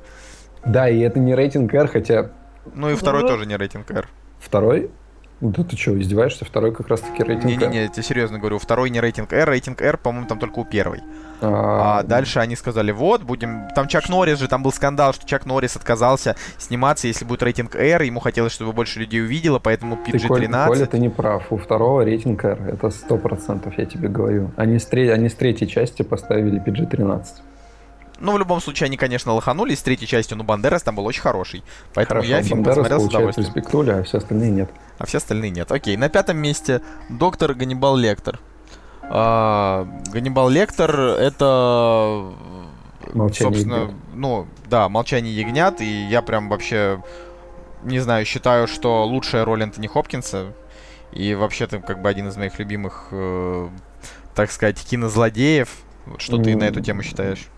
Да, 0.64 0.88
и 0.88 1.00
это 1.00 1.18
не 1.18 1.34
рейтинг 1.34 1.72
R, 1.74 1.88
хотя... 1.88 2.30
Ну 2.74 2.90
и 2.90 2.94
второй 2.94 3.22
тоже 3.22 3.46
не 3.46 3.56
рейтинг 3.56 3.90
R. 3.90 4.08
Второй? 4.38 4.90
Да 5.40 5.64
ты 5.64 5.74
что, 5.74 5.98
издеваешься? 5.98 6.44
Второй 6.44 6.72
как 6.72 6.88
раз-таки 6.88 7.22
рейтинг 7.22 7.46
Не-не-не, 7.46 7.68
не, 7.68 7.82
я 7.84 7.88
тебе 7.88 8.02
серьезно 8.02 8.38
говорю, 8.38 8.58
второй 8.58 8.90
не 8.90 9.00
рейтинг 9.00 9.32
R, 9.32 9.48
рейтинг 9.48 9.80
R, 9.80 9.96
по-моему, 9.96 10.26
там 10.26 10.38
только 10.38 10.58
у 10.58 10.66
первой. 10.66 11.00
А, 11.40 12.00
а 12.00 12.02
дальше 12.02 12.40
они 12.40 12.56
сказали, 12.56 12.92
вот, 12.92 13.22
будем... 13.22 13.68
Там 13.74 13.88
Чак 13.88 14.10
Норрис 14.10 14.38
же, 14.38 14.48
там 14.48 14.62
был 14.62 14.70
скандал, 14.70 15.14
что 15.14 15.26
Чак 15.26 15.46
Норрис 15.46 15.76
отказался 15.76 16.36
сниматься, 16.58 17.06
если 17.06 17.24
будет 17.24 17.42
рейтинг 17.42 17.74
R, 17.74 18.02
ему 18.02 18.20
хотелось, 18.20 18.52
чтобы 18.52 18.74
больше 18.74 18.98
людей 18.98 19.22
увидело, 19.22 19.58
поэтому 19.58 19.96
PG-13. 19.96 20.20
Ты, 20.20 20.28
Коля, 20.28 20.66
Коля, 20.66 20.86
ты 20.86 20.98
не 20.98 21.08
прав, 21.08 21.50
у 21.50 21.56
второго 21.56 22.04
рейтинг 22.04 22.44
R, 22.44 22.60
это 22.68 22.90
сто 22.90 23.16
процентов, 23.16 23.78
я 23.78 23.86
тебе 23.86 24.08
говорю. 24.08 24.50
Они 24.56 24.78
с, 24.78 24.84
треть... 24.84 25.10
они 25.10 25.30
с 25.30 25.34
третьей 25.34 25.68
части 25.68 26.02
поставили 26.02 26.62
PG-13. 26.62 27.24
Ну, 28.20 28.32
в 28.32 28.38
любом 28.38 28.60
случае, 28.60 28.86
они, 28.86 28.96
конечно, 28.96 29.32
лоханулись 29.32 29.78
с 29.78 29.82
третьей 29.82 30.06
частью, 30.06 30.36
но 30.36 30.44
Бандерас 30.44 30.82
там 30.82 30.94
был 30.94 31.06
очень 31.06 31.22
хороший. 31.22 31.64
Поэтому 31.94 32.20
Хорошо, 32.20 32.36
я 32.36 32.42
фильм 32.42 32.62
Бандерас 32.62 32.76
посмотрел 32.76 33.00
с 33.00 33.08
удовольствием. 33.08 33.46
респектули, 33.48 33.90
а 33.90 34.02
все 34.02 34.18
остальные 34.18 34.50
нет. 34.50 34.70
А 34.98 35.06
все 35.06 35.18
остальные 35.18 35.50
нет. 35.50 35.72
Окей, 35.72 35.96
на 35.96 36.08
пятом 36.10 36.36
месте 36.36 36.82
доктор 37.08 37.54
Ганнибал 37.54 37.96
Лектор. 37.96 38.38
А, 39.02 39.88
Ганнибал 40.12 40.50
Лектор 40.50 40.94
это... 41.00 42.32
Молчание 43.14 43.54
собственно, 43.54 43.82
ягнят. 43.82 43.94
ну, 44.14 44.46
да, 44.68 44.88
«Молчание 44.88 45.34
ягнят», 45.34 45.80
и 45.80 46.06
я 46.06 46.20
прям 46.20 46.50
вообще, 46.50 47.02
не 47.82 47.98
знаю, 47.98 48.26
считаю, 48.26 48.68
что 48.68 49.04
лучшая 49.04 49.44
роль 49.44 49.62
Энтони 49.62 49.86
Хопкинса, 49.86 50.52
и 51.10 51.34
вообще-то 51.34 51.80
как 51.80 52.02
бы 52.02 52.08
один 52.08 52.28
из 52.28 52.36
моих 52.36 52.58
любимых, 52.58 53.08
э, 53.10 53.68
так 54.34 54.52
сказать, 54.52 54.78
кинозлодеев. 54.84 55.70
Что 56.18 56.36
mm. 56.36 56.44
ты 56.44 56.56
на 56.56 56.64
эту 56.64 56.80
тему 56.80 57.02
считаешь? 57.02 57.48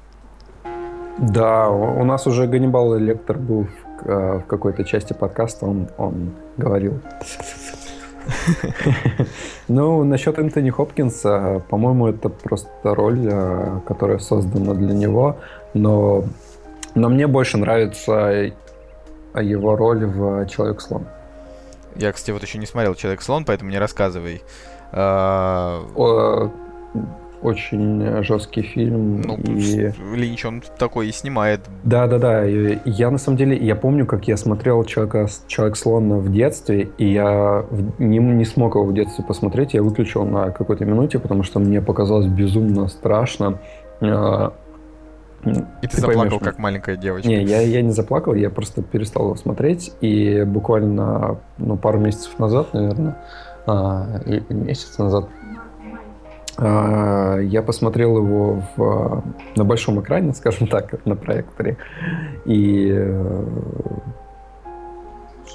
Да, 1.19 1.69
у 1.69 2.05
нас 2.05 2.27
уже 2.27 2.47
Ганнибал 2.47 2.95
Лектор 2.97 3.39
был 3.39 3.65
в, 3.65 4.09
э, 4.09 4.39
в 4.39 4.47
какой-то 4.47 4.85
части 4.85 5.13
подкаста, 5.13 5.67
он, 5.67 5.89
он 5.99 6.33
говорил. 6.57 7.01
Ну, 9.69 10.05
насчет 10.05 10.39
Энтони 10.39 10.71
Хопкинса, 10.71 11.63
по-моему, 11.69 12.09
это 12.09 12.29
просто 12.29 12.71
роль, 12.83 13.27
э, 13.31 13.81
которая 13.87 14.19
создана 14.19 14.75
для 14.75 14.95
него, 14.95 15.37
но, 15.75 16.25
но 16.95 17.09
мне 17.09 17.27
больше 17.27 17.59
нравится 17.59 18.53
его 19.35 19.77
роль 19.77 20.07
в 20.07 20.47
«Человек-слон». 20.47 21.07
Я, 21.97 22.13
кстати, 22.13 22.31
вот 22.31 22.43
еще 22.43 22.59
не 22.59 22.67
смотрел 22.67 22.95
«Человек-слон», 22.95 23.45
поэтому 23.45 23.71
не 23.71 23.79
рассказывай. 23.79 24.43
Очень 27.43 28.23
жесткий 28.23 28.63
фильм. 28.63 29.21
Ну, 29.21 29.37
и... 29.37 29.93
Линч, 30.15 30.45
он 30.45 30.63
такой 30.79 31.09
и 31.09 31.13
снимает. 31.13 31.61
Да-да-да. 31.83 32.45
Я, 32.45 33.11
на 33.11 33.19
самом 33.19 33.37
деле, 33.37 33.57
я 33.57 33.75
помню, 33.75 34.07
как 34.07 34.29
я 34.29 34.37
смотрел 34.37 34.85
Человека, 34.85 35.27
Человек-слон 35.49 36.19
в 36.21 36.33
детстве, 36.33 36.91
и 36.99 37.13
я 37.13 37.67
не, 37.99 38.19
не 38.19 38.45
смог 38.45 38.77
его 38.77 38.85
в 38.85 38.95
детстве 38.95 39.25
посмотреть. 39.25 39.75
Я 39.75 39.83
выключил 39.83 40.25
на 40.25 40.51
какой-то 40.51 40.85
минуте, 40.85 41.19
потому 41.19 41.43
что 41.43 41.59
мне 41.59 41.83
показалось 41.83 42.27
безумно 42.27 42.87
страшно. 42.87 43.59
А, 44.01 44.53
и 45.45 45.89
ты, 45.89 45.89
ты 45.89 45.97
заплакал, 46.01 46.23
поймешь, 46.23 46.41
как 46.45 46.59
маленькая 46.59 46.97
девочка. 46.97 47.29
Не, 47.29 47.43
я, 47.43 47.61
я 47.61 47.83
не 47.83 47.91
заплакал, 47.91 48.35
я 48.35 48.51
просто 48.51 48.83
перестал 48.83 49.25
его 49.25 49.35
смотреть. 49.35 49.93
И 50.01 50.45
буквально 50.45 51.41
ну, 51.59 51.77
пару 51.77 51.99
месяцев 51.99 52.39
назад, 52.39 52.73
наверное, 52.73 53.19
а, 53.67 54.21
месяц 54.49 54.97
назад, 54.99 55.29
я 56.59 57.63
посмотрел 57.67 58.17
его 58.19 58.63
в, 58.77 59.25
на 59.57 59.65
большом 59.65 60.01
экране, 60.01 60.35
скажем 60.35 60.67
так, 60.69 61.05
на 61.07 61.17
проекторе. 61.17 61.77
И 62.45 62.91
э, 62.93 63.45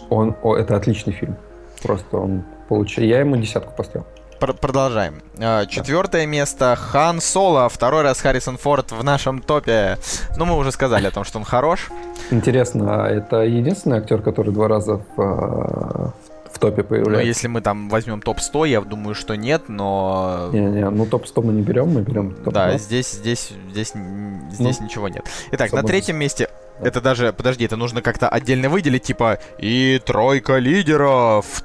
он, 0.10 0.36
о, 0.42 0.56
это 0.56 0.76
отличный 0.76 1.14
фильм. 1.14 1.36
Просто 1.84 2.18
он 2.18 2.44
получил. 2.68 3.04
Я 3.04 3.20
ему 3.20 3.36
десятку 3.38 3.74
поставил. 3.76 4.06
Продолжаем. 4.40 5.22
А, 5.40 5.66
четвертое 5.66 6.22
да. 6.22 6.28
место 6.28 6.76
Хан 6.76 7.22
Соло. 7.22 7.70
Второй 7.70 8.04
раз 8.04 8.22
Харрисон 8.22 8.58
Форд 8.58 8.92
в 8.92 9.04
нашем 9.04 9.42
топе. 9.42 9.98
Ну, 10.38 10.46
мы 10.46 10.58
уже 10.58 10.72
сказали 10.72 11.08
о 11.08 11.12
том, 11.12 11.24
что 11.24 11.40
он 11.40 11.44
хорош. 11.44 11.90
Интересно, 12.30 13.06
а 13.06 13.10
это 13.10 13.38
единственный 13.42 13.98
актер, 13.98 14.22
который 14.22 14.54
два 14.54 14.68
раза 14.68 15.02
в, 15.16 16.14
в 16.52 16.60
топе 16.60 16.84
появляется. 16.84 17.22
Ну, 17.22 17.28
если 17.28 17.48
мы 17.48 17.62
там 17.62 17.90
возьмем 17.90 18.22
топ-100, 18.22 18.68
я 18.68 18.82
думаю, 18.82 19.16
что 19.16 19.36
нет, 19.36 19.70
но... 19.70 20.50
Не-не, 20.52 20.90
ну 20.90 21.06
топ-100 21.06 21.44
мы 21.44 21.54
не 21.54 21.62
берем, 21.62 21.90
мы 21.90 22.02
берем 22.02 22.34
топ-100. 22.34 22.52
Да, 22.52 22.78
здесь, 22.78 23.12
здесь, 23.12 23.54
здесь, 23.70 23.94
здесь 24.52 24.80
ну, 24.80 24.86
ничего 24.86 25.10
нет. 25.10 25.26
Итак, 25.52 25.72
на 25.74 25.84
третьем 25.84 26.18
месте 26.18 26.50
это 26.82 27.02
даже, 27.02 27.34
подожди, 27.34 27.66
это 27.66 27.76
нужно 27.76 28.02
как-то 28.02 28.30
отдельно 28.30 28.70
выделить, 28.70 29.04
типа 29.04 29.40
и 29.58 30.00
тройка 30.06 30.58
лидеров. 30.58 31.64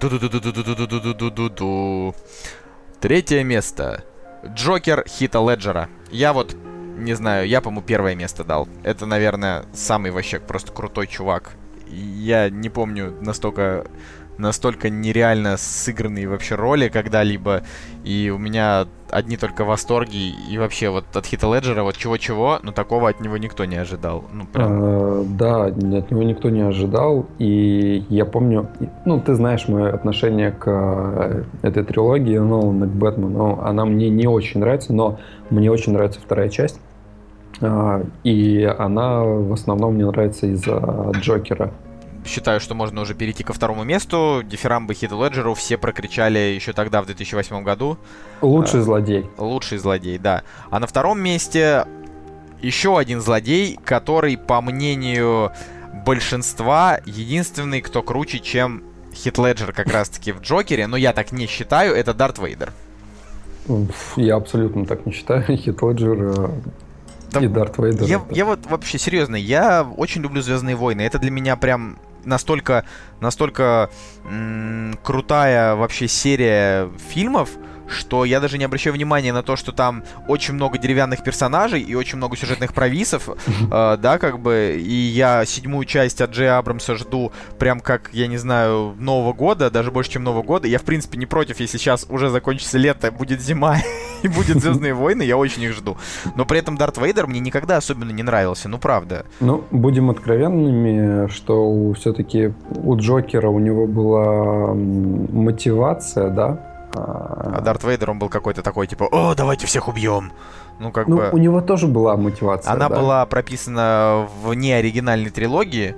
Третье 3.01 3.45
место. 3.45 4.05
Джокер 4.47 5.05
Хита 5.07 5.39
Леджера. 5.39 5.89
Я 6.11 6.33
вот 6.33 6.57
не 6.97 7.15
знаю, 7.15 7.49
я, 7.49 7.61
по-моему, 7.61 7.83
первое 7.83 8.15
место 8.15 8.45
дал. 8.45 8.69
Это, 8.83 9.07
наверное, 9.07 9.65
самый 9.73 10.11
вообще 10.11 10.39
просто 10.39 10.73
крутой 10.73 11.07
чувак. 11.07 11.53
Я 11.89 12.49
не 12.49 12.71
помню 12.71 13.15
настолько 13.21 13.87
настолько 14.39 14.91
нереально 14.91 15.57
сыгранные 15.57 16.29
вообще 16.29 16.55
роли 16.55 16.89
когда-либо. 16.89 17.63
И 18.05 18.33
у 18.35 18.39
меня 18.39 18.87
одни 19.11 19.37
только 19.37 19.65
восторги. 19.65 20.33
И 20.51 20.59
вообще 20.59 20.89
вот 20.89 21.05
от 21.15 21.27
Хита 21.27 21.47
Леджера 21.53 21.83
вот 21.83 21.97
чего-чего, 21.97 22.59
но 22.63 22.73
такого 22.73 23.09
от 23.09 23.21
него 23.21 23.37
никто 23.37 23.65
не 23.65 23.77
ожидал. 23.77 24.25
Ну, 24.33 24.47
прям. 24.47 24.69
А, 24.73 25.25
да, 25.25 25.65
от 25.67 26.11
него 26.11 26.23
никто 26.23 26.51
не 26.51 26.63
ожидал. 26.63 27.27
И 27.39 28.05
я 28.09 28.25
помню, 28.25 28.69
ну, 29.05 29.21
ты 29.21 29.35
знаешь 29.35 29.69
мое 29.69 29.93
отношение 29.93 30.51
к 30.51 30.65
э, 30.67 31.45
этой 31.63 31.85
трилогии, 31.85 32.39
Нолана 32.39 32.87
к 32.87 32.91
Бэтмену. 32.91 33.61
Она 33.63 33.85
мне 33.85 34.09
не 34.09 34.27
очень 34.27 34.61
нравится, 34.61 34.93
но 34.93 35.19
мне 35.51 35.71
очень 35.71 35.93
нравится 35.93 36.21
вторая 36.21 36.49
часть. 36.49 36.81
А, 37.61 38.03
и 38.25 38.65
она 38.79 39.23
в 39.23 39.53
основном 39.53 39.95
мне 39.95 40.07
нравится 40.07 40.47
из-за 40.47 41.13
Джокера 41.21 41.73
считаю, 42.25 42.61
что 42.61 42.75
можно 42.75 43.01
уже 43.01 43.15
перейти 43.15 43.43
ко 43.45 43.53
второму 43.53 43.85
месту. 43.85 44.43
Дифирамбы 44.45 44.95
Хиту 44.95 45.23
Леджеру 45.23 45.55
все 45.55 45.77
прокричали 45.77 46.39
еще 46.39 46.73
тогда, 46.73 47.03
в 47.03 47.07
2008 47.07 47.63
году. 47.63 47.99
Лучший 48.41 48.81
а, 48.81 48.83
злодей. 48.83 49.27
Лучший 49.39 49.79
злодей, 49.79 50.19
да. 50.19 50.43
А 50.71 50.81
на 50.81 50.87
втором 50.87 51.21
месте 51.21 51.87
еще 52.61 52.99
один 52.99 53.21
злодей, 53.21 53.79
который, 53.85 54.37
по 54.37 54.61
мнению 54.61 55.53
большинства, 56.05 57.01
единственный, 57.05 57.81
кто 57.81 58.03
круче, 58.03 58.39
чем 58.39 58.83
Хит 59.15 59.39
Леджер 59.39 59.73
как 59.73 59.89
раз-таки 59.89 60.33
в 60.33 60.41
Джокере, 60.41 60.87
но 60.87 60.97
я 60.97 61.13
так 61.13 61.33
не 61.33 61.47
считаю, 61.47 61.95
это 61.95 62.15
Дарт 62.15 62.39
Вейдер. 62.39 62.73
Я 64.17 64.37
абсолютно 64.37 64.87
так 64.87 65.07
не 65.07 65.13
считаю. 65.13 65.43
Хит 65.57 65.83
Леджер 65.83 66.51
да, 67.33 67.41
и 67.41 67.47
Дарт 67.47 67.79
Вейдер. 67.79 68.07
Я, 68.07 68.23
я 68.31 68.45
вот 68.45 68.61
вообще 68.67 68.99
серьезно, 68.99 69.37
я 69.37 69.85
очень 69.97 70.23
люблю 70.23 70.43
Звездные 70.43 70.77
войны. 70.77 71.03
Это 71.03 71.19
для 71.19 71.31
меня 71.31 71.57
прям 71.57 71.99
настолько, 72.25 72.85
настолько 73.21 73.91
м- 74.25 74.99
крутая 75.03 75.75
вообще 75.75 76.09
серия 76.09 76.91
фильмов, 77.11 77.51
что 77.89 78.25
я 78.25 78.41
даже 78.41 78.57
не 78.59 78.65
обращаю 78.65 78.95
внимания 78.95 79.33
на 79.33 79.43
то, 79.43 79.57
что 79.57 79.71
там 79.73 80.03
очень 80.29 80.55
много 80.55 80.79
деревянных 80.79 81.23
персонажей 81.23 81.83
и 81.83 81.95
очень 81.95 82.17
много 82.17 82.37
сюжетных 82.37 82.73
провисов, 82.73 83.29
э, 83.29 83.97
да, 84.01 84.19
как 84.19 84.39
бы, 84.39 84.77
и 84.81 84.95
я 84.95 85.45
седьмую 85.45 85.85
часть 85.85 86.21
от 86.21 86.31
Джей 86.31 86.51
Абрамса 86.51 86.97
жду 86.97 87.33
прям 87.59 87.81
как, 87.81 88.09
я 88.13 88.29
не 88.29 88.39
знаю, 88.39 88.95
Нового 88.99 89.33
года, 89.35 89.71
даже 89.71 89.91
больше, 89.91 90.13
чем 90.13 90.25
Нового 90.25 90.43
года. 90.43 90.69
Я, 90.69 90.79
в 90.79 90.85
принципе, 90.85 91.19
не 91.19 91.27
против, 91.27 91.61
если 91.61 91.77
сейчас 91.77 92.07
уже 92.09 92.31
закончится 92.31 92.79
лето, 92.79 93.11
будет 93.11 93.43
зима 93.43 93.77
и 94.23 94.29
будет 94.37 94.61
Звездные 94.61 94.95
войны, 94.95 95.23
я 95.23 95.37
очень 95.37 95.63
их 95.63 95.73
жду. 95.73 95.97
Но 96.37 96.45
при 96.45 96.59
этом 96.59 96.77
Дарт 96.77 96.99
Вейдер 96.99 97.27
мне 97.27 97.41
никогда 97.41 97.77
особенно 97.77 98.11
не 98.11 98.23
нравился, 98.23 98.69
ну 98.69 98.79
правда. 98.79 99.27
Ну, 99.41 99.65
будем 99.71 100.11
откровенными, 100.11 101.29
что 101.29 101.93
все-таки 101.95 102.53
у 102.71 102.97
Джокера 102.97 103.49
у 103.49 103.59
него 103.59 103.87
была 103.87 104.75
мотивация, 104.75 106.31
да, 106.31 106.69
а 106.95 107.61
Дарт 107.63 107.85
Вейдер, 107.85 108.11
он 108.11 108.19
был 108.19 108.29
какой-то 108.29 108.63
такой, 108.63 108.87
типа, 108.87 109.09
о, 109.11 109.35
давайте 109.35 109.67
всех 109.67 109.89
убьем. 109.89 110.33
Ну, 110.79 110.91
как 110.91 111.07
ну, 111.07 111.17
бы... 111.17 111.31
у 111.33 111.39
него 111.39 111.61
тоже 111.61 111.87
была 111.87 112.17
мотивация. 112.17 112.73
Она 112.73 112.89
да. 112.89 112.97
была 112.97 113.27
прописана 113.27 114.29
в 114.43 114.53
неоригинальной 114.55 115.31
трилогии. 115.31 115.95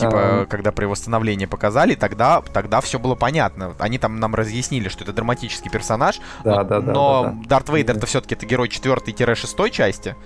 Типа, 0.00 0.42
а 0.42 0.46
когда 0.46 0.72
при 0.72 0.84
восстановлении 0.84 1.46
показали, 1.46 1.94
тогда, 1.94 2.42
тогда 2.52 2.80
все 2.80 2.98
было 2.98 3.14
понятно. 3.14 3.74
Они 3.78 3.98
там 3.98 4.18
нам 4.20 4.34
разъяснили, 4.34 4.88
что 4.88 5.04
это 5.04 5.12
драматический 5.12 5.70
персонаж. 5.70 6.20
Да, 6.44 6.56
но, 6.56 6.64
да, 6.64 6.80
да. 6.80 6.92
Но 6.92 7.22
да, 7.22 7.30
да. 7.30 7.48
Дарт 7.48 7.68
Вейдер 7.68 7.96
это 7.96 8.06
все-таки 8.06 8.34
это 8.34 8.46
герой 8.46 8.68
4-6 8.68 9.70
части. 9.70 10.16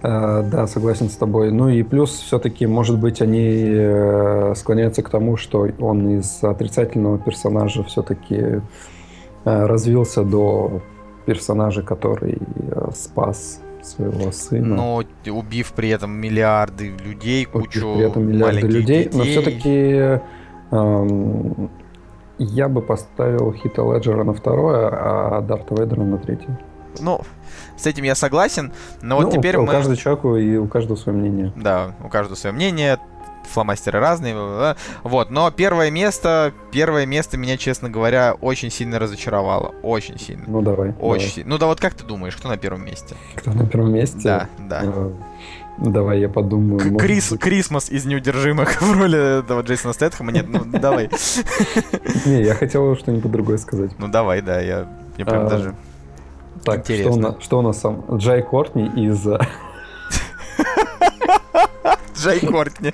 Uh, 0.00 0.48
да, 0.48 0.68
согласен 0.68 1.10
с 1.10 1.16
тобой. 1.16 1.50
Ну 1.50 1.68
и 1.68 1.82
плюс 1.82 2.10
все-таки, 2.10 2.66
может 2.66 2.98
быть, 2.98 3.20
они 3.20 3.66
э, 3.68 4.54
склоняются 4.54 5.02
к 5.02 5.10
тому, 5.10 5.36
что 5.36 5.68
он 5.80 6.20
из 6.20 6.38
отрицательного 6.44 7.18
персонажа 7.18 7.82
все-таки 7.82 8.60
развился 9.44 10.22
до 10.22 10.82
персонажа, 11.26 11.82
который 11.82 12.38
спас 12.94 13.60
своего 13.86 14.32
сына. 14.32 14.74
Но 14.74 15.04
убив 15.26 15.72
при 15.72 15.90
этом 15.90 16.10
миллиарды 16.12 16.88
людей, 16.90 17.44
кучу 17.44 17.86
убив 17.86 17.96
при 17.96 18.06
этом 18.10 18.28
миллиарды 18.28 18.66
людей, 18.66 19.04
детей. 19.04 19.18
но 19.18 19.24
все-таки 19.24 20.20
эм, 20.70 21.70
я 22.38 22.68
бы 22.68 22.82
поставил 22.82 23.52
Хита 23.52 23.82
Леджера 23.82 24.24
на 24.24 24.32
второе, 24.32 24.88
а 24.90 25.40
Дарта 25.40 25.74
Вейдера 25.74 26.02
на 26.02 26.18
третье. 26.18 26.58
Ну, 27.00 27.20
с 27.76 27.86
этим 27.86 28.04
я 28.04 28.14
согласен, 28.14 28.72
но 29.02 29.20
ну, 29.20 29.26
вот 29.26 29.34
теперь 29.34 29.56
у 29.56 29.62
мы... 29.62 29.72
каждого 29.72 29.96
человека 29.96 30.28
и 30.36 30.56
у 30.56 30.66
каждого 30.66 30.96
свое 30.96 31.16
мнение. 31.16 31.52
Да, 31.56 31.94
у 32.04 32.08
каждого 32.08 32.36
свое 32.36 32.54
мнение 32.54 32.98
фломастеры 33.58 33.98
разные. 33.98 34.76
Вот, 35.02 35.30
но 35.30 35.50
первое 35.50 35.90
место, 35.90 36.52
первое 36.70 37.06
место 37.06 37.36
меня, 37.36 37.56
честно 37.56 37.90
говоря, 37.90 38.34
очень 38.40 38.70
сильно 38.70 39.00
разочаровало. 39.00 39.74
Очень 39.82 40.16
сильно. 40.18 40.44
Ну, 40.46 40.62
давай. 40.62 40.90
Очень 40.90 40.98
давай. 41.00 41.20
сильно. 41.20 41.50
Ну, 41.50 41.58
да 41.58 41.66
вот 41.66 41.80
как 41.80 41.94
ты 41.94 42.04
думаешь, 42.04 42.36
кто 42.36 42.48
на 42.48 42.56
первом 42.56 42.84
месте? 42.84 43.16
Кто 43.34 43.52
на 43.52 43.66
первом 43.66 43.94
месте? 43.94 44.20
Да, 44.22 44.48
да. 44.58 44.82
Uh, 44.84 45.16
давай 45.78 46.20
я 46.20 46.28
подумаю. 46.28 46.78
К- 46.78 47.00
Крис, 47.00 47.32
быть... 47.32 47.40
Крисмас 47.40 47.90
из 47.90 48.04
неудержимых 48.04 48.80
в 48.80 48.92
роли 48.92 49.40
этого 49.40 49.62
Джейсона 49.62 49.92
Стэтхэма. 49.92 50.30
Нет, 50.30 50.46
ну 50.48 50.64
давай. 50.64 51.10
Не, 52.26 52.42
я 52.42 52.54
хотел 52.54 52.94
что-нибудь 52.96 53.32
другое 53.32 53.58
сказать. 53.58 53.90
Ну 53.98 54.06
давай, 54.06 54.40
да, 54.40 54.60
я, 54.60 54.86
я 55.16 55.24
прям 55.26 55.46
а, 55.46 55.48
даже 55.48 55.74
так, 56.64 56.84
что 56.86 57.10
у, 57.10 57.16
нас, 57.16 57.34
что 57.40 57.58
у 57.58 57.62
нас 57.62 57.80
сам? 57.80 58.04
Джай 58.18 58.42
Кортни 58.42 58.86
из 58.86 59.26
Джай 62.18 62.40
Кортни. 62.40 62.92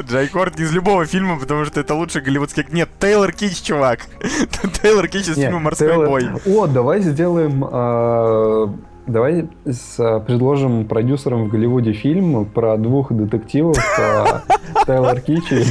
Джай 0.00 0.28
Кортни 0.28 0.64
из 0.64 0.72
любого 0.72 1.06
фильма, 1.06 1.38
потому 1.38 1.64
что 1.64 1.80
это 1.80 1.94
лучший 1.94 2.22
голливудский... 2.22 2.66
Нет, 2.70 2.88
Тейлор 2.98 3.32
Кич, 3.32 3.60
чувак. 3.62 4.06
Тейлор 4.82 5.08
Кич 5.08 5.28
из 5.28 5.36
фильма 5.36 5.58
«Морской 5.58 6.06
бой». 6.06 6.28
О, 6.46 6.66
давай 6.66 7.00
сделаем... 7.00 7.64
Э, 7.70 8.68
давай 9.06 9.48
а, 9.98 10.20
предложим 10.20 10.86
продюсерам 10.86 11.46
в 11.46 11.48
Голливуде 11.48 11.92
фильм 11.92 12.44
про 12.46 12.76
двух 12.76 13.12
детективов 13.12 13.76
а, 13.98 14.42
Тейлор 14.86 15.20
Кич 15.20 15.52
и 15.52 15.64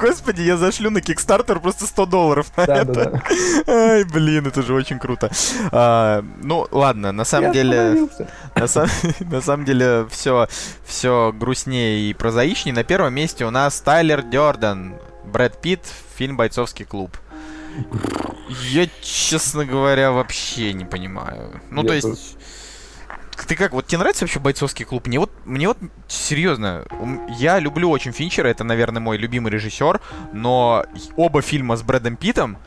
Господи, 0.00 0.42
я 0.42 0.56
зашлю 0.56 0.90
на 0.90 0.98
Kickstarter 0.98 1.60
просто 1.60 1.86
100 1.86 2.06
долларов 2.06 2.46
на 2.56 2.66
да, 2.66 2.76
это. 2.76 2.92
Да, 2.92 3.04
да. 3.04 3.22
Ай, 3.66 4.04
блин, 4.04 4.46
это 4.46 4.62
же 4.62 4.74
очень 4.74 4.98
круто. 4.98 5.30
А, 5.72 6.24
ну, 6.42 6.66
ладно, 6.70 7.12
на 7.12 7.24
самом 7.24 7.48
я 7.48 7.52
деле... 7.52 8.08
На, 8.54 8.66
сам, 8.66 8.88
на 9.20 9.40
самом 9.40 9.64
деле 9.64 10.06
все, 10.10 10.48
все 10.84 11.32
грустнее 11.32 12.10
и 12.10 12.14
прозаичнее. 12.14 12.74
На 12.74 12.84
первом 12.84 13.14
месте 13.14 13.44
у 13.44 13.50
нас 13.50 13.80
Тайлер 13.80 14.22
Дёрден, 14.22 14.96
Брэд 15.24 15.60
Питт, 15.60 15.82
фильм 16.16 16.36
«Бойцовский 16.36 16.84
клуб». 16.84 17.16
Я, 18.70 18.88
честно 19.02 19.64
говоря, 19.64 20.10
вообще 20.10 20.72
не 20.72 20.84
понимаю. 20.84 21.60
Ну, 21.70 21.82
я 21.82 21.88
то 21.88 21.94
есть... 21.94 22.37
Ты 23.46 23.54
как, 23.56 23.72
вот 23.72 23.86
тебе 23.86 23.98
нравится 23.98 24.24
вообще 24.24 24.40
бойцовский 24.40 24.84
клуб? 24.84 25.06
Мне 25.06 25.18
вот, 25.18 25.30
мне 25.44 25.68
вот, 25.68 25.78
серьезно, 26.06 26.84
я 27.38 27.58
люблю 27.58 27.90
очень 27.90 28.12
Финчера, 28.12 28.48
это, 28.48 28.64
наверное, 28.64 29.00
мой 29.00 29.16
любимый 29.16 29.50
режиссер, 29.52 30.00
но 30.32 30.84
оба 31.16 31.42
фильма 31.42 31.76
с 31.76 31.82
Брэдом 31.82 32.16
Питтом, 32.16 32.58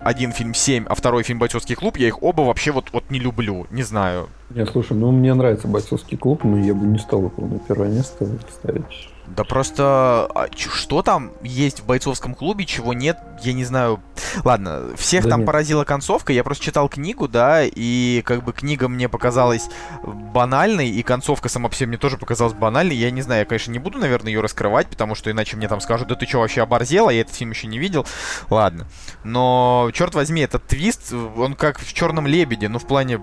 один 0.00 0.32
фильм 0.32 0.54
7, 0.54 0.86
а 0.88 0.94
второй 0.94 1.22
фильм 1.24 1.38
«Бойцовский 1.38 1.74
клуб», 1.74 1.96
я 1.96 2.06
их 2.06 2.22
оба 2.22 2.42
вообще 2.42 2.70
вот, 2.70 2.92
вот 2.92 3.10
не 3.10 3.18
люблю, 3.18 3.66
не 3.70 3.82
знаю. 3.82 4.28
Не, 4.50 4.64
слушай, 4.66 4.96
ну 4.96 5.10
мне 5.10 5.34
нравится 5.34 5.68
«Бойцовский 5.68 6.16
клуб», 6.16 6.44
но 6.44 6.58
я 6.58 6.74
бы 6.74 6.86
не 6.86 6.98
стал 6.98 7.24
его 7.24 7.46
на 7.46 7.58
первое 7.58 7.88
место 7.88 8.26
ставить. 8.50 9.10
Да 9.36 9.44
просто 9.44 10.28
а, 10.34 10.48
что 10.56 11.02
там 11.02 11.32
есть 11.42 11.80
в 11.80 11.86
бойцовском 11.86 12.34
клубе, 12.34 12.64
чего 12.64 12.92
нет, 12.92 13.18
я 13.42 13.52
не 13.52 13.64
знаю. 13.64 14.00
Ладно, 14.44 14.96
всех 14.96 15.24
да 15.24 15.30
там 15.30 15.40
нет. 15.40 15.46
поразила 15.46 15.84
концовка. 15.84 16.32
Я 16.32 16.44
просто 16.44 16.64
читал 16.64 16.88
книгу, 16.88 17.28
да, 17.28 17.62
и 17.64 18.22
как 18.24 18.44
бы 18.44 18.52
книга 18.52 18.88
мне 18.88 19.08
показалась 19.08 19.68
банальной, 20.02 20.88
и 20.88 21.02
концовка 21.02 21.48
сама 21.48 21.68
по 21.68 21.74
себе 21.74 21.88
мне 21.88 21.98
тоже 21.98 22.16
показалась 22.16 22.54
банальной. 22.54 22.96
Я 22.96 23.10
не 23.10 23.22
знаю, 23.22 23.40
я, 23.40 23.44
конечно, 23.44 23.70
не 23.70 23.78
буду, 23.78 23.98
наверное, 23.98 24.32
ее 24.32 24.40
раскрывать, 24.40 24.88
потому 24.88 25.14
что 25.14 25.30
иначе 25.30 25.56
мне 25.56 25.68
там 25.68 25.80
скажут, 25.80 26.08
да 26.08 26.14
ты 26.14 26.26
что, 26.26 26.40
вообще 26.40 26.62
оборзела, 26.62 27.10
я 27.10 27.20
этот 27.20 27.34
фильм 27.34 27.50
еще 27.50 27.66
не 27.66 27.78
видел. 27.78 28.06
Ладно. 28.50 28.86
Но, 29.24 29.90
черт 29.92 30.14
возьми, 30.14 30.40
этот 30.40 30.66
твист, 30.66 31.12
он 31.12 31.54
как 31.54 31.78
в 31.78 31.92
Черном 31.92 32.26
лебеде, 32.26 32.68
ну, 32.68 32.78
в 32.78 32.86
плане 32.86 33.20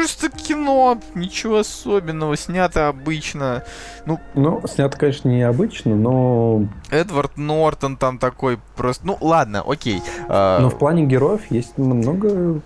просто 0.00 0.30
кино, 0.30 0.98
ничего 1.14 1.58
особенного, 1.58 2.36
снято 2.36 2.88
обычно. 2.88 3.64
Ну, 4.06 4.18
ну, 4.34 4.62
снято, 4.66 4.96
конечно, 4.96 5.28
не 5.28 5.42
обычно, 5.42 5.94
но... 5.94 6.66
Эдвард 6.90 7.36
Нортон 7.36 7.96
там 7.96 8.18
такой 8.18 8.58
просто... 8.76 9.06
Ну, 9.06 9.18
ладно, 9.20 9.62
окей. 9.66 10.00
А, 10.28 10.60
но 10.60 10.70
в 10.70 10.78
плане 10.78 11.04
героев 11.04 11.42
есть 11.50 11.76
много 11.76 12.60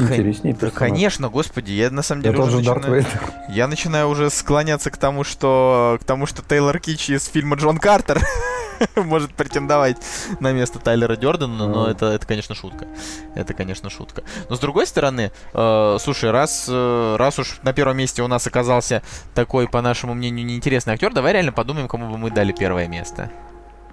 интереснее 0.00 0.54
персонаж. 0.54 0.78
Конечно, 0.78 1.28
господи, 1.28 1.72
я 1.72 1.90
на 1.90 2.02
самом 2.02 2.22
деле 2.22 2.36
я 2.38 2.44
уже 2.44 2.56
начинаю... 2.58 3.04
Я 3.48 3.66
начинаю 3.66 4.08
уже 4.08 4.30
склоняться 4.30 4.90
к 4.90 4.96
тому, 4.96 5.24
что 5.24 5.98
к 6.00 6.04
тому, 6.04 6.26
что 6.26 6.42
Тейлор 6.42 6.78
Кич 6.80 7.08
из 7.08 7.24
фильма 7.26 7.56
Джон 7.56 7.78
Картер 7.78 8.20
может 8.96 9.32
претендовать 9.32 9.96
на 10.40 10.52
место 10.52 10.78
Тайлера 10.78 11.16
Дёрдена, 11.16 11.68
но 11.68 11.86
это, 11.86 12.06
это, 12.06 12.26
конечно, 12.26 12.54
шутка. 12.54 12.86
Это, 13.34 13.54
конечно, 13.54 13.90
шутка. 13.90 14.22
Но 14.48 14.56
с 14.56 14.60
другой 14.60 14.86
стороны, 14.86 15.32
э, 15.54 15.96
слушай, 16.00 16.30
раз, 16.30 16.66
э, 16.68 17.16
раз 17.16 17.38
уж 17.38 17.60
на 17.62 17.72
первом 17.72 17.96
месте 17.96 18.22
у 18.22 18.28
нас 18.28 18.46
оказался 18.46 19.02
такой, 19.34 19.68
по 19.68 19.80
нашему 19.80 20.14
мнению, 20.14 20.46
неинтересный 20.46 20.94
актер, 20.94 21.12
давай 21.12 21.32
реально 21.32 21.52
подумаем, 21.52 21.88
кому 21.88 22.10
бы 22.10 22.18
мы 22.18 22.30
дали 22.30 22.52
первое 22.52 22.86
место. 22.88 23.30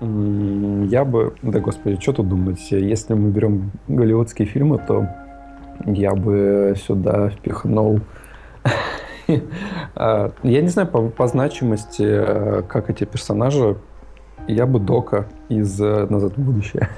Я 0.02 1.06
бы, 1.06 1.36
да 1.42 1.60
господи, 1.60 2.02
что 2.02 2.12
тут 2.12 2.28
думать, 2.28 2.60
если 2.70 3.14
мы 3.14 3.32
берем 3.32 3.72
голливудские 3.88 4.46
фильмы, 4.46 4.78
то 4.78 5.08
я 5.86 6.14
бы 6.14 6.76
сюда 6.78 7.30
впихнул 7.30 8.00
а, 9.96 10.32
я 10.44 10.62
не 10.62 10.70
знаю 10.70 10.88
по, 10.88 11.10
по 11.10 11.28
значимости, 11.28 12.04
э, 12.04 12.64
как 12.68 12.90
эти 12.90 13.04
персонажи 13.06 13.78
я 14.48 14.66
бы 14.66 14.80
Дока 14.80 15.28
из 15.50 15.80
э, 15.82 16.08
«Назад 16.10 16.38
в 16.38 16.42
будущее». 16.42 16.90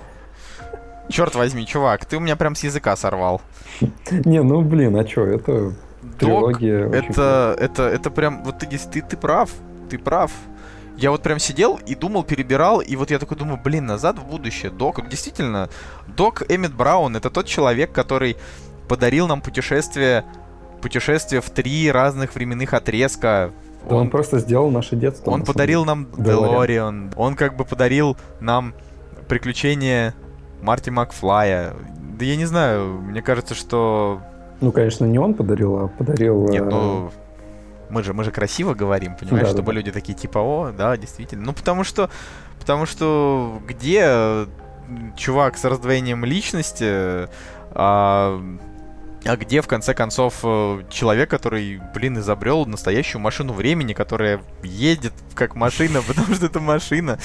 Черт 1.09 1.35
возьми, 1.35 1.65
чувак, 1.65 2.05
ты 2.05 2.17
у 2.17 2.19
меня 2.19 2.35
прям 2.35 2.55
с 2.55 2.63
языка 2.63 2.95
сорвал. 2.95 3.41
Не, 4.25 4.43
ну 4.43 4.61
блин, 4.61 4.97
а 4.97 5.05
чё, 5.05 5.25
это 5.25 5.73
трилогия. 6.19 6.89
Это, 6.89 7.55
это, 7.57 7.83
это 7.83 8.11
прям, 8.11 8.43
вот 8.43 8.59
ты, 8.59 8.67
ты, 8.67 9.01
ты 9.01 9.17
прав, 9.17 9.49
ты 9.89 9.97
прав. 9.97 10.31
Я 10.97 11.11
вот 11.11 11.21
прям 11.21 11.37
сидел 11.37 11.79
и 11.85 11.93
думал, 11.93 12.23
перебирал, 12.23 12.81
и 12.81 12.95
вот 12.95 13.11
я 13.11 13.19
такой 13.19 13.37
думаю, 13.37 13.59
блин, 13.63 13.85
назад 13.85 14.17
в 14.17 14.25
будущее. 14.25 14.71
Док, 14.71 15.07
действительно, 15.07 15.69
Док 16.07 16.41
Эммет 16.49 16.73
Браун 16.73 17.15
это 17.15 17.29
тот 17.29 17.45
человек, 17.45 17.91
который 17.91 18.35
подарил 18.87 19.27
нам 19.27 19.41
путешествие, 19.41 20.23
путешествие 20.81 21.41
в 21.41 21.49
три 21.49 21.91
разных 21.91 22.35
временных 22.35 22.73
отрезка 22.73 23.51
он, 23.89 23.97
он 23.97 24.09
просто 24.09 24.39
сделал 24.39 24.69
наше 24.69 24.95
детство. 24.95 25.31
Он 25.31 25.43
подарил 25.43 25.85
нам 25.85 26.07
Делориан. 26.17 27.11
Он 27.15 27.35
как 27.35 27.55
бы 27.55 27.63
подарил 27.63 28.17
нам 28.39 28.73
приключения 29.27 30.13
Марти 30.61 30.89
Макфлая. 30.89 31.73
Да 32.17 32.25
я 32.25 32.35
не 32.35 32.45
знаю, 32.45 32.99
мне 33.01 33.21
кажется, 33.21 33.55
что... 33.55 34.21
Ну, 34.59 34.71
конечно, 34.71 35.05
не 35.05 35.19
он 35.19 35.33
подарил, 35.33 35.77
а 35.77 35.87
подарил... 35.87 36.47
Нет, 36.49 36.65
ну... 36.65 37.11
Мы 37.89 38.03
же, 38.03 38.13
мы 38.13 38.25
же 38.25 38.31
красиво 38.31 38.73
говорим, 38.73 39.15
понимаешь, 39.15 39.47
да, 39.47 39.53
чтобы 39.53 39.71
да. 39.71 39.77
люди 39.77 39.91
такие 39.93 40.13
типа, 40.13 40.39
о, 40.39 40.73
да, 40.77 40.97
действительно. 40.97 41.45
Ну, 41.45 41.53
потому 41.53 41.85
что, 41.85 42.09
потому 42.59 42.85
что 42.85 43.61
где 43.65 44.45
чувак 45.15 45.57
с 45.57 45.63
раздвоением 45.63 46.25
личности, 46.25 47.29
а, 47.71 48.41
а 49.25 49.35
где, 49.35 49.61
в 49.61 49.67
конце 49.67 49.93
концов, 49.93 50.39
э, 50.43 50.83
человек, 50.89 51.29
который, 51.29 51.81
блин, 51.93 52.19
изобрел 52.19 52.65
настоящую 52.65 53.21
машину 53.21 53.53
времени, 53.53 53.93
которая 53.93 54.41
едет 54.63 55.13
как 55.33 55.55
машина, 55.55 56.01
потому 56.07 56.35
что 56.35 56.45
это 56.45 56.59
машина. 56.59 57.17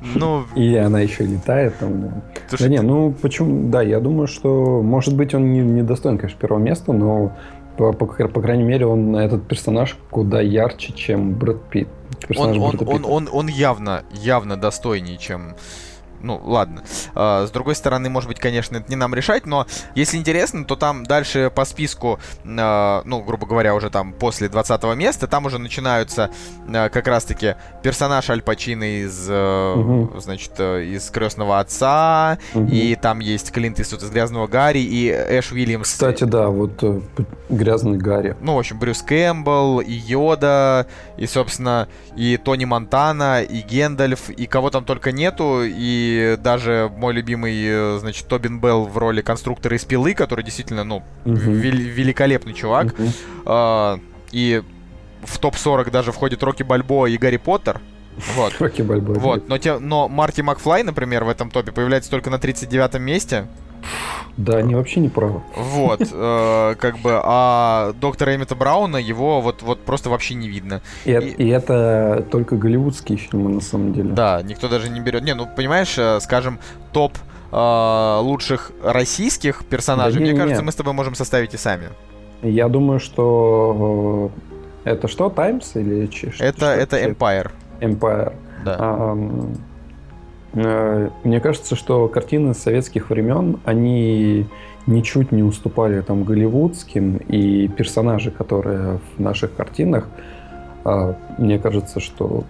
Ну... 0.00 0.44
И 0.54 0.76
она 0.76 1.00
еще 1.00 1.24
летает 1.24 1.78
там. 1.78 2.00
Да, 2.00 2.56
да 2.58 2.68
не, 2.68 2.80
ну 2.80 3.12
почему... 3.12 3.68
Да, 3.70 3.82
я 3.82 4.00
думаю, 4.00 4.26
что, 4.26 4.82
может 4.82 5.16
быть, 5.16 5.34
он 5.34 5.52
не, 5.52 5.60
не 5.60 5.82
достоин, 5.82 6.18
конечно, 6.18 6.38
первого 6.40 6.60
места, 6.60 6.92
но 6.92 7.36
по, 7.76 7.92
по, 7.92 8.06
по 8.06 8.40
крайней 8.40 8.64
мере, 8.64 8.86
он 8.86 9.16
этот 9.16 9.46
персонаж 9.46 9.96
куда 10.10 10.40
ярче, 10.40 10.92
чем 10.92 11.34
Брэд 11.34 11.62
Питт. 11.70 11.88
Он, 12.36 12.60
он, 12.60 12.78
он, 12.86 13.04
он, 13.04 13.28
он 13.30 13.46
явно, 13.46 14.04
явно 14.12 14.56
достойнее, 14.56 15.18
чем 15.18 15.54
ну, 16.22 16.40
ладно. 16.44 16.82
А, 17.14 17.46
с 17.46 17.50
другой 17.50 17.74
стороны, 17.74 18.10
может 18.10 18.28
быть, 18.28 18.38
конечно, 18.38 18.76
это 18.76 18.88
не 18.88 18.96
нам 18.96 19.14
решать, 19.14 19.46
но 19.46 19.66
если 19.94 20.16
интересно, 20.16 20.64
то 20.64 20.76
там 20.76 21.04
дальше 21.04 21.50
по 21.54 21.64
списку, 21.64 22.18
а, 22.44 23.02
ну, 23.04 23.22
грубо 23.22 23.46
говоря, 23.46 23.74
уже 23.74 23.90
там 23.90 24.12
после 24.12 24.48
20 24.48 24.96
места, 24.96 25.26
там 25.26 25.46
уже 25.46 25.58
начинаются 25.58 26.30
а, 26.72 26.88
как 26.88 27.06
раз-таки 27.06 27.56
персонаж 27.82 28.28
Аль 28.30 28.42
Пачино 28.42 29.02
из, 29.02 29.28
угу. 29.28 30.18
значит, 30.20 30.52
э, 30.58 30.84
из 30.84 31.10
«Крестного 31.10 31.60
отца», 31.60 32.38
угу. 32.54 32.66
и 32.66 32.94
там 32.96 33.20
есть 33.20 33.52
Клинт 33.52 33.80
Иствуд 33.80 34.02
из 34.02 34.10
«Грязного 34.10 34.46
Гарри», 34.46 34.80
и 34.80 35.08
Эш 35.10 35.52
Уильямс. 35.52 35.88
Кстати, 35.88 36.24
да, 36.24 36.48
вот 36.48 36.82
э, 36.82 37.00
«Грязный 37.48 37.98
Гарри». 37.98 38.36
Ну, 38.40 38.54
в 38.54 38.58
общем, 38.58 38.78
Брюс 38.78 39.02
Кэмпбелл, 39.02 39.80
и 39.80 39.92
Йода, 39.92 40.86
и, 41.16 41.26
собственно, 41.26 41.88
и 42.16 42.36
Тони 42.36 42.64
Монтана, 42.64 43.42
и 43.42 43.60
Гендальф, 43.60 44.30
и 44.30 44.46
кого 44.46 44.70
там 44.70 44.84
только 44.84 45.12
нету, 45.12 45.62
и 45.64 46.07
даже 46.40 46.90
мой 46.96 47.12
любимый, 47.14 47.54
э, 47.64 47.98
значит, 47.98 48.26
Тобин 48.28 48.60
Белл 48.60 48.84
в 48.84 48.96
роли 48.98 49.20
конструктора 49.20 49.76
из 49.76 49.84
пилы, 49.84 50.14
который 50.14 50.44
действительно, 50.44 50.84
ну, 50.84 51.02
угу. 51.24 51.34
вел- 51.34 51.76
великолепный 51.76 52.54
чувак. 52.54 52.94
Угу. 52.98 53.08
А, 53.46 54.00
и 54.32 54.62
в 55.22 55.38
топ-40 55.38 55.90
даже 55.90 56.12
входит 56.12 56.42
Рокки 56.42 56.62
Бальбо 56.62 57.06
и 57.06 57.16
Гарри 57.16 57.36
Поттер. 57.36 57.80
Вот. 58.36 58.54
Рокки 58.60 58.82
Бальбо. 58.82 59.12
Вот, 59.12 59.48
но, 59.48 59.58
те, 59.58 59.78
но 59.78 60.08
Марти 60.08 60.40
Макфлай, 60.40 60.82
например, 60.82 61.24
в 61.24 61.28
этом 61.28 61.50
топе 61.50 61.72
появляется 61.72 62.10
только 62.10 62.30
на 62.30 62.38
39 62.38 63.00
месте. 63.00 63.46
Да, 64.36 64.58
они 64.58 64.74
вообще 64.76 65.00
не 65.00 65.08
правы. 65.08 65.42
Вот, 65.56 66.00
э, 66.12 66.74
как 66.78 66.98
бы, 66.98 67.20
а 67.24 67.92
доктора 68.00 68.36
Эммета 68.36 68.54
Брауна 68.54 68.96
его 68.96 69.40
вот, 69.40 69.62
вот 69.62 69.80
просто 69.80 70.10
вообще 70.10 70.34
не 70.34 70.48
видно. 70.48 70.80
И, 71.04 71.10
и... 71.10 71.16
и 71.16 71.48
это 71.48 72.24
только 72.30 72.56
голливудские 72.56 73.18
фильмы, 73.18 73.50
на 73.50 73.60
самом 73.60 73.92
деле. 73.92 74.10
Да, 74.10 74.40
никто 74.42 74.68
даже 74.68 74.90
не 74.90 75.00
берет. 75.00 75.24
Не, 75.24 75.34
ну, 75.34 75.46
понимаешь, 75.46 75.98
э, 75.98 76.20
скажем, 76.20 76.60
топ 76.92 77.18
э, 77.50 78.18
лучших 78.20 78.70
российских 78.84 79.64
персонажей, 79.64 80.20
да, 80.20 80.20
не, 80.20 80.24
мне 80.26 80.32
не, 80.34 80.38
кажется, 80.38 80.62
не. 80.62 80.66
мы 80.66 80.72
с 80.72 80.76
тобой 80.76 80.92
можем 80.92 81.14
составить 81.16 81.54
и 81.54 81.56
сами. 81.56 81.88
Я 82.42 82.68
думаю, 82.68 83.00
что 83.00 84.30
э, 84.84 84.90
это 84.90 85.08
что, 85.08 85.30
Times 85.30 85.72
или 85.74 86.08
что? 86.10 86.44
Это, 86.44 86.58
что 86.58 86.66
это 86.66 87.04
Empire. 87.04 87.50
Empire. 87.80 88.34
Да. 88.64 88.76
А, 88.78 89.18
мне 91.24 91.40
кажется, 91.40 91.76
что 91.76 92.08
картины 92.08 92.54
советских 92.54 93.10
времен, 93.10 93.58
они 93.64 94.46
ничуть 94.86 95.32
не 95.32 95.42
уступали 95.42 96.00
там 96.00 96.24
голливудским, 96.24 97.16
и 97.16 97.68
персонажи, 97.68 98.30
которые 98.30 99.00
в 99.16 99.20
наших 99.20 99.54
картинах, 99.54 100.08
а, 100.84 101.16
мне 101.36 101.58
кажется, 101.58 102.00
что 102.00 102.44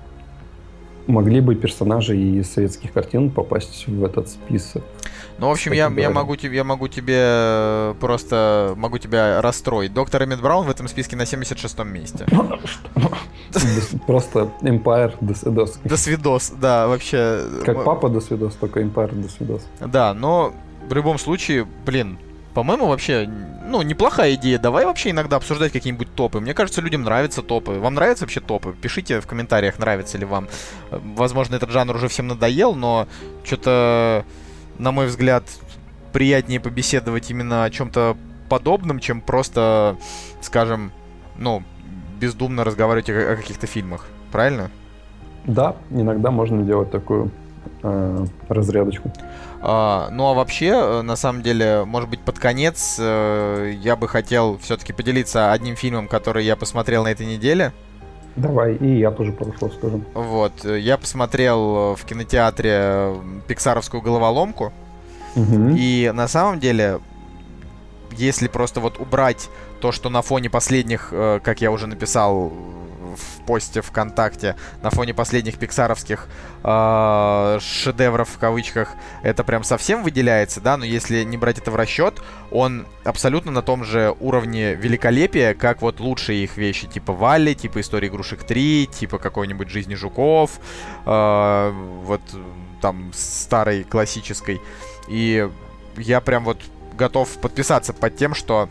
могли 1.09 1.41
бы 1.41 1.55
персонажи 1.55 2.17
из 2.17 2.53
советских 2.53 2.93
картин 2.93 3.31
попасть 3.31 3.89
в 3.89 4.05
этот 4.05 4.29
список. 4.29 4.85
Ну, 5.39 5.49
в 5.49 5.51
общем, 5.51 5.73
я, 5.73 5.91
я, 5.97 6.11
могу 6.11 6.37
тебе, 6.37 6.57
я 6.57 6.65
могу 6.65 6.89
тебе 6.89 7.95
просто 8.01 8.75
могу 8.77 8.99
тебя 8.99 9.41
расстроить. 9.41 9.95
Доктор 9.95 10.25
Эммет 10.25 10.41
Браун 10.41 10.67
в 10.67 10.71
этом 10.71 10.87
списке 10.89 11.17
на 11.17 11.23
76-м 11.23 11.89
месте. 11.89 12.27
Просто 14.07 14.51
Empire 14.61 15.15
до 15.21 15.35
свидос. 15.35 15.81
До 15.85 15.97
свидос, 15.97 16.53
да, 16.61 16.87
вообще. 16.87 17.45
Как 17.65 17.85
папа 17.85 18.09
до 18.09 18.21
свидос, 18.21 18.55
только 18.55 18.81
Empire 18.81 19.15
до 19.15 19.29
свидос. 19.29 19.67
Да, 19.81 20.13
но 20.13 20.53
в 20.89 20.93
любом 20.93 21.19
случае, 21.19 21.67
блин, 21.87 22.19
по-моему, 22.55 22.87
вообще, 22.87 23.29
ну, 23.67 23.83
неплохая 23.83 24.35
идея. 24.35 24.59
Давай 24.59 24.85
вообще 24.85 25.11
иногда 25.11 25.37
обсуждать 25.37 25.73
какие-нибудь 25.73 26.15
топы. 26.15 26.41
Мне 26.41 26.55
кажется, 26.55 26.81
людям 26.81 27.03
нравятся 27.03 27.43
топы. 27.43 27.73
Вам 27.73 27.95
нравятся 27.95 28.25
вообще 28.25 28.41
топы? 28.41 28.75
Пишите 28.81 29.21
в 29.21 29.27
комментариях, 29.27 29.79
нравится 29.79 30.19
ли 30.19 30.25
вам. 30.25 30.49
Возможно, 30.91 31.57
этот 31.57 31.71
жанр 31.71 31.95
уже 31.97 32.09
всем 32.09 32.27
надоел, 32.27 32.75
но 32.75 33.07
что-то, 33.45 34.25
на 34.79 34.93
мой 34.93 35.07
взгляд, 35.07 35.45
приятнее 36.13 36.61
побеседовать 36.61 37.31
именно 37.31 37.65
о 37.65 37.71
чем-то 37.71 38.17
подобном, 38.49 38.99
чем 38.99 39.21
просто, 39.21 39.97
скажем, 40.41 40.93
ну, 41.37 41.63
бездумно 42.19 42.65
разговаривать 42.65 43.11
о, 43.11 43.37
каких-то 43.37 43.67
фильмах. 43.67 44.07
Правильно? 44.33 44.71
Да, 45.45 45.77
иногда 45.91 46.31
можно 46.31 46.63
делать 46.63 46.91
такую 46.91 47.27
э, 47.27 47.31
разрядочку. 48.49 49.12
А, 49.61 50.09
ну 50.12 50.26
а 50.26 50.35
вообще, 50.35 50.68
э, 50.68 51.03
на 51.03 51.16
самом 51.16 51.43
деле, 51.43 51.85
может 51.85 52.09
быть, 52.09 52.20
под 52.20 52.39
конец 52.39 52.97
э, 53.01 53.74
я 53.81 53.97
бы 53.97 54.07
хотел 54.07 54.59
все-таки 54.59 54.93
поделиться 54.93 55.53
одним 55.53 55.74
фильмом, 55.74 56.07
который 56.07 56.45
я 56.45 56.55
посмотрел 56.55 57.05
на 57.05 57.09
этой 57.09 57.26
неделе. 57.26 57.72
Давай, 58.37 58.76
и 58.76 58.99
я 58.99 59.11
тоже 59.11 59.33
пару 59.33 59.53
слов 59.59 59.74
скажу. 59.74 60.03
Вот, 60.14 60.64
э, 60.64 60.79
я 60.79 60.97
посмотрел 60.97 61.97
в 61.97 62.05
кинотеатре 62.05 63.14
пиксаровскую 63.49 64.01
головоломку. 64.01 64.72
Угу. 65.35 65.74
И 65.76 66.12
на 66.14 66.29
самом 66.29 66.61
деле, 66.61 67.01
если 68.12 68.47
просто 68.47 68.81
вот 68.81 68.99
убрать 69.01 69.51
то, 69.81 69.91
что 69.91 70.09
на 70.09 70.22
фоне 70.22 70.51
последних, 70.51 71.11
как 71.11 71.61
я 71.61 71.70
уже 71.70 71.87
написал 71.87 72.53
в 73.17 73.45
посте 73.47 73.83
ВКонтакте 73.83 74.57
на 74.83 74.91
фоне 74.91 75.15
последних 75.15 75.59
пиксаровских 75.59 76.29
э, 76.63 77.59
шедевров 77.61 78.29
в 78.29 78.39
кавычках 78.39 78.91
это 79.23 79.45
прям 79.45 79.65
совсем 79.65 80.03
выделяется, 80.03 80.61
да, 80.61 80.77
но 80.77 80.85
если 80.85 81.25
не 81.25 81.37
брать 81.37 81.59
это 81.59 81.71
в 81.71 81.77
расчет, 81.77 82.21
он 82.51 82.87
абсолютно 83.05 83.51
на 83.51 83.63
том 83.63 83.85
же 83.85 84.15
уровне 84.21 84.75
великолепия, 84.75 85.55
как 85.55 85.83
вот 85.83 86.01
лучшие 86.01 86.45
их 86.45 86.57
вещи, 86.57 86.87
типа 86.87 87.13
Валли, 87.13 87.55
типа 87.55 87.81
Истории 87.81 88.09
игрушек 88.09 88.45
3, 88.45 88.87
типа 88.87 89.19
какой-нибудь 89.19 89.69
Жизни 89.69 89.95
жуков, 89.95 90.61
э, 91.07 91.71
вот 92.05 92.21
там 92.81 93.13
старой 93.15 93.85
классической. 93.85 94.61
И 95.09 95.49
я 95.97 96.21
прям 96.21 96.45
вот 96.45 96.61
готов 96.97 97.29
подписаться 97.39 97.93
под 97.93 98.17
тем, 98.17 98.35
что 98.35 98.69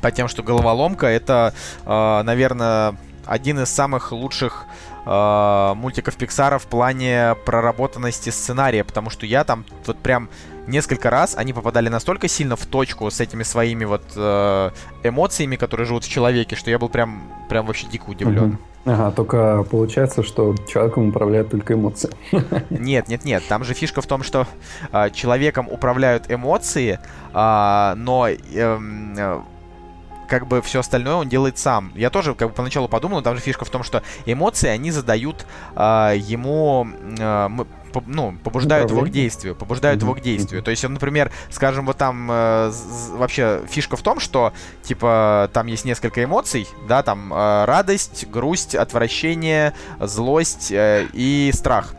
под 0.00 0.14
тем, 0.14 0.28
что 0.28 0.42
головоломка 0.42 1.06
это, 1.06 1.54
э, 1.84 2.22
наверное, 2.22 2.96
один 3.28 3.60
из 3.60 3.68
самых 3.68 4.12
лучших 4.12 4.66
э, 5.06 5.72
мультиков 5.76 6.16
Пиксара 6.16 6.58
в 6.58 6.66
плане 6.66 7.36
проработанности 7.44 8.30
сценария, 8.30 8.84
потому 8.84 9.10
что 9.10 9.26
я 9.26 9.44
там 9.44 9.64
вот 9.86 9.98
прям 9.98 10.28
несколько 10.66 11.10
раз 11.10 11.34
они 11.36 11.52
попадали 11.52 11.88
настолько 11.88 12.28
сильно 12.28 12.56
в 12.56 12.66
точку 12.66 13.10
с 13.10 13.20
этими 13.20 13.42
своими 13.42 13.84
вот 13.84 14.02
э, 14.16 14.70
эмоциями, 15.02 15.56
которые 15.56 15.86
живут 15.86 16.04
в 16.04 16.10
человеке, 16.10 16.56
что 16.56 16.70
я 16.70 16.78
был 16.78 16.88
прям, 16.88 17.22
прям 17.48 17.66
вообще 17.66 17.86
дико 17.86 18.10
удивлен. 18.10 18.58
Ага, 18.84 19.10
только 19.10 19.66
получается, 19.70 20.22
что 20.22 20.54
человеком 20.66 21.08
управляют 21.08 21.50
только 21.50 21.74
эмоции. 21.74 22.10
Нет, 22.70 23.08
нет, 23.08 23.24
нет. 23.24 23.42
Там 23.48 23.64
же 23.64 23.74
фишка 23.74 24.00
в 24.00 24.06
том, 24.06 24.22
что 24.22 24.46
э, 24.92 25.10
человеком 25.10 25.68
управляют 25.68 26.30
эмоции, 26.30 26.98
э, 27.34 27.94
но 27.96 28.28
э, 28.28 29.40
как 30.28 30.46
бы 30.46 30.62
все 30.62 30.80
остальное 30.80 31.14
он 31.14 31.28
делает 31.28 31.58
сам. 31.58 31.92
Я 31.94 32.10
тоже 32.10 32.34
как 32.34 32.48
бы 32.48 32.54
поначалу 32.54 32.86
подумал, 32.88 33.22
там 33.22 33.34
же 33.34 33.40
фишка 33.40 33.64
в 33.64 33.70
том, 33.70 33.82
что 33.82 34.02
эмоции, 34.26 34.68
они 34.68 34.90
задают 34.90 35.46
э, 35.74 36.14
ему, 36.18 36.86
э, 37.18 37.48
ну, 38.06 38.38
побуждают 38.44 38.90
его 38.90 39.02
к 39.02 39.08
действию, 39.08 39.56
побуждают 39.56 40.00
mm-hmm. 40.00 40.04
его 40.04 40.14
к 40.14 40.20
действию. 40.20 40.62
То 40.62 40.70
есть, 40.70 40.86
например, 40.86 41.32
скажем, 41.50 41.86
вот 41.86 41.96
там 41.96 42.28
э, 42.30 42.72
вообще 43.12 43.62
фишка 43.68 43.96
в 43.96 44.02
том, 44.02 44.20
что, 44.20 44.52
типа, 44.82 45.50
там 45.52 45.66
есть 45.66 45.84
несколько 45.84 46.22
эмоций, 46.22 46.68
да, 46.86 47.02
там 47.02 47.32
э, 47.32 47.64
радость, 47.64 48.28
грусть, 48.28 48.74
отвращение, 48.74 49.72
злость 49.98 50.70
э, 50.70 51.08
и 51.12 51.50
страх. 51.54 51.94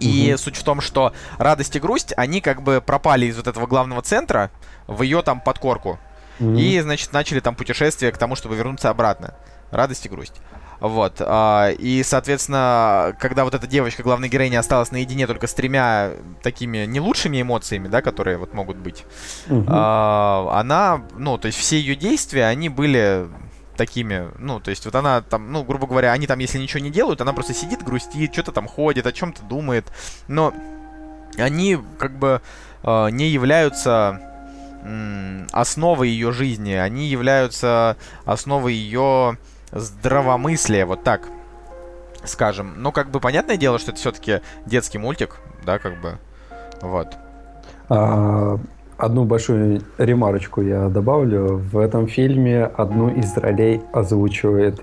И 0.00 0.30
угу. 0.30 0.38
суть 0.38 0.56
в 0.56 0.62
том, 0.62 0.80
что 0.80 1.12
радость 1.38 1.74
и 1.74 1.80
грусть, 1.80 2.12
они 2.16 2.40
как 2.40 2.62
бы 2.62 2.80
пропали 2.84 3.26
из 3.26 3.36
вот 3.36 3.48
этого 3.48 3.66
главного 3.66 4.02
центра 4.02 4.50
в 4.86 5.02
ее 5.02 5.22
там 5.22 5.40
подкорку. 5.40 5.98
Mm-hmm. 6.38 6.60
И, 6.60 6.80
значит, 6.80 7.12
начали 7.12 7.40
там 7.40 7.54
путешествие 7.54 8.12
к 8.12 8.18
тому, 8.18 8.36
чтобы 8.36 8.56
вернуться 8.56 8.90
обратно. 8.90 9.34
Радость 9.70 10.06
и 10.06 10.08
грусть. 10.08 10.34
Вот. 10.80 11.16
А, 11.20 11.70
и, 11.70 12.02
соответственно, 12.02 13.16
когда 13.18 13.44
вот 13.44 13.54
эта 13.54 13.66
девочка, 13.66 14.02
главная 14.02 14.28
героиня, 14.28 14.60
осталась 14.60 14.92
наедине 14.92 15.26
только 15.26 15.46
с 15.46 15.54
тремя 15.54 16.12
такими 16.42 16.86
не 16.86 17.00
лучшими 17.00 17.42
эмоциями, 17.42 17.88
да, 17.88 18.00
которые 18.00 18.38
вот 18.38 18.54
могут 18.54 18.76
быть, 18.76 19.04
угу. 19.48 19.64
а, 19.68 20.50
она, 20.54 21.02
ну, 21.16 21.36
то 21.38 21.46
есть 21.46 21.58
все 21.58 21.78
ее 21.80 21.96
действия, 21.96 22.46
они 22.46 22.68
были 22.68 23.26
такими, 23.76 24.28
ну, 24.38 24.60
то 24.60 24.70
есть 24.70 24.84
вот 24.84 24.94
она 24.94 25.20
там, 25.20 25.52
ну, 25.52 25.64
грубо 25.64 25.86
говоря, 25.86 26.12
они 26.12 26.26
там, 26.26 26.38
если 26.40 26.58
ничего 26.58 26.80
не 26.80 26.90
делают, 26.90 27.20
она 27.20 27.32
просто 27.32 27.54
сидит, 27.54 27.82
грустит, 27.82 28.32
что-то 28.32 28.52
там 28.52 28.66
ходит, 28.66 29.06
о 29.06 29.12
чем-то 29.12 29.42
думает, 29.44 29.86
но 30.26 30.52
они 31.36 31.78
как 31.98 32.18
бы 32.18 32.42
э, 32.82 33.10
не 33.10 33.28
являются 33.28 34.20
основой 35.52 36.08
ее 36.08 36.32
жизни, 36.32 36.72
они 36.72 37.06
являются 37.06 37.96
основой 38.24 38.74
ее 38.74 39.38
здравомыслия, 39.72 40.86
вот 40.86 41.04
так 41.04 41.28
скажем. 42.24 42.74
Ну, 42.76 42.92
как 42.92 43.10
бы 43.10 43.20
понятное 43.20 43.56
дело, 43.56 43.78
что 43.78 43.92
это 43.92 44.00
все-таки 44.00 44.40
детский 44.66 44.98
мультик, 44.98 45.36
да, 45.64 45.78
как 45.78 46.00
бы. 46.00 46.18
Вот. 46.80 47.16
А, 47.88 48.58
одну 48.96 49.24
большую 49.24 49.82
ремарочку 49.98 50.60
я 50.62 50.88
добавлю. 50.88 51.56
В 51.56 51.78
этом 51.78 52.06
фильме 52.06 52.64
одну 52.64 53.08
из 53.08 53.36
ролей 53.36 53.80
озвучивает 53.92 54.82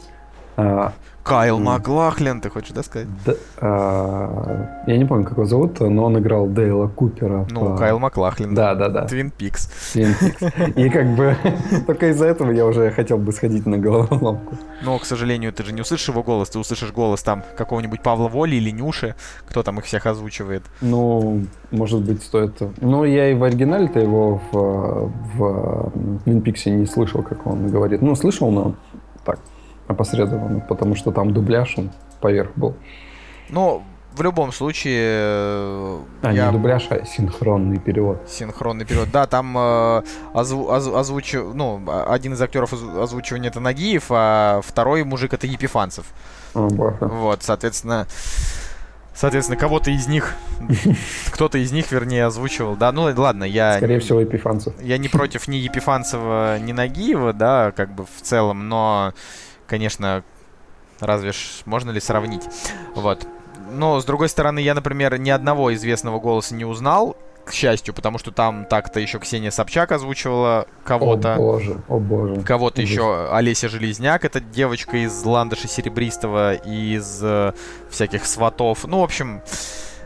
а, 0.58 0.93
Кайл 1.26 1.57
Маклахлин, 1.57 2.39
ты 2.39 2.51
хочешь, 2.51 2.69
да, 2.69 2.84
сказать? 2.84 3.07
Да, 3.26 3.34
а, 3.57 4.84
я 4.86 4.95
не 4.95 5.05
помню, 5.05 5.23
как 5.23 5.34
его 5.34 5.45
зовут, 5.45 5.80
но 5.80 6.03
он 6.03 6.19
играл 6.19 6.45
Дейла 6.47 6.88
Купера. 6.88 7.47
Ну, 7.49 7.71
по... 7.71 7.78
Кайл 7.78 7.97
Маклахлин. 7.97 8.53
Да, 8.53 8.76
да, 8.76 8.89
да. 8.89 9.05
Твин 9.07 9.32
Пикс. 9.32 9.71
Твин 9.91 10.13
Пикс. 10.19 10.39
И 10.76 10.88
как 10.88 11.15
бы 11.15 11.36
только 11.88 12.11
из-за 12.11 12.28
этого 12.28 12.51
я 12.51 12.67
уже 12.67 12.91
хотел 12.91 13.17
бы 13.17 13.32
сходить 13.32 13.65
на 13.65 13.80
головоломку. 13.80 14.55
Но, 14.84 14.99
к 14.99 15.05
сожалению, 15.05 15.51
ты 15.51 15.63
же 15.63 15.73
не 15.73 15.82
услышишь 15.82 16.09
его 16.09 16.21
голос, 16.21 16.51
ты 16.51 16.59
услышишь 16.59 16.91
голос 16.91 17.23
там 17.23 17.43
какого-нибудь 17.57 18.03
Павла 18.03 18.28
Воли 18.28 18.57
или 18.57 18.69
Нюши, 18.69 19.15
кто 19.47 19.63
там 19.63 19.80
их 19.80 19.86
всех 19.86 20.05
озвучивает. 20.05 20.61
Ну, 20.82 21.43
может 21.71 22.01
быть, 22.01 22.21
стоит... 22.21 22.61
Ну, 22.82 23.03
я 23.03 23.32
и 23.32 23.34
в 23.34 23.43
оригинале-то 23.43 23.99
его 23.99 24.39
в, 24.51 25.11
в 25.36 25.91
Твин 26.23 26.41
Пиксе 26.41 26.69
не 26.69 26.86
слышал, 26.86 27.23
как 27.23 27.47
он 27.47 27.67
говорит. 27.71 28.03
Ну, 28.03 28.15
слышал, 28.15 28.51
но 28.51 28.76
так, 29.26 29.39
опосредованно, 29.88 30.60
потому 30.62 30.96
что 30.96 31.12
там 31.12 31.34
дубляж 31.34 31.78
он 31.78 31.92
поверх 32.22 32.52
был. 32.56 32.76
Ну, 33.50 33.84
в 34.16 34.22
любом 34.22 34.52
случае... 34.52 35.02
Э, 35.04 36.00
а, 36.22 36.34
я... 36.34 36.48
не 36.48 36.52
дубляж, 36.54 36.88
а 36.90 37.06
синхронный 37.06 37.80
перевод. 37.80 38.22
Синхронный 38.28 38.86
перевод. 38.86 39.10
Да, 39.12 39.28
там 39.28 39.58
э, 39.58 40.04
озву, 40.34 40.70
оз, 40.70 40.88
озвучу, 40.88 41.52
ну, 41.54 41.84
один 42.08 42.34
из 42.34 42.42
актеров 42.42 42.74
озвучивания 42.74 43.50
это 43.50 43.60
Нагиев, 43.60 44.06
а 44.10 44.62
второй 44.64 45.04
мужик 45.04 45.34
это 45.34 45.48
Епифанцев. 45.48 46.06
О, 46.54 46.68
вот, 46.68 47.44
соответственно... 47.44 48.08
Соответственно, 49.14 49.58
кого-то 49.58 49.92
из 49.92 50.08
них, 50.08 50.36
кто-то 51.32 51.58
из 51.58 51.72
них, 51.72 51.90
вернее, 51.90 52.26
озвучивал, 52.26 52.76
да, 52.76 52.92
ну 52.92 53.04
ладно, 53.16 53.46
я... 53.46 53.78
Скорее 53.78 54.02
всего, 54.02 54.20
Епифанцев. 54.20 54.74
Я 54.82 54.98
не 54.98 55.08
против 55.08 55.48
ни 55.48 55.56
Епифанцева, 55.56 56.60
ни 56.60 56.74
Нагиева, 56.74 57.32
да, 57.32 57.72
как 57.72 57.96
бы 57.96 58.06
в 58.06 58.22
целом, 58.22 58.68
но 58.68 59.14
конечно, 59.68 60.24
разве 60.99 61.32
ж 61.32 61.61
можно 61.66 61.91
ли 61.91 61.99
сравнить? 61.99 62.43
Вот. 62.95 63.28
Но, 63.72 63.99
с 63.99 64.05
другой 64.05 64.30
стороны, 64.30 64.59
я, 64.59 64.74
например, 64.74 65.18
ни 65.18 65.30
одного 65.30 65.74
известного 65.74 66.20
голоса 66.20 66.55
не 66.55 66.66
узнал, 66.66 67.18
к 67.45 67.51
счастью, 67.51 67.93
потому 67.93 68.18
что 68.18 68.32
там 68.32 68.66
так-то 68.66 68.99
еще 68.99 69.20
Ксения 69.20 69.51
Собчак 69.51 69.91
озвучивала 69.91 70.66
кого-то. 70.84 71.36
О 71.36 71.38
боже, 71.38 71.78
о 71.88 71.99
боже. 71.99 72.41
Кого-то 72.41 72.82
еще 72.82 73.30
Олеся 73.32 73.70
Железняк, 73.70 74.26
это 74.26 74.39
девочка 74.39 74.97
из 74.97 75.24
Ландыша 75.24 75.68
Серебристого, 75.68 76.55
из 76.55 77.20
э, 77.22 77.53
всяких 77.89 78.26
сватов. 78.26 78.86
Ну, 78.88 78.99
в 78.99 79.03
общем... 79.03 79.41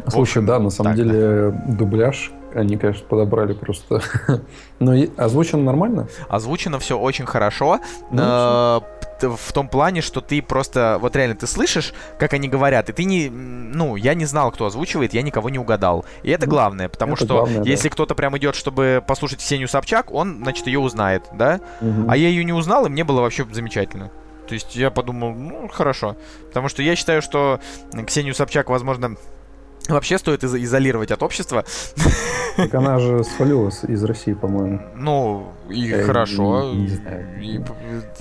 Слушай, 0.04 0.16
в 0.16 0.22
общем, 0.22 0.46
да, 0.46 0.60
на 0.60 0.70
самом 0.70 0.92
так, 0.92 0.98
деле 0.98 1.52
да. 1.52 1.74
дубляж 1.74 2.32
они, 2.54 2.78
конечно, 2.78 3.06
подобрали 3.08 3.54
просто. 3.54 4.02
Но 4.80 4.94
озвучено 5.18 5.62
нормально? 5.62 6.08
Озвучено 6.30 6.80
все 6.80 6.98
очень 6.98 7.26
хорошо. 7.26 7.80
Ну, 8.12 8.84
в 9.24 9.54
том 9.54 9.68
плане, 9.68 10.02
что 10.02 10.22
ты 10.22 10.42
просто, 10.42 10.98
вот 11.02 11.16
реально, 11.16 11.36
ты 11.36 11.48
слышишь, 11.48 11.94
как 12.18 12.34
они 12.34 12.48
говорят, 12.48 12.90
и 12.90 12.94
ты 12.94 13.04
не, 13.04 13.30
ну, 13.30 13.96
я 13.96 14.14
не 14.14 14.26
знал, 14.26 14.52
кто 14.52 14.66
озвучивает, 14.66 15.14
я 15.14 15.22
никого 15.22 15.50
не 15.50 15.60
угадал. 15.60 16.06
И 16.24 16.32
это 16.32 16.48
главное, 16.48 16.90
потому 16.90 17.14
это 17.14 17.26
что 17.26 17.36
главное, 17.36 17.64
если 17.64 17.90
да. 17.90 17.94
кто-то 17.94 18.16
прям 18.16 18.38
идет, 18.38 18.56
чтобы 18.56 19.04
послушать 19.06 19.40
Ксению 19.40 19.68
Собчак, 19.68 20.12
он, 20.12 20.40
значит, 20.44 20.68
ее 20.68 20.80
узнает, 20.80 21.24
да? 21.34 21.60
Угу. 21.82 22.10
А 22.10 22.18
я 22.18 22.30
ее 22.30 22.44
не 22.44 22.54
узнал, 22.54 22.86
и 22.86 22.90
мне 22.90 23.04
было 23.04 23.22
вообще 23.22 23.46
замечательно. 23.52 24.12
То 24.48 24.56
есть 24.56 24.76
я 24.76 24.90
подумал, 24.90 25.34
ну, 25.34 25.68
хорошо. 25.68 26.18
Потому 26.48 26.70
что 26.70 26.82
я 26.82 26.96
считаю, 26.96 27.22
что 27.22 27.60
Ксению 28.08 28.34
Собчак, 28.34 28.70
возможно, 28.70 29.16
вообще 29.94 30.18
стоит 30.18 30.44
из- 30.44 30.56
изолировать 30.56 31.12
от 31.12 31.22
общества. 31.24 31.64
Так 32.56 32.74
она 32.76 33.00
же 33.00 33.24
свалилась 33.24 33.84
из 33.86 34.04
России, 34.04 34.34
по-моему. 34.34 34.82
Ну, 34.96 35.52
и 35.70 35.80
Я 35.80 36.04
хорошо. 36.04 36.74
Не, 36.74 36.82
не 36.82 36.88
знаю. 36.90 37.42
И, 37.42 37.56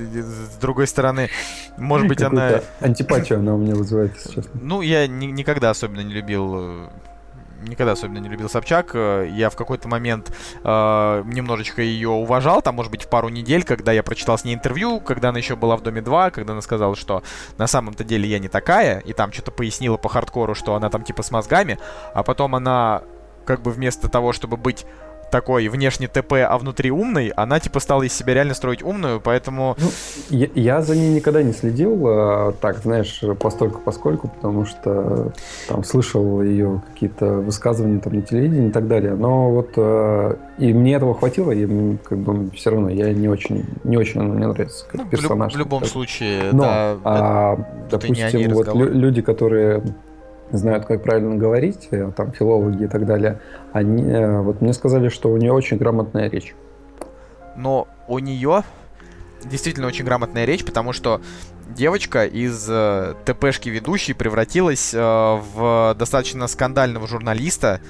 и, 0.03 0.21
с 0.23 0.57
другой 0.61 0.87
стороны, 0.87 1.29
может 1.77 2.07
быть, 2.09 2.23
она... 2.23 2.61
Антипатию 2.81 3.39
она 3.41 3.55
у 3.55 3.59
меня 3.59 3.75
вызывает, 3.75 4.15
если 4.17 4.35
честно. 4.35 4.51
Ну, 4.63 4.81
я 4.83 5.07
ни- 5.07 5.27
никогда 5.27 5.71
особенно 5.71 6.01
не 6.01 6.13
любил 6.15 6.55
э, 6.57 6.89
никогда 7.63 7.93
особенно 7.93 8.19
не 8.19 8.29
любил 8.29 8.49
Собчак. 8.49 8.91
Э, 8.95 9.29
я 9.31 9.51
в 9.51 9.57
какой-то 9.57 9.89
момент 9.89 10.33
э, 10.63 11.23
немножечко 11.27 11.83
ее 11.83 12.11
уважал, 12.11 12.63
там, 12.63 12.77
может 12.77 12.91
быть, 12.91 13.03
в 13.03 13.09
пару 13.09 13.29
недель, 13.29 13.65
когда 13.65 13.93
я 13.93 14.03
прочитал 14.03 14.39
с 14.39 14.45
ней 14.45 14.55
интервью, 14.55 15.01
когда 15.01 15.31
она 15.31 15.39
еще 15.39 15.57
была 15.57 15.77
в 15.77 15.83
Доме 15.83 16.01
2, 16.03 16.31
когда 16.31 16.53
она 16.53 16.63
сказала, 16.63 16.97
что 16.97 17.23
на 17.57 17.67
самом-то 17.67 18.05
деле 18.05 18.29
я 18.29 18.39
не 18.39 18.49
такая, 18.49 19.01
и 19.01 19.13
там 19.13 19.33
что-то 19.33 19.51
пояснила 19.51 19.97
по 19.97 20.09
хардкору, 20.09 20.55
что 20.55 20.75
она 20.75 20.91
там 20.91 21.03
типа 21.03 21.23
с 21.23 21.31
мозгами, 21.31 21.79
а 22.15 22.23
потом 22.23 22.55
она 22.55 23.03
как 23.45 23.63
бы 23.63 23.71
вместо 23.71 24.09
того, 24.09 24.33
чтобы 24.33 24.59
быть 24.59 24.85
такой 25.31 25.69
внешне 25.69 26.09
ТП, 26.09 26.35
а 26.49 26.57
внутри 26.59 26.91
умный, 26.91 27.29
она 27.29 27.61
типа 27.61 27.81
стала 27.81 28.03
из 28.03 28.13
себя 28.13 28.35
реально 28.35 28.55
строить 28.55 28.83
умную, 28.83 29.21
поэтому... 29.21 29.77
Ну, 29.79 29.89
я, 30.31 30.49
я 30.55 30.83
за 30.83 30.97
ней 30.97 31.15
никогда 31.15 31.43
не 31.43 31.53
следил, 31.53 32.03
а, 32.07 32.53
так, 32.61 32.79
знаешь, 32.79 33.21
постольку 33.39 33.81
поскольку, 33.85 34.29
потому 34.29 34.67
что 34.67 35.33
там 35.69 35.85
слышал 35.85 36.43
ее 36.43 36.83
какие-то 36.93 37.27
высказывания 37.27 38.01
там 38.01 38.15
на 38.15 38.23
телевидении 38.23 38.69
и 38.69 38.73
так 38.73 38.89
далее, 38.89 39.15
но 39.15 39.51
вот 39.51 39.71
а, 39.77 40.39
и 40.59 40.73
мне 40.73 40.95
этого 40.95 41.15
хватило, 41.15 41.53
и 41.53 41.97
как 41.99 42.19
бы 42.19 42.51
все 42.51 42.71
равно 42.71 42.89
я 42.89 43.13
не 43.13 43.29
очень, 43.29 43.65
не 43.85 43.97
очень 43.97 44.21
мне 44.21 44.47
нравится 44.47 44.87
как 44.87 45.05
ну, 45.05 45.09
персонаж. 45.09 45.53
В, 45.53 45.57
люб, 45.57 45.67
в 45.67 45.71
любом 45.71 45.85
случае, 45.85 46.53
но, 46.53 46.63
да. 46.63 46.97
А, 47.05 47.55
это, 47.55 47.99
допустим, 47.99 48.53
вот 48.53 48.75
люди, 48.75 49.23
которые 49.23 49.83
знают, 50.53 50.87
как 50.87 51.03
правильно 51.03 51.37
говорить, 51.37 51.89
э, 51.91 52.11
там, 52.17 52.33
филологи 52.33 52.85
и 52.85 52.89
так 52.89 53.07
далее, 53.07 53.41
они, 53.73 54.03
э, 54.03 54.41
вот 54.41 54.61
мне 54.61 54.73
сказали, 54.73 55.09
что 55.09 55.31
у 55.31 55.37
нее 55.37 55.53
очень 55.53 55.77
грамотная 55.77 56.29
речь. 56.31 56.55
Но 57.57 57.89
у 58.07 58.19
нее 58.19 58.63
действительно 59.45 59.87
очень 59.87 60.05
грамотная 60.05 60.45
речь, 60.45 60.65
потому 60.65 60.93
что 60.93 61.21
девочка 61.69 62.25
из 62.25 62.67
э, 62.69 63.15
ТПшки 63.25 63.69
ведущей 63.69 64.15
превратилась 64.15 64.93
э, 64.95 64.99
в 65.01 65.95
достаточно 65.99 66.47
скандального 66.47 67.07
журналиста, 67.07 67.81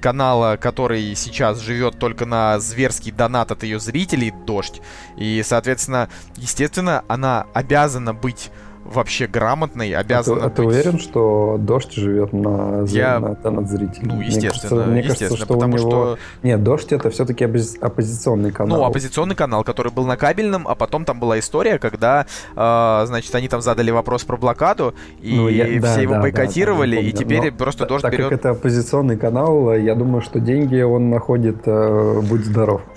канала, 0.00 0.56
который 0.56 1.14
сейчас 1.16 1.58
живет 1.58 1.98
только 1.98 2.26
на 2.26 2.60
зверский 2.60 3.10
донат 3.10 3.50
от 3.50 3.62
ее 3.62 3.80
зрителей, 3.80 4.32
дождь. 4.46 4.80
И, 5.16 5.42
соответственно, 5.44 6.08
естественно, 6.36 7.04
она 7.08 7.46
обязана 7.54 8.14
быть 8.14 8.50
вообще 8.92 9.26
грамотный, 9.26 9.92
обязан. 9.94 10.38
А 10.38 10.40
ты, 10.40 10.46
а 10.46 10.50
ты 10.50 10.62
уверен, 10.62 10.98
что 10.98 11.56
дождь 11.58 11.92
живет 11.92 12.32
на, 12.32 12.84
Я... 12.86 13.18
на, 13.18 13.36
на, 13.42 13.50
на 13.50 13.66
зрителей? 13.66 14.06
Ну, 14.06 14.20
естественно, 14.20 14.86
мне 14.86 15.02
кажется, 15.02 15.24
естественно, 15.24 15.26
мне 15.26 15.36
кажется, 15.36 15.36
что 15.36 15.46
потому 15.46 15.74
у 15.74 15.78
него... 15.78 15.90
что... 15.90 16.18
Нет, 16.42 16.62
дождь 16.62 16.92
это 16.92 17.10
все-таки 17.10 17.44
оппози... 17.44 17.78
оппозиционный 17.78 18.52
канал. 18.52 18.78
Ну, 18.78 18.84
оппозиционный 18.84 19.34
канал, 19.34 19.64
который 19.64 19.92
был 19.92 20.06
на 20.06 20.16
кабельном, 20.16 20.66
а 20.68 20.74
потом 20.74 21.04
там 21.04 21.20
была 21.20 21.38
история, 21.38 21.78
когда, 21.78 22.26
э, 22.54 23.02
значит, 23.06 23.34
они 23.34 23.48
там 23.48 23.60
задали 23.60 23.90
вопрос 23.90 24.24
про 24.24 24.36
блокаду, 24.36 24.94
и 25.20 25.36
ну, 25.36 25.48
я... 25.48 25.66
все 25.66 25.80
да, 25.80 26.00
его 26.00 26.14
да, 26.14 26.20
бойкотировали, 26.20 26.96
да, 26.96 27.02
да, 27.02 27.08
и 27.08 27.12
теперь 27.12 27.50
Но 27.50 27.56
просто 27.56 27.86
дождь 27.86 28.02
так 28.02 28.12
берет... 28.12 28.30
как 28.30 28.38
это 28.38 28.50
оппозиционный 28.50 29.16
канал, 29.16 29.74
я 29.74 29.94
думаю, 29.94 30.22
что 30.22 30.40
деньги 30.40 30.80
он 30.80 31.10
находит, 31.10 31.62
э, 31.66 32.20
будь 32.22 32.44
здоров. 32.44 32.82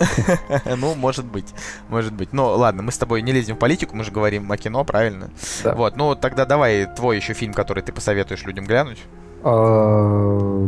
Ну, 0.79 0.95
может 0.95 1.25
быть, 1.25 1.47
может 1.89 2.13
быть. 2.13 2.31
Ну, 2.31 2.45
ладно, 2.47 2.83
мы 2.83 2.91
с 2.91 2.97
тобой 2.97 3.21
не 3.21 3.31
лезем 3.31 3.55
в 3.55 3.59
политику, 3.59 3.95
мы 3.95 4.03
же 4.03 4.11
говорим 4.11 4.51
о 4.51 4.57
кино, 4.57 4.83
правильно? 4.83 5.29
Да. 5.63 5.73
Вот, 5.80 5.95
ну 5.95 6.13
тогда 6.13 6.45
давай 6.45 6.86
твой 6.88 7.15
еще 7.15 7.32
фильм, 7.32 7.53
который 7.53 7.82
ты 7.82 7.93
посоветуешь 7.93 8.43
людям 8.43 8.65
глянуть. 8.65 8.97
А, 9.43 10.67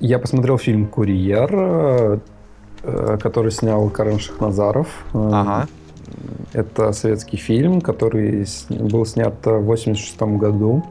я 0.00 0.18
посмотрел 0.18 0.56
фильм 0.56 0.86
«Курьер», 0.86 1.50
э, 1.52 3.18
который 3.20 3.50
снял 3.50 3.90
Карен 3.90 4.18
Шахназаров. 4.18 4.86
Э, 5.12 5.30
ага. 5.30 5.66
Это 6.54 6.92
советский 6.92 7.36
фильм, 7.36 7.82
который 7.82 8.46
был 8.70 9.04
снят 9.04 9.34
в 9.44 9.48
1986 9.48 10.22
году. 10.38 10.82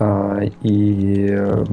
А, 0.00 0.40
и 0.62 1.28
э, 1.30 1.64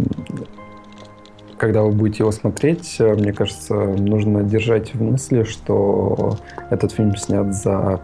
когда 1.57 1.81
вы 1.81 1.91
будете 1.91 2.21
его 2.21 2.31
смотреть, 2.31 2.97
мне 2.99 3.33
кажется, 3.33 3.73
нужно 3.73 4.43
держать 4.43 4.93
в 4.93 5.01
мысли, 5.01 5.41
что 5.41 6.37
этот 6.69 6.91
фильм 6.91 7.15
снят 7.15 7.51
за 7.51 7.99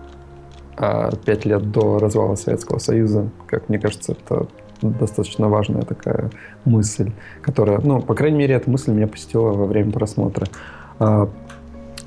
а 0.78 1.12
пять 1.26 1.46
лет 1.46 1.72
до 1.72 2.00
развала 2.00 2.36
Советского 2.36 2.80
Союза. 2.80 3.30
Как 3.48 3.70
мне 3.70 3.80
кажется, 3.80 4.14
это 4.14 4.48
достаточно 4.82 5.48
важная 5.50 5.84
такая 5.84 6.32
мысль, 6.66 7.12
которая, 7.42 7.80
ну, 7.80 8.02
по 8.02 8.16
крайней 8.16 8.40
мере, 8.40 8.56
эта 8.56 8.70
мысль 8.70 8.92
меня 8.92 9.08
посетила 9.08 9.52
во 9.52 9.66
время 9.66 9.92
просмотра. 9.92 10.48
А, 11.00 11.30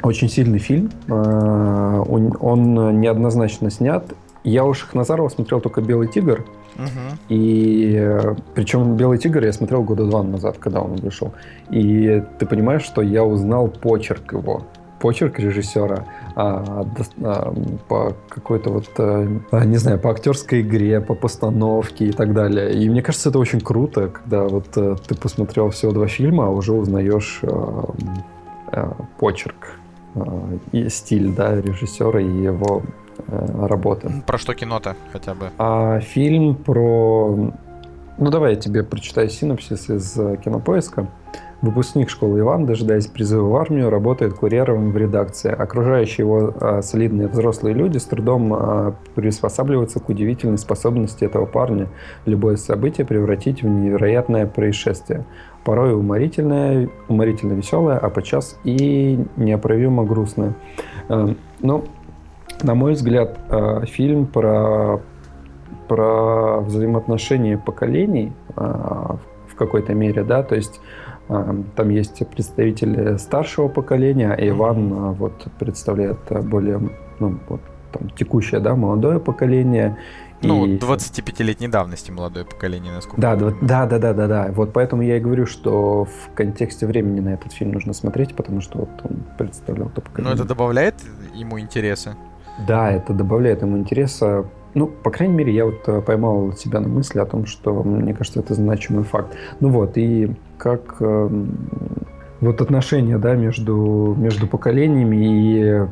очень 0.03 0.29
сильный 0.29 0.59
фильм, 0.59 0.91
а, 1.09 2.03
он 2.03 3.01
неоднозначно 3.01 3.71
снят. 3.71 4.05
Я 4.43 4.65
у 4.65 4.75
Шахназарова 4.75 5.29
смотрел 5.29 5.61
только 5.61 5.81
«Белый 5.81 6.09
тигр», 6.09 6.45
Угу. 6.77 7.19
И 7.29 8.11
причем 8.55 8.97
«Белый 8.97 9.19
тигр» 9.19 9.45
я 9.45 9.53
смотрел 9.53 9.83
года 9.83 10.05
два 10.05 10.23
назад, 10.23 10.57
когда 10.59 10.81
он 10.81 10.97
вышел. 10.97 11.33
И 11.71 12.23
ты 12.39 12.47
понимаешь, 12.47 12.83
что 12.83 13.03
я 13.03 13.25
узнал 13.25 13.69
почерк 13.69 14.33
его 14.33 14.65
почерк 15.05 15.38
режиссера 15.38 16.07
а, 16.34 16.86
а, 17.22 17.55
по 17.88 18.16
какой-то 18.30 18.70
вот, 18.70 18.88
а, 18.96 19.64
не 19.66 19.76
знаю, 19.76 19.98
по 19.98 20.11
актерской 20.11 20.62
игре, 20.62 20.98
по 21.02 21.14
постановке 21.14 22.07
и 22.07 22.12
так 22.12 22.32
далее. 22.32 22.72
И 22.72 22.88
мне 22.88 23.02
кажется, 23.02 23.28
это 23.28 23.38
очень 23.38 23.61
круто, 23.61 24.09
когда 24.09 24.44
вот 24.44 24.68
а, 24.78 24.96
ты 24.96 25.14
посмотрел 25.14 25.68
всего 25.68 25.92
два 25.92 26.07
фильма, 26.07 26.46
а 26.46 26.48
уже 26.48 26.72
узнаешь 26.72 27.40
а, 27.42 27.94
а, 28.68 28.96
почерк 29.18 29.78
а, 30.14 30.59
и 30.72 30.88
стиль 30.88 31.34
да, 31.34 31.61
режиссера 31.61 32.18
и 32.18 32.42
его 32.42 32.82
а, 33.28 33.68
работы. 33.68 34.11
Про 34.26 34.38
что 34.38 34.55
кино-то 34.55 34.96
хотя 35.12 35.34
бы? 35.34 35.50
А, 35.59 36.00
фильм 36.00 36.55
про... 36.55 37.52
Ну, 38.17 38.31
давай 38.31 38.55
я 38.55 38.61
тебе 38.61 38.83
прочитаю 38.83 39.29
синопсис 39.29 39.91
из 39.91 40.15
кинопоиска. 40.45 41.09
Выпускник 41.65 42.11
школы 42.11 42.41
Иван, 42.41 42.67
дожидаясь 42.67 43.07
призыва 43.07 43.49
в 43.49 43.57
армию, 43.57 43.89
работает 43.89 44.35
курьером 44.35 44.93
в 44.93 44.97
редакции. 44.99 45.51
Окружающие 45.51 46.27
его 46.27 46.53
а, 46.61 46.83
солидные 46.83 47.27
взрослые 47.27 47.75
люди 47.75 47.97
с 47.97 48.05
трудом 48.05 48.53
а, 48.53 48.95
приспосабливаются 49.15 49.99
к 49.99 50.11
удивительной 50.11 50.59
способности 50.59 51.25
этого 51.25 51.47
парня 51.47 51.89
любое 52.27 52.57
событие 52.57 53.07
превратить 53.07 53.62
в 53.62 53.67
невероятное 53.67 54.47
происшествие. 54.47 55.25
Порой 55.65 55.95
уморительное, 55.95 56.91
уморительно 57.09 57.55
веселое, 57.55 57.97
а 57.97 58.11
подчас 58.11 58.59
и 58.65 59.19
неоправимо 59.37 60.05
грустное. 60.05 60.53
Э, 61.09 61.35
ну, 61.61 61.85
на 62.62 62.75
мой 62.75 62.93
взгляд, 62.93 63.39
э, 63.49 63.87
фильм 63.87 64.27
про, 64.27 65.01
про 65.89 66.61
взаимоотношения 66.61 67.59
поколений 67.59 68.32
э, 68.57 68.61
в 68.61 69.55
какой-то 69.57 69.95
мере, 69.95 70.24
да, 70.24 70.43
то 70.43 70.55
есть 70.55 70.80
там 71.28 71.89
есть 71.89 72.26
представители 72.28 73.16
старшего 73.16 73.68
поколения, 73.68 74.32
а 74.32 74.49
Иван 74.49 74.93
а, 74.93 75.12
вот 75.12 75.47
представляет 75.59 76.18
а, 76.28 76.43
более 76.43 76.80
ну, 77.18 77.39
вот, 77.49 77.61
там, 77.93 78.11
текущее, 78.11 78.61
да, 78.61 78.76
молодое 78.76 79.18
поколение. 79.20 79.97
Ну, 80.43 80.66
и... 80.66 80.76
25-летней 80.76 81.68
давности 81.68 82.11
молодое 82.11 82.45
поколение, 82.45 82.93
насколько 82.93 83.22
да, 83.22 83.37
да, 83.37 83.53
да, 83.62 83.87
да, 83.87 83.99
да, 83.99 84.12
да, 84.12 84.26
да. 84.26 84.49
Вот 84.53 84.74
поэтому 84.74 85.01
я 85.01 85.16
и 85.16 85.20
говорю, 85.20 85.47
что 85.47 86.05
в 86.05 86.35
контексте 86.35 86.87
времени 86.87 87.20
на 87.20 87.30
этот 87.30 87.53
фильм 87.53 87.72
нужно 87.72 87.95
смотреть, 87.95 88.37
потому 88.37 88.61
что 88.61 88.80
вот 88.80 88.91
он 89.05 89.22
представлял 89.39 89.89
то 89.89 90.03
поколение. 90.03 90.35
Но 90.35 90.39
это 90.39 90.47
добавляет 90.47 90.97
ему 91.35 91.59
интереса? 91.59 92.16
Да, 92.68 92.91
это 92.93 93.14
добавляет 93.14 93.62
ему 93.62 93.78
интереса. 93.78 94.45
Ну, 94.75 94.89
по 94.89 95.11
крайней 95.11 95.35
мере, 95.35 95.55
я 95.55 95.66
вот 95.66 95.83
э, 95.87 96.01
поймал 96.01 96.53
себя 96.53 96.81
на 96.81 96.89
мысли 96.89 97.20
о 97.20 97.27
том, 97.27 97.47
что, 97.47 97.83
мне 97.85 98.12
кажется, 98.12 98.41
это 98.41 98.55
значимый 98.55 99.05
факт. 99.05 99.35
Ну 99.61 99.68
вот, 99.68 99.97
и 99.97 100.35
как 100.59 100.97
э, 101.01 101.45
вот 102.41 102.61
отношения, 102.61 103.18
да, 103.18 103.35
между, 103.35 104.14
между 104.18 104.49
поколениями 104.49 105.16
и 105.16 105.87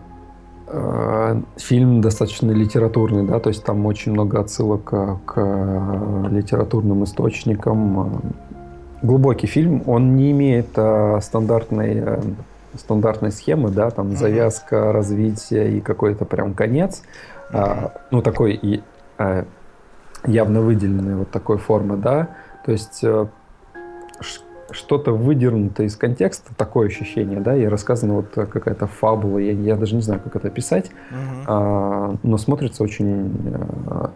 э, 0.66 1.40
фильм 1.56 2.00
достаточно 2.00 2.50
литературный, 2.50 3.24
да, 3.24 3.38
то 3.38 3.50
есть 3.50 3.64
там 3.64 3.86
очень 3.86 4.12
много 4.12 4.40
отсылок 4.40 4.84
к, 4.84 5.20
к 5.26 6.28
литературным 6.30 7.04
источникам. 7.04 8.34
Глубокий 9.02 9.46
фильм, 9.46 9.82
он 9.86 10.16
не 10.16 10.32
имеет 10.32 10.70
э, 10.76 11.20
стандартной 11.22 11.94
э, 11.94 12.20
стандартной 12.74 13.32
схемы, 13.32 13.70
да, 13.70 13.90
там 13.90 14.16
завязка, 14.16 14.92
развитие 14.92 15.76
и 15.76 15.80
какой-то 15.80 16.24
прям 16.24 16.54
конец 16.54 17.02
а, 17.52 17.92
ну, 18.10 18.22
такой 18.22 18.54
и, 18.54 18.82
а, 19.18 19.44
явно 20.26 20.60
выделенной 20.60 21.16
вот 21.16 21.30
такой 21.30 21.58
формы, 21.58 21.96
да, 21.96 22.30
то 22.64 22.72
есть 22.72 23.04
а, 23.04 23.28
что-то 24.70 25.12
выдернуто 25.12 25.82
из 25.82 25.96
контекста, 25.96 26.54
такое 26.56 26.86
ощущение, 26.88 27.40
да, 27.40 27.54
и 27.54 27.66
рассказана 27.66 28.14
вот 28.14 28.30
какая-то 28.30 28.86
фабула, 28.86 29.38
я, 29.38 29.52
я 29.52 29.76
даже 29.76 29.94
не 29.94 30.00
знаю, 30.00 30.20
как 30.20 30.36
это 30.36 30.48
описать, 30.48 30.90
угу. 31.10 31.44
а, 31.46 32.14
но 32.22 32.38
смотрится 32.38 32.82
очень 32.82 33.54
а, 33.86 34.12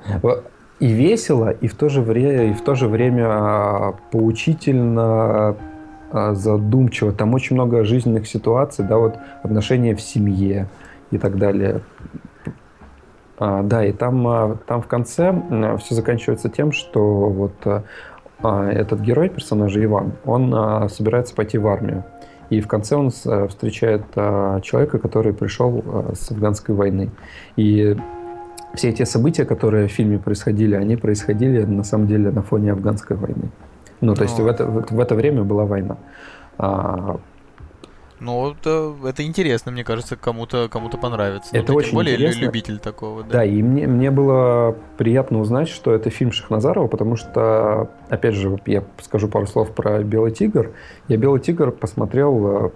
и 0.80 0.88
весело, 0.88 1.50
и 1.50 1.68
в 1.68 1.74
то 1.74 1.88
же 1.88 2.00
время, 2.00 2.50
и 2.50 2.54
в 2.54 2.62
то 2.62 2.74
же 2.74 2.88
время 2.88 3.94
поучительно, 4.10 5.56
задумчиво. 6.12 7.12
Там 7.12 7.34
очень 7.34 7.56
много 7.56 7.84
жизненных 7.84 8.28
ситуаций, 8.28 8.84
да, 8.84 8.96
вот 8.96 9.16
отношения 9.42 9.94
в 9.94 10.00
семье 10.00 10.68
и 11.10 11.18
так 11.18 11.36
далее. 11.36 11.80
А, 13.38 13.62
да, 13.62 13.84
и 13.84 13.92
там, 13.92 14.26
а, 14.26 14.56
там 14.66 14.82
в 14.82 14.86
конце 14.86 15.34
все 15.78 15.94
заканчивается 15.94 16.48
тем, 16.48 16.72
что 16.72 17.28
вот 17.28 17.84
а, 18.42 18.70
этот 18.70 19.00
герой, 19.00 19.28
персонажа 19.28 19.82
Иван, 19.84 20.12
он 20.24 20.88
собирается 20.88 21.34
пойти 21.34 21.58
в 21.58 21.66
армию. 21.66 22.04
И 22.48 22.60
в 22.60 22.68
конце 22.68 22.94
он 22.94 23.10
встречает 23.10 24.04
человека, 24.14 24.98
который 25.00 25.32
пришел 25.32 25.82
с 26.14 26.30
афганской 26.30 26.76
войны. 26.76 27.10
И 27.56 27.96
все 28.74 28.92
те 28.92 29.04
события, 29.04 29.44
которые 29.44 29.88
в 29.88 29.90
фильме 29.90 30.18
происходили, 30.18 30.76
они 30.76 30.96
происходили 30.96 31.64
на 31.64 31.82
самом 31.82 32.06
деле 32.06 32.30
на 32.30 32.42
фоне 32.42 32.70
афганской 32.72 33.16
войны. 33.16 33.50
Ну, 34.00 34.14
то 34.14 34.22
есть 34.22 34.38
в 34.38 34.46
это, 34.46 34.64
в 34.64 35.00
это 35.00 35.16
время 35.16 35.42
была 35.42 35.64
война. 35.64 35.96
Ну, 38.18 38.52
это, 38.52 38.94
это 39.04 39.24
интересно, 39.24 39.72
мне 39.72 39.84
кажется, 39.84 40.16
кому-то 40.16 40.68
кому 40.68 40.88
понравится. 40.88 41.50
Это 41.54 41.72
ну, 41.72 41.78
очень 41.78 41.90
тем 41.90 41.96
более 41.96 42.16
интересно. 42.16 42.44
любитель 42.44 42.78
такого, 42.78 43.22
да. 43.22 43.28
Да, 43.30 43.44
и 43.44 43.62
мне, 43.62 43.86
мне 43.86 44.10
было 44.10 44.76
приятно 44.96 45.38
узнать, 45.38 45.68
что 45.68 45.92
это 45.92 46.08
фильм 46.10 46.32
Шахназарова, 46.32 46.86
потому 46.86 47.16
что, 47.16 47.90
опять 48.08 48.34
же, 48.34 48.58
я 48.66 48.84
скажу 49.02 49.28
пару 49.28 49.46
слов 49.46 49.74
про 49.74 50.02
«Белый 50.02 50.32
тигр». 50.32 50.72
Я 51.08 51.16
«Белый 51.18 51.40
тигр» 51.40 51.70
посмотрел 51.70 52.66
э, 52.66 52.70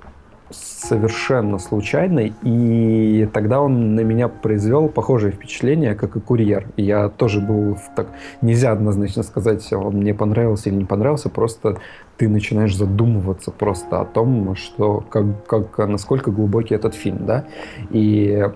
совершенно 0.51 1.59
случайно, 1.59 2.31
и 2.43 3.29
тогда 3.33 3.61
он 3.61 3.95
на 3.95 4.01
меня 4.01 4.29
произвел 4.29 4.89
похожее 4.89 5.33
впечатление, 5.33 5.95
как 5.95 6.17
и 6.17 6.21
«Курьер». 6.21 6.67
Я 6.77 7.09
тоже 7.09 7.41
был 7.41 7.75
в 7.75 7.95
так... 7.95 8.09
Нельзя 8.43 8.73
однозначно 8.73 9.23
сказать, 9.23 9.73
он 9.73 9.99
мне 9.99 10.15
понравился 10.15 10.69
или 10.71 10.77
не 10.77 10.85
понравился, 10.85 11.29
просто 11.29 11.79
ты 12.17 12.29
начинаешь 12.29 12.77
задумываться 12.77 13.51
просто 13.51 14.01
о 14.01 14.05
том, 14.05 14.57
что 14.57 15.05
как, 15.09 15.47
как, 15.47 15.79
насколько 15.89 16.31
глубокий 16.31 16.75
этот 16.75 16.95
фильм, 16.95 17.27
да, 17.27 17.45
и 17.91 18.47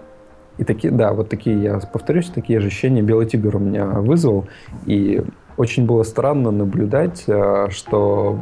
и 0.57 0.63
такие, 0.63 0.93
да, 0.93 1.13
вот 1.13 1.29
такие, 1.29 1.61
я 1.61 1.79
повторюсь, 1.81 2.31
такие 2.31 2.61
ощущения 2.61 3.03
«Белый 3.03 3.27
тигр» 3.27 3.57
у 3.57 3.59
меня 3.59 3.87
вызвал, 3.87 4.47
и 4.87 5.23
очень 5.57 5.87
было 5.87 6.03
странно 6.03 6.51
наблюдать, 6.51 7.25
э, 7.27 7.69
что 7.71 8.39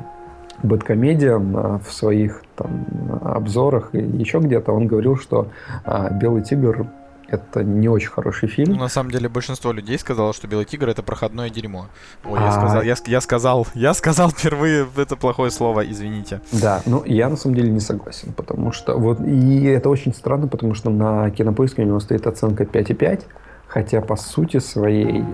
Бэткомедиан 0.63 1.57
а, 1.57 1.79
в 1.79 1.93
своих 1.93 2.43
там, 2.57 2.87
обзорах 3.23 3.95
и 3.95 3.99
еще 3.99 4.39
где-то 4.39 4.73
он 4.73 4.87
говорил, 4.87 5.17
что 5.17 5.49
а, 5.85 6.11
«Белый 6.11 6.43
тигр» 6.43 6.87
это 7.33 7.65
не 7.65 7.89
очень 7.89 8.11
хороший 8.11 8.49
фильм. 8.49 8.75
Ну, 8.75 8.81
на 8.81 8.89
самом 8.89 9.11
деле, 9.11 9.29
большинство 9.29 9.73
людей 9.73 9.99
сказало, 9.99 10.35
что 10.35 10.47
«Белый 10.47 10.67
тигр»— 10.67 10.89
это 10.91 11.03
проходное 11.03 11.49
дерьмо. 11.49 11.87
Ой, 12.25 12.39
а... 12.39 12.45
я, 12.45 12.53
сказал, 12.53 12.83
я, 12.83 12.95
я 13.07 13.21
сказал, 13.21 13.67
я 13.75 13.95
сказал 13.95 14.31
впервые 14.31 14.87
это 14.97 15.17
плохое 15.17 15.51
слово, 15.51 15.91
извините. 15.91 16.41
Да, 16.53 16.83
ну, 16.85 17.03
я 17.07 17.31
на 17.31 17.37
самом 17.37 17.57
деле 17.57 17.71
не 17.71 17.81
согласен, 17.81 18.33
потому 18.35 18.73
что 18.73 18.99
вот, 18.99 19.21
и 19.21 19.65
это 19.65 19.89
очень 19.89 20.13
странно, 20.13 20.47
потому 20.47 20.75
что 20.75 20.91
на 20.91 21.31
Кинопоиске 21.31 21.83
у 21.83 21.87
него 21.87 22.01
стоит 22.01 22.27
оценка 22.27 22.65
5,5, 22.65 23.23
хотя 23.67 24.03
по 24.03 24.17
сути 24.17 24.59
своей 24.59 25.25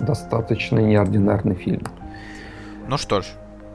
достаточно 0.00 0.78
неординарный 0.78 1.54
фильм. 1.54 1.86
Ну 2.86 2.98
что 2.98 3.22
ж, 3.22 3.26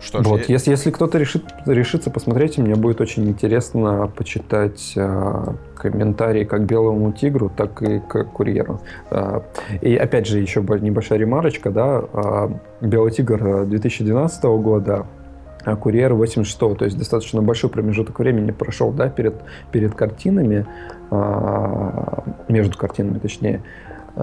что 0.04 0.22
ж, 0.22 0.28
вот, 0.28 0.42
я... 0.42 0.46
если, 0.56 0.72
если 0.72 0.92
кто-то 0.92 1.18
решит, 1.18 1.46
решится 1.66 2.12
посмотреть, 2.12 2.58
мне 2.58 2.76
будет 2.76 3.00
очень 3.00 3.28
интересно 3.30 4.12
почитать 4.14 4.94
э, 4.98 5.46
комментарии 5.76 6.44
как 6.44 6.66
Белому 6.66 7.14
тигру, 7.14 7.50
так 7.50 7.82
и 7.82 8.00
к 8.00 8.26
курьеру. 8.26 8.82
Э, 9.12 9.40
и 9.82 9.96
опять 9.96 10.28
же, 10.28 10.40
еще 10.40 10.60
небольшая 10.62 11.20
ремарочка, 11.20 11.72
да, 11.72 12.04
э, 12.14 12.50
Белый 12.82 13.12
тигр 13.12 13.66
2012 13.66 14.44
года, 14.44 15.06
а 15.64 15.78
курьер 15.78 16.14
86 16.14 16.60
то 16.60 16.86
есть 16.86 16.98
достаточно 16.98 17.42
большой 17.42 17.70
промежуток 17.70 18.20
времени 18.20 18.52
прошел, 18.52 18.92
да, 18.92 19.08
перед, 19.08 19.36
перед 19.72 19.96
картинами, 19.96 20.66
э, 21.12 22.20
между 22.50 22.78
картинами, 22.78 23.20
точнее. 23.20 23.62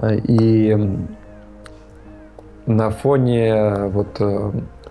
И 0.05 0.77
на 2.67 2.91
фоне 2.91 3.87
вот 3.87 4.21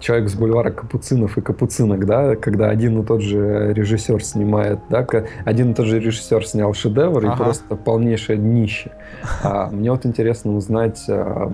человек 0.01 0.29
с 0.29 0.35
бульвара 0.35 0.71
Капуцинов 0.71 1.39
и 1.39 1.41
Капуцинок, 1.41 2.07
да, 2.07 2.37
когда 2.37 2.69
один 2.69 3.01
и 3.01 3.07
тот 3.07 3.21
же 3.21 3.73
режиссер 3.73 4.23
снимает, 4.25 4.79
да, 4.89 5.07
один 5.45 5.73
и 5.73 5.75
тот 5.75 5.87
же 5.87 6.01
режиссер 6.01 6.47
снял 6.47 6.75
шедевр 6.75 7.25
ага. 7.25 7.35
и 7.35 7.37
просто 7.37 7.77
полнейшее 7.77 8.39
днище. 8.39 8.91
А, 9.43 9.71
мне 9.71 9.91
вот 9.91 10.07
интересно 10.07 10.57
узнать, 10.57 11.05
а, 11.09 11.53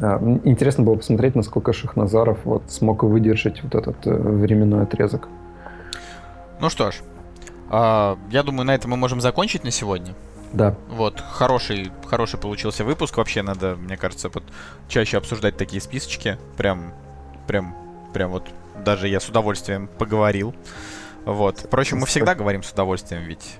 а, 0.00 0.40
интересно 0.44 0.84
было 0.84 0.96
посмотреть, 0.96 1.34
насколько 1.34 1.72
Шахназаров 1.72 2.38
вот 2.44 2.64
смог 2.68 3.04
выдержать 3.04 3.62
вот 3.62 3.74
этот 3.74 3.96
а, 4.06 4.10
временной 4.10 4.82
отрезок. 4.82 5.28
Ну 6.60 6.68
что 6.68 6.90
ж, 6.90 6.96
а, 7.70 8.18
я 8.30 8.42
думаю, 8.42 8.66
на 8.66 8.74
этом 8.74 8.90
мы 8.90 8.96
можем 8.96 9.20
закончить 9.20 9.64
на 9.64 9.70
сегодня. 9.70 10.14
Да. 10.52 10.74
Вот, 10.90 11.20
хороший, 11.20 11.90
хороший 12.06 12.38
получился 12.38 12.84
выпуск. 12.84 13.16
Вообще 13.16 13.42
надо, 13.42 13.76
мне 13.76 13.96
кажется, 13.96 14.28
вот 14.32 14.44
чаще 14.88 15.16
обсуждать 15.16 15.56
такие 15.56 15.80
списочки. 15.80 16.36
Прям, 16.56 16.92
прям, 17.46 17.76
прям 18.12 18.30
вот 18.30 18.48
даже 18.84 19.08
я 19.08 19.20
с 19.20 19.28
удовольствием 19.28 19.88
поговорил. 19.98 20.54
Вот. 21.24 21.58
Впрочем, 21.58 21.98
мы 21.98 22.06
всегда 22.06 22.34
говорим 22.34 22.62
с 22.62 22.72
удовольствием, 22.72 23.22
ведь 23.22 23.58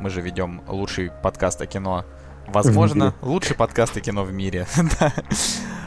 мы 0.00 0.10
же 0.10 0.20
ведем 0.20 0.62
лучший 0.68 1.10
подкаст 1.22 1.60
о 1.60 1.66
кино. 1.66 2.04
Возможно, 2.46 3.14
лучший 3.22 3.56
подкаст 3.56 3.96
о 3.96 4.00
кино 4.00 4.24
в 4.24 4.32
мире. 4.32 4.66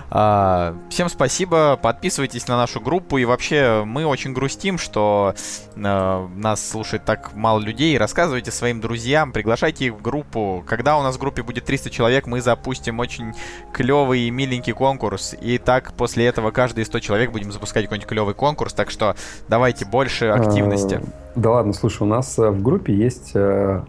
А, 0.10 0.74
всем 0.90 1.10
спасибо, 1.10 1.78
подписывайтесь 1.82 2.48
на 2.48 2.56
нашу 2.56 2.80
группу 2.80 3.18
и 3.18 3.26
вообще 3.26 3.84
мы 3.86 4.06
очень 4.06 4.34
грустим, 4.34 4.78
что 4.78 5.36
э, 5.76 6.28
нас 6.36 6.66
слушает 6.66 7.04
так 7.04 7.32
мало 7.36 7.60
людей. 7.60 7.98
Рассказывайте 7.98 8.52
своим 8.52 8.80
друзьям, 8.80 9.34
приглашайте 9.34 9.88
их 9.88 9.96
в 9.96 10.02
группу. 10.02 10.64
Когда 10.66 10.98
у 10.98 11.04
нас 11.04 11.18
в 11.18 11.20
группе 11.20 11.44
будет 11.44 11.66
300 11.66 11.90
человек, 11.90 12.26
мы 12.26 12.42
запустим 12.42 13.00
очень 13.00 13.34
клевый 13.74 14.22
и 14.22 14.32
миленький 14.32 14.74
конкурс. 14.74 15.36
И 15.42 15.58
так 15.58 15.92
после 15.94 16.26
этого 16.26 16.52
каждые 16.52 16.86
100 16.86 17.00
человек 17.02 17.32
будем 17.32 17.52
запускать 17.52 17.84
какой-нибудь 17.84 18.08
клевый 18.08 18.34
конкурс. 18.34 18.74
Так 18.74 18.90
что 18.90 19.16
давайте 19.50 19.86
больше 19.86 20.28
активности. 20.28 21.02
А, 21.04 21.40
да 21.40 21.52
ладно, 21.52 21.74
слушай, 21.74 22.04
у 22.04 22.06
нас 22.08 22.40
э, 22.40 22.50
в 22.50 22.62
группе 22.62 22.94
есть 22.94 23.32
э, 23.34 23.82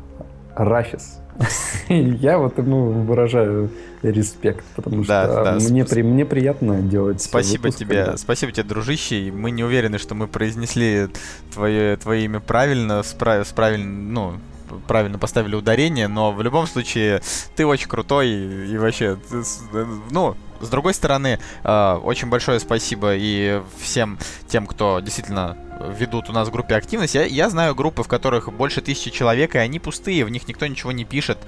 Рафис. 0.57 1.21
Я 1.89 2.39
вот 2.39 2.59
ему 2.59 2.91
выражаю 2.91 3.71
респект, 4.03 4.65
потому 4.77 5.05
да, 5.05 5.25
что 5.25 5.45
да, 5.45 5.53
мне, 5.71 5.85
при, 5.85 6.03
мне 6.03 6.25
приятно 6.25 6.81
делать 6.81 7.21
Спасибо 7.21 7.63
выпуск, 7.63 7.79
тебе, 7.79 8.05
когда... 8.05 8.17
спасибо 8.17 8.53
тебе, 8.53 8.65
дружище. 8.65 9.33
Мы 9.33 9.51
не 9.51 9.65
уверены, 9.65 9.99
что 9.99 10.15
мы 10.15 10.27
произнесли 10.27 11.09
твое, 11.53 11.97
твое 11.97 12.25
имя 12.25 12.41
правильно, 12.41 13.03
с, 13.03 13.17
с 13.19 13.53
правильно, 13.53 13.87
ну, 13.87 14.35
правильно 14.87 15.19
поставили 15.19 15.55
ударение, 15.55 16.09
но 16.09 16.33
в 16.33 16.43
любом 16.43 16.67
случае 16.67 17.23
ты 17.57 17.67
очень 17.67 17.89
крутой 17.89 18.29
и, 18.29 18.77
вообще, 18.77 19.17
ты, 19.31 19.43
ну, 20.11 20.37
с 20.61 20.69
другой 20.69 20.95
стороны, 20.95 21.39
э, 21.65 22.01
очень 22.03 22.29
большое 22.29 22.61
спасибо 22.61 23.15
и 23.15 23.63
всем 23.81 24.19
тем, 24.49 24.67
кто 24.67 25.01
действительно 25.01 25.57
ведут 25.81 26.29
у 26.29 26.33
нас 26.33 26.49
в 26.49 26.51
группе 26.51 26.75
активность. 26.75 27.15
Я, 27.15 27.25
я 27.25 27.49
знаю 27.51 27.75
группы, 27.75 28.03
в 28.03 28.09
которых 28.09 28.53
больше 28.53 28.81
тысячи 28.81 29.11
человек, 29.11 29.55
и 29.55 29.59
они 29.59 29.79
пустые, 29.79 30.25
в 30.25 30.31
них 30.31 30.49
никто 30.49 30.67
ничего 30.67 30.93
не 30.93 31.05
пишет. 31.05 31.39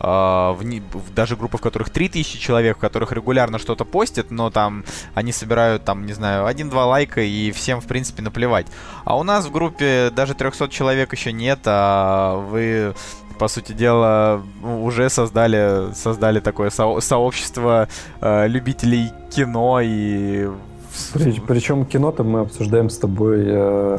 Э, 0.00 0.52
в, 0.52 0.62
в, 0.62 1.14
даже 1.14 1.36
группы, 1.36 1.58
в 1.58 1.60
которых 1.60 1.90
три 1.90 2.08
тысячи 2.08 2.38
человек, 2.38 2.76
в 2.76 2.80
которых 2.80 3.12
регулярно 3.12 3.58
что-то 3.58 3.84
постят, 3.84 4.30
но 4.30 4.50
там 4.50 4.84
они 5.14 5.32
собирают, 5.32 5.84
там, 5.84 6.06
не 6.06 6.12
знаю, 6.12 6.46
один-два 6.46 6.86
лайка, 6.86 7.20
и 7.22 7.50
всем, 7.50 7.80
в 7.80 7.86
принципе, 7.86 8.22
наплевать. 8.22 8.66
А 9.04 9.16
у 9.16 9.22
нас 9.22 9.46
в 9.46 9.52
группе 9.52 10.10
даже 10.14 10.34
300 10.34 10.68
человек 10.68 11.12
еще 11.12 11.32
нет, 11.32 11.60
а 11.64 12.36
вы 12.36 12.94
по 13.38 13.48
сути 13.48 13.72
дела, 13.72 14.42
уже 14.62 15.10
создали, 15.10 15.92
создали 15.94 16.40
такое 16.40 16.70
со 16.70 17.00
сообщество 17.00 17.88
э, 18.20 18.48
любителей 18.48 19.10
кино 19.30 19.80
и... 19.82 20.48
Причем 21.48 21.86
кино-то 21.86 22.22
мы 22.22 22.40
обсуждаем 22.40 22.90
с 22.90 22.98
тобой 22.98 23.44
э, 23.46 23.98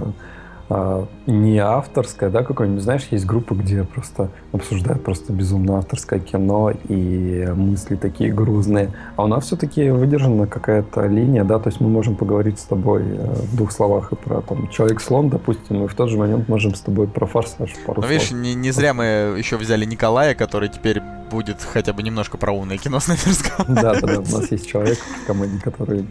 не 1.28 1.60
авторское, 1.60 2.30
да, 2.30 2.44
какое-нибудь, 2.44 2.84
знаешь, 2.84 3.08
есть 3.12 3.26
группы, 3.26 3.56
где 3.56 3.84
просто 3.84 4.30
обсуждают 4.52 5.04
просто 5.04 5.34
безумно 5.34 5.78
авторское 5.78 6.20
кино 6.20 6.72
и 6.90 7.48
мысли 7.56 7.96
такие 7.96 8.32
грузные. 8.32 8.92
А 9.16 9.26
у 9.26 9.28
нас 9.28 9.46
все-таки 9.46 9.90
выдержана 9.90 10.48
какая-то 10.48 11.06
линия, 11.08 11.44
да, 11.44 11.60
то 11.60 11.70
есть 11.70 11.82
мы 11.82 11.90
можем 11.90 12.16
поговорить 12.16 12.60
с 12.60 12.64
тобой 12.64 13.04
э, 13.04 13.34
в 13.34 13.56
двух 13.56 13.72
словах 13.72 14.12
и 14.12 14.16
про 14.16 14.42
там 14.42 14.68
Человек-слон, 14.70 15.30
допустим, 15.30 15.86
и 15.86 15.88
в 15.88 15.94
тот 15.96 16.10
же 16.10 16.18
момент 16.18 16.48
можем 16.48 16.76
с 16.76 16.82
тобой 16.82 17.08
про 17.08 17.26
форсаж 17.26 17.72
пару 17.86 18.02
Ну, 18.02 18.08
видишь, 18.08 18.32
не, 18.32 18.54
не 18.54 18.72
зря 18.72 18.94
мы 18.94 19.36
еще 19.38 19.58
взяли 19.58 19.86
Николая, 19.86 20.34
который 20.36 20.70
теперь 20.70 21.02
будет 21.34 21.62
хотя 21.62 21.94
бы 21.94 22.04
немножко 22.04 22.38
про 22.38 22.52
умное 22.52 22.78
кино 22.78 23.00
снайперского. 23.00 23.66
Да, 23.68 23.94
да, 23.96 24.02
да, 24.02 24.20
у 24.20 24.38
нас 24.38 24.52
есть 24.52 24.68
человек 24.68 25.00
в 25.00 25.26
команде, 25.26 25.60
который 25.62 26.06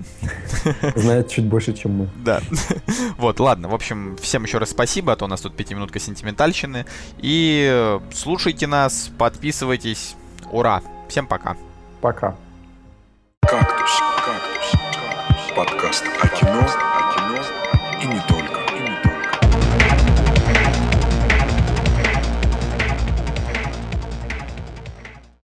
знает 0.96 1.28
чуть 1.28 1.44
больше, 1.44 1.72
чем 1.74 1.92
мы. 1.92 2.09
Да. 2.24 2.40
Вот, 3.18 3.38
ладно, 3.40 3.68
в 3.68 3.74
общем, 3.74 4.16
всем 4.20 4.41
еще 4.45 4.59
раз 4.59 4.70
спасибо, 4.70 5.12
а 5.12 5.16
то 5.16 5.24
у 5.24 5.28
нас 5.28 5.40
тут 5.40 5.57
пятиминутка 5.57 5.99
сентиментальщины. 5.99 6.86
И 7.18 7.68
э, 7.70 8.01
слушайте 8.12 8.66
нас, 8.66 9.11
подписывайтесь. 9.18 10.16
Ура! 10.51 10.82
Всем 11.09 11.26
пока. 11.26 11.57
Пока. 12.01 12.34
Кактус, 13.43 13.90
кактус, 14.24 14.70
кактус. 14.72 15.57
Подкаст 15.57 16.05
о 16.22 16.91